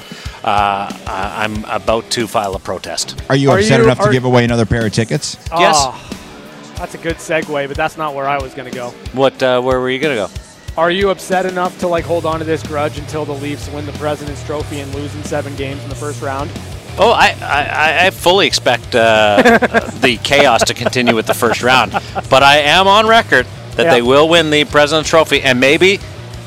Uh, 0.44 0.90
I- 1.06 1.44
I'm 1.44 1.64
about 1.64 2.08
to 2.12 2.26
file 2.26 2.54
a 2.54 2.58
protest. 2.58 3.20
Are 3.28 3.36
you 3.36 3.50
Are 3.50 3.58
upset 3.58 3.78
you- 3.78 3.84
enough 3.84 4.00
are- 4.00 4.06
to 4.06 4.12
give 4.12 4.24
away 4.24 4.44
another 4.44 4.64
pair 4.66 4.86
of 4.86 4.92
tickets? 4.92 5.36
Yes. 5.50 5.76
Ah, 5.78 6.74
that's 6.76 6.94
a 6.94 6.98
good 6.98 7.16
segue, 7.16 7.66
but 7.68 7.76
that's 7.76 7.96
not 7.98 8.14
where 8.14 8.26
I 8.28 8.38
was 8.38 8.54
going 8.54 8.70
to 8.70 8.74
go. 8.74 8.90
What? 9.12 9.42
Uh, 9.42 9.60
where 9.62 9.80
were 9.80 9.90
you 9.90 9.98
gonna 9.98 10.14
go? 10.14 10.28
Are 10.76 10.90
you 10.90 11.10
upset 11.10 11.46
enough 11.46 11.78
to 11.80 11.88
like 11.88 12.04
hold 12.04 12.24
on 12.24 12.38
to 12.38 12.44
this 12.44 12.62
grudge 12.62 12.98
until 12.98 13.24
the 13.24 13.32
Leafs 13.34 13.68
win 13.70 13.86
the 13.86 13.92
President's 13.92 14.42
Trophy 14.44 14.80
and 14.80 14.94
lose 14.94 15.14
in 15.14 15.22
seven 15.24 15.54
games 15.56 15.82
in 15.82 15.88
the 15.88 15.94
first 15.94 16.22
round? 16.22 16.50
Oh, 16.98 17.12
I, 17.12 17.36
I, 17.40 18.06
I 18.06 18.10
fully 18.10 18.46
expect 18.46 18.94
uh, 18.94 19.58
the 20.00 20.18
chaos 20.22 20.64
to 20.64 20.74
continue 20.74 21.14
with 21.14 21.26
the 21.26 21.34
first 21.34 21.62
round, 21.62 21.92
but 22.28 22.42
I 22.42 22.58
am 22.58 22.86
on 22.88 23.06
record 23.06 23.46
that 23.76 23.84
Yeah. 23.86 23.90
they 23.94 24.02
will 24.02 24.28
win 24.28 24.50
the 24.50 24.64
President's 24.64 25.08
Trophy, 25.08 25.40
and 25.42 25.60
maybe, 25.60 25.98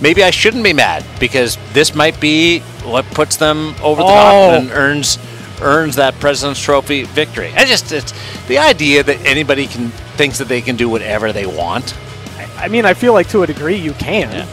maybe 0.02 0.24
I 0.24 0.32
shouldn't 0.32 0.64
be 0.64 0.74
mad 0.74 1.04
because 1.20 1.58
this 1.72 1.96
might 1.96 2.20
be 2.20 2.60
what 2.84 3.06
puts 3.12 3.38
them 3.38 3.74
over 3.82 4.02
the 4.02 4.08
Oh. 4.08 4.14
top 4.14 4.62
and 4.62 4.72
earns 4.72 5.18
earns 5.62 5.96
that 5.96 6.14
President's 6.20 6.62
Trophy 6.62 7.04
victory. 7.04 7.52
I 7.56 7.64
just 7.66 7.92
it's 7.92 8.14
the 8.48 8.58
idea 8.58 9.02
that 9.04 9.24
anybody 9.26 9.68
can 9.68 9.90
thinks 10.18 10.38
that 10.40 10.48
they 10.50 10.62
can 10.62 10.76
do 10.76 10.90
whatever 10.90 11.32
they 11.32 11.46
want. 11.46 11.96
I 12.64 12.70
mean, 12.70 12.86
I 12.86 12.94
feel 12.94 13.12
like 13.14 13.28
to 13.30 13.44
a 13.44 13.48
degree 13.48 13.76
you 13.76 13.92
can, 13.94 14.32
Yeah. 14.32 14.46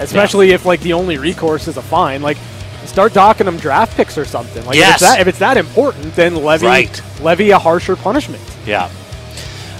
especially 0.00 0.50
if 0.52 0.64
like 0.64 0.80
the 0.80 0.94
only 0.94 1.18
recourse 1.18 1.68
is 1.68 1.76
a 1.76 1.82
fine. 1.82 2.22
Like, 2.22 2.38
start 2.86 3.12
docking 3.12 3.46
them 3.46 3.58
draft 3.58 3.96
picks 3.96 4.16
or 4.16 4.24
something. 4.24 4.64
Like, 4.64 4.76
Yes. 4.76 4.88
if, 4.88 4.94
it's 4.94 5.00
that, 5.02 5.20
if 5.20 5.26
it's 5.28 5.38
that 5.40 5.56
important, 5.56 6.16
then 6.16 6.36
levy 6.36 6.66
Right. 6.66 7.02
levy 7.20 7.50
a 7.50 7.58
harsher 7.58 7.96
punishment. 7.96 8.42
Yeah. 8.66 8.88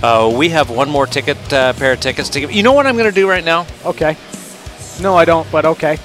Uh, 0.03 0.31
we 0.35 0.51
have 0.51 0.69
one 0.69 0.91
more 0.91 1.07
ticket, 1.07 1.39
uh, 1.53 1.73
pair 1.73 1.93
of 1.93 2.01
tickets 2.01 2.29
to 2.31 2.41
give. 2.41 2.53
You 2.53 2.63
know 2.63 2.73
what 2.73 2.87
I'm 2.87 2.97
going 2.97 3.09
to 3.09 3.15
do 3.15 3.27
right 3.29 3.45
now? 3.45 3.67
Okay. 3.87 4.17
No, 5.01 5.17
I 5.17 5.25
don't. 5.25 5.51
But 5.51 5.65
okay. 5.65 5.99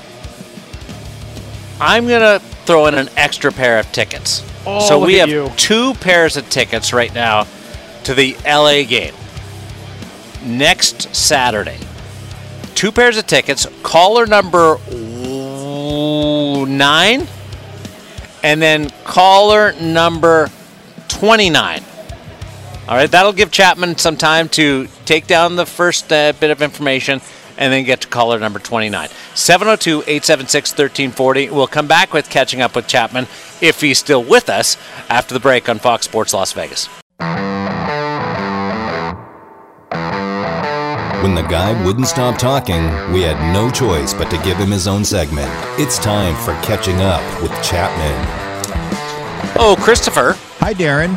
I'm 1.82 2.08
gonna 2.08 2.40
throw 2.66 2.88
in 2.88 2.96
an 2.96 3.10
extra 3.16 3.52
pair 3.52 3.80
of 3.80 3.90
tickets. 3.92 4.44
Oh, 4.66 4.86
so 4.88 5.00
we 5.00 5.16
have 5.16 5.30
you. 5.30 5.50
two 5.56 5.94
pairs 5.96 6.36
of 6.36 6.50
tickets 6.50 6.92
right 6.92 7.14
now 7.14 7.48
to 8.04 8.14
the 8.14 8.36
LA 8.46 8.84
game 8.84 9.14
next 10.44 11.16
Saturday. 11.16 11.78
Two 12.76 12.92
pairs 12.92 13.18
of 13.18 13.28
tickets. 13.28 13.68
Caller 13.84 14.26
number 14.26 14.78
nine, 16.66 17.28
and 18.44 18.62
then 18.62 18.90
caller 19.04 19.74
number 19.82 20.50
twenty-nine. 21.08 21.84
All 22.88 22.96
right, 22.96 23.12
that'll 23.12 23.34
give 23.34 23.52
Chapman 23.52 23.98
some 23.98 24.18
time 24.18 24.50
to 24.50 24.88
take 25.06 25.28
down 25.28 25.56
the 25.56 25.66
first 25.66 26.12
uh, 26.12 26.34
bit 26.40 26.50
of 26.50 26.64
information 26.64 27.22
and 27.60 27.72
then 27.72 27.84
get 27.84 28.02
to 28.02 28.08
caller 28.08 28.40
number 28.40 28.58
29. 28.58 29.10
702 29.36 30.02
876 30.08 30.72
1340. 30.72 31.50
We'll 31.52 31.68
come 31.68 31.88
back 31.88 32.14
with 32.14 32.30
catching 32.32 32.62
up 32.62 32.76
with 32.76 32.88
Chapman 32.88 33.28
if 33.62 33.82
he's 33.82 34.00
still 34.00 34.24
with 34.24 34.50
us 34.50 34.78
after 35.08 35.36
the 35.36 35.40
break 35.40 35.70
on 35.70 35.78
Fox 35.78 36.06
Sports 36.06 36.34
Las 36.34 36.54
Vegas. 36.54 36.90
When 41.22 41.36
the 41.36 41.42
guy 41.42 41.74
wouldn't 41.86 42.08
stop 42.08 42.38
talking, 42.38 42.84
we 43.12 43.22
had 43.22 43.38
no 43.54 43.70
choice 43.70 44.14
but 44.14 44.30
to 44.32 44.38
give 44.38 44.56
him 44.56 44.72
his 44.72 44.88
own 44.88 45.04
segment. 45.04 45.50
It's 45.78 46.00
time 46.00 46.34
for 46.46 46.54
Catching 46.66 47.02
Up 47.02 47.22
with 47.42 47.52
Chapman. 47.62 48.16
Oh, 49.60 49.76
Christopher. 49.78 50.38
Hi, 50.60 50.74
Darren. 50.74 51.16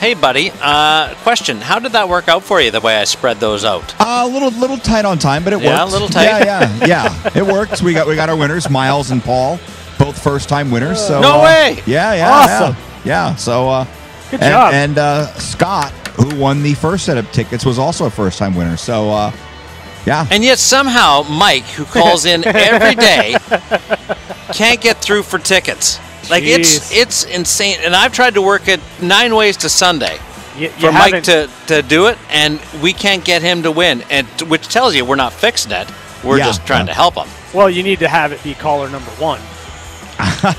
Hey, 0.00 0.14
buddy. 0.14 0.50
Uh, 0.60 1.14
question 1.22 1.58
How 1.58 1.78
did 1.78 1.92
that 1.92 2.08
work 2.08 2.26
out 2.28 2.42
for 2.42 2.60
you 2.60 2.72
the 2.72 2.80
way 2.80 2.96
I 2.96 3.04
spread 3.04 3.38
those 3.38 3.64
out? 3.64 3.94
Uh, 4.00 4.24
a 4.26 4.28
little 4.28 4.50
little 4.50 4.76
tight 4.76 5.04
on 5.04 5.18
time, 5.20 5.44
but 5.44 5.52
it 5.52 5.56
worked. 5.56 5.66
Yeah, 5.66 5.82
worked. 5.84 5.90
a 5.90 5.92
little 5.92 6.08
tight. 6.08 6.24
Yeah, 6.24 6.76
yeah, 6.78 6.86
yeah. 6.86 7.30
It 7.38 7.46
worked. 7.46 7.80
We 7.80 7.94
got 7.94 8.08
we 8.08 8.16
got 8.16 8.28
our 8.28 8.36
winners, 8.36 8.68
Miles 8.68 9.12
and 9.12 9.22
Paul, 9.22 9.60
both 10.00 10.20
first 10.20 10.48
time 10.48 10.72
winners. 10.72 11.00
So 11.00 11.20
No 11.20 11.40
uh, 11.40 11.44
way! 11.44 11.82
Yeah, 11.86 12.12
yeah, 12.14 12.30
Awesome. 12.32 12.76
yeah. 13.04 13.28
Yeah. 13.30 13.34
So 13.36 13.68
uh, 13.68 13.84
Good 14.32 14.40
and, 14.42 14.50
job. 14.52 14.74
And 14.74 14.98
uh, 14.98 15.26
Scott, 15.34 15.92
who 16.16 16.34
won 16.36 16.62
the 16.64 16.74
first 16.74 17.06
set 17.06 17.16
of 17.16 17.30
tickets, 17.30 17.64
was 17.64 17.78
also 17.78 18.06
a 18.06 18.10
first 18.10 18.36
time 18.38 18.56
winner. 18.56 18.76
So 18.76 19.10
uh, 19.10 19.30
yeah. 20.06 20.26
And 20.30 20.42
yet 20.44 20.58
somehow 20.58 21.22
Mike, 21.22 21.64
who 21.64 21.84
calls 21.84 22.24
in 22.24 22.44
every 22.46 22.94
day, 22.94 23.36
can't 24.52 24.80
get 24.80 24.98
through 24.98 25.22
for 25.24 25.38
tickets. 25.38 25.98
Like 26.30 26.44
it's 26.44 26.78
Jeez. 26.90 27.02
it's 27.02 27.24
insane. 27.24 27.78
And 27.82 27.94
I've 27.94 28.12
tried 28.12 28.34
to 28.34 28.42
work 28.42 28.68
it 28.68 28.80
nine 29.02 29.34
ways 29.34 29.58
to 29.58 29.68
Sunday 29.68 30.18
You, 30.56 30.62
you 30.62 30.68
for 30.70 30.92
Mike 30.92 31.22
to, 31.24 31.50
to 31.66 31.82
do 31.82 32.06
it, 32.06 32.18
and 32.30 32.60
we 32.82 32.92
can't 32.92 33.24
get 33.24 33.42
him 33.42 33.62
to 33.64 33.70
win. 33.70 34.02
And 34.10 34.26
which 34.48 34.68
tells 34.68 34.94
you 34.94 35.04
we're 35.04 35.16
not 35.16 35.32
fixing 35.32 35.72
it. 35.72 35.86
We're 36.24 36.38
Yeah, 36.38 36.44
just 36.46 36.66
trying 36.66 36.86
yeah. 36.86 36.92
to 36.92 36.94
help 36.94 37.14
him. 37.14 37.28
Well, 37.52 37.68
you 37.68 37.82
need 37.82 37.98
to 37.98 38.08
have 38.08 38.32
it 38.32 38.42
be 38.42 38.54
caller 38.54 38.88
number 38.88 39.10
one. 39.12 39.40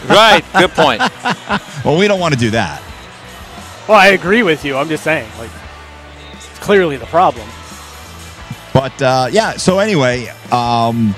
right. 0.09 0.43
Good 0.57 0.71
point. 0.71 1.01
Well, 1.85 1.97
we 1.99 2.07
don't 2.07 2.19
want 2.19 2.33
to 2.33 2.39
do 2.39 2.49
that. 2.49 2.81
Well, 3.87 3.95
I 3.95 4.07
agree 4.07 4.41
with 4.41 4.65
you. 4.65 4.75
I'm 4.75 4.89
just 4.89 5.03
saying, 5.03 5.29
like, 5.37 5.51
it's 6.33 6.57
clearly 6.57 6.97
the 6.97 7.05
problem. 7.05 7.47
But 8.75 9.01
uh, 9.01 9.27
yeah. 9.31 9.53
So 9.53 9.79
anyway, 9.79 10.27
um, 10.51 11.15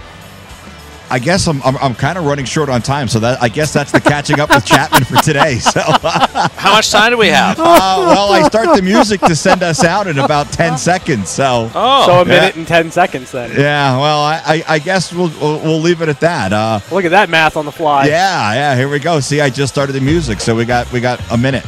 I 1.09 1.17
guess 1.17 1.47
I'm, 1.47 1.59
I'm, 1.63 1.75
I'm 1.77 1.95
kind 1.95 2.19
of 2.19 2.25
running 2.25 2.45
short 2.45 2.69
on 2.69 2.83
time. 2.83 3.07
So 3.07 3.19
that 3.21 3.41
I 3.41 3.49
guess 3.49 3.73
that's 3.73 3.91
the 3.91 3.99
catching 3.99 4.39
up 4.39 4.49
with 4.49 4.63
Chapman 4.73 5.05
for 5.05 5.15
today. 5.23 5.55
So. 5.57 5.81
Uh, 5.83 6.49
How 6.49 6.73
much 6.73 6.91
time 6.91 7.09
do 7.13 7.17
we 7.17 7.29
have? 7.29 7.57
well, 7.57 8.31
I 8.31 8.43
start 8.47 8.75
the 8.75 8.83
music 8.83 9.21
to 9.21 9.35
send 9.35 9.63
us 9.63 9.83
out 9.83 10.05
in 10.05 10.19
about 10.19 10.51
ten 10.51 10.77
seconds. 10.91 11.29
So. 11.29 11.71
Oh, 11.73 12.05
so 12.05 12.11
a 12.13 12.17
yeah. 12.19 12.23
minute 12.25 12.55
and 12.57 12.67
ten 12.67 12.91
seconds 12.91 13.31
then. 13.31 13.49
Yeah, 13.59 13.97
well, 13.99 14.19
I, 14.21 14.39
I, 14.45 14.63
I 14.75 14.79
guess 14.79 15.11
we'll, 15.11 15.29
we'll 15.41 15.59
we'll 15.63 15.79
leave 15.81 16.03
it 16.03 16.09
at 16.09 16.19
that. 16.19 16.53
Uh, 16.53 16.79
Look 16.91 17.05
at 17.05 17.11
that 17.11 17.27
math 17.27 17.57
on 17.57 17.65
the 17.65 17.71
fly. 17.71 18.05
yeah, 18.05 18.53
yeah. 18.53 18.75
Here 18.75 18.87
we 18.87 18.99
go. 18.99 19.19
See, 19.19 19.41
I 19.41 19.49
just 19.49 19.73
started 19.73 19.93
the 19.93 20.01
music, 20.01 20.41
so 20.41 20.55
we 20.55 20.63
got 20.63 20.91
we 20.91 20.99
got 21.01 21.19
a 21.31 21.37
minute. 21.37 21.63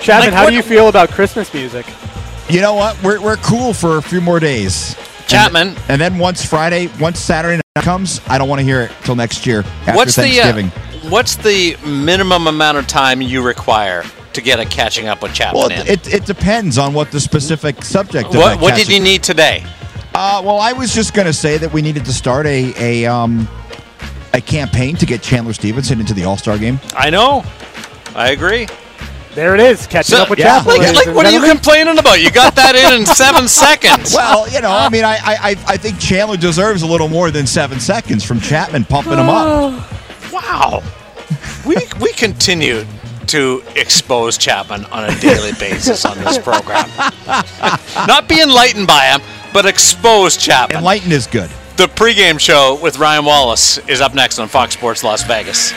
Chapman, 0.00 0.30
Like, 0.30 0.32
how 0.32 0.42
what- 0.42 0.50
do 0.50 0.56
you 0.56 0.62
feel 0.64 0.88
about 0.88 1.10
Christmas 1.10 1.54
music? 1.54 1.86
You 2.48 2.60
know 2.60 2.74
what? 2.74 3.02
We're 3.02 3.20
we're 3.20 3.36
cool 3.36 3.72
for 3.72 3.96
a 3.96 4.02
few 4.02 4.20
more 4.20 4.38
days. 4.38 4.96
Chapman. 5.26 5.68
And, 5.68 5.78
and 5.88 6.00
then 6.00 6.18
once 6.18 6.44
Friday, 6.44 6.88
once 7.00 7.18
Saturday 7.18 7.56
night 7.56 7.84
comes, 7.84 8.20
I 8.28 8.38
don't 8.38 8.48
want 8.48 8.60
to 8.60 8.64
hear 8.64 8.82
it 8.82 8.92
till 9.02 9.16
next 9.16 9.44
year 9.46 9.60
after 9.60 9.94
what's 9.96 10.14
the 10.14 10.22
Thanksgiving. 10.22 10.66
uh, 10.66 11.08
what's 11.08 11.34
the 11.34 11.76
minimum 11.84 12.46
amount 12.46 12.78
of 12.78 12.86
time 12.86 13.20
you 13.20 13.44
require 13.44 14.04
to 14.32 14.40
get 14.40 14.60
a 14.60 14.64
catching 14.64 15.08
up 15.08 15.22
with 15.22 15.34
Chapman 15.34 15.60
well, 15.60 15.70
in? 15.72 15.86
it, 15.88 16.12
it 16.12 16.26
depends 16.26 16.78
on 16.78 16.94
what 16.94 17.10
the 17.10 17.18
specific 17.18 17.82
subject. 17.82 18.28
Of 18.28 18.36
what 18.36 18.60
what 18.60 18.76
did 18.76 18.88
you 18.88 19.00
need 19.00 19.24
today? 19.24 19.64
Uh, 20.14 20.40
well, 20.44 20.60
I 20.60 20.72
was 20.72 20.94
just 20.94 21.14
going 21.14 21.26
to 21.26 21.32
say 21.32 21.58
that 21.58 21.72
we 21.72 21.82
needed 21.82 22.04
to 22.04 22.12
start 22.12 22.46
a 22.46 22.72
a 22.78 23.06
um 23.06 23.48
a 24.34 24.40
campaign 24.40 24.94
to 24.96 25.06
get 25.06 25.20
Chandler 25.20 25.52
Stephenson 25.52 25.98
into 25.98 26.14
the 26.14 26.24
All 26.24 26.36
Star 26.36 26.58
game. 26.58 26.78
I 26.94 27.10
know. 27.10 27.44
I 28.14 28.30
agree. 28.30 28.68
There 29.36 29.54
it 29.54 29.60
is, 29.60 29.86
catching 29.86 30.16
So- 30.16 30.22
up 30.22 30.30
with 30.30 30.38
yeah, 30.38 30.58
Chapman. 30.64 30.78
Like, 30.78 30.94
like 31.06 31.14
what 31.14 31.26
are 31.26 31.30
you 31.30 31.34
gentlemen. 31.40 31.56
complaining 31.58 31.98
about? 31.98 32.20
You 32.22 32.30
got 32.30 32.54
that 32.56 32.74
in 32.74 33.00
in 33.00 33.06
seven 33.24 33.46
seconds. 33.46 34.14
Well, 34.14 34.48
you 34.48 34.60
know, 34.62 34.70
I 34.70 34.88
mean, 34.88 35.04
I, 35.04 35.16
I, 35.16 35.36
I 35.42 35.56
I 35.68 35.76
think 35.76 36.00
Chandler 36.00 36.38
deserves 36.38 36.80
a 36.82 36.86
little 36.86 37.08
more 37.08 37.30
than 37.30 37.46
seven 37.46 37.78
seconds 37.78 38.24
from 38.24 38.40
Chapman 38.40 38.86
pumping 38.86 39.12
him 39.12 39.28
up. 39.28 39.46
Oh. 39.46 40.30
Wow. 40.32 40.82
We 41.66 41.76
we 42.00 42.12
continue 42.14 42.84
to 43.26 43.62
expose 43.74 44.38
Chapman 44.38 44.84
on 44.86 45.04
a 45.10 45.20
daily 45.20 45.52
basis 45.58 46.04
on 46.06 46.16
this 46.18 46.38
program. 46.38 46.88
Not 48.06 48.28
be 48.28 48.40
enlightened 48.40 48.86
by 48.86 49.06
him, 49.06 49.20
but 49.52 49.66
expose 49.66 50.36
Chapman. 50.36 50.78
Enlightened 50.78 51.12
is 51.12 51.26
good. 51.26 51.50
The 51.76 51.88
pregame 51.88 52.40
show 52.40 52.78
with 52.80 52.98
Ryan 52.98 53.24
Wallace 53.26 53.76
is 53.86 54.00
up 54.00 54.14
next 54.14 54.38
on 54.38 54.48
Fox 54.48 54.72
Sports 54.74 55.04
Las 55.04 55.24
Vegas. 55.24 55.72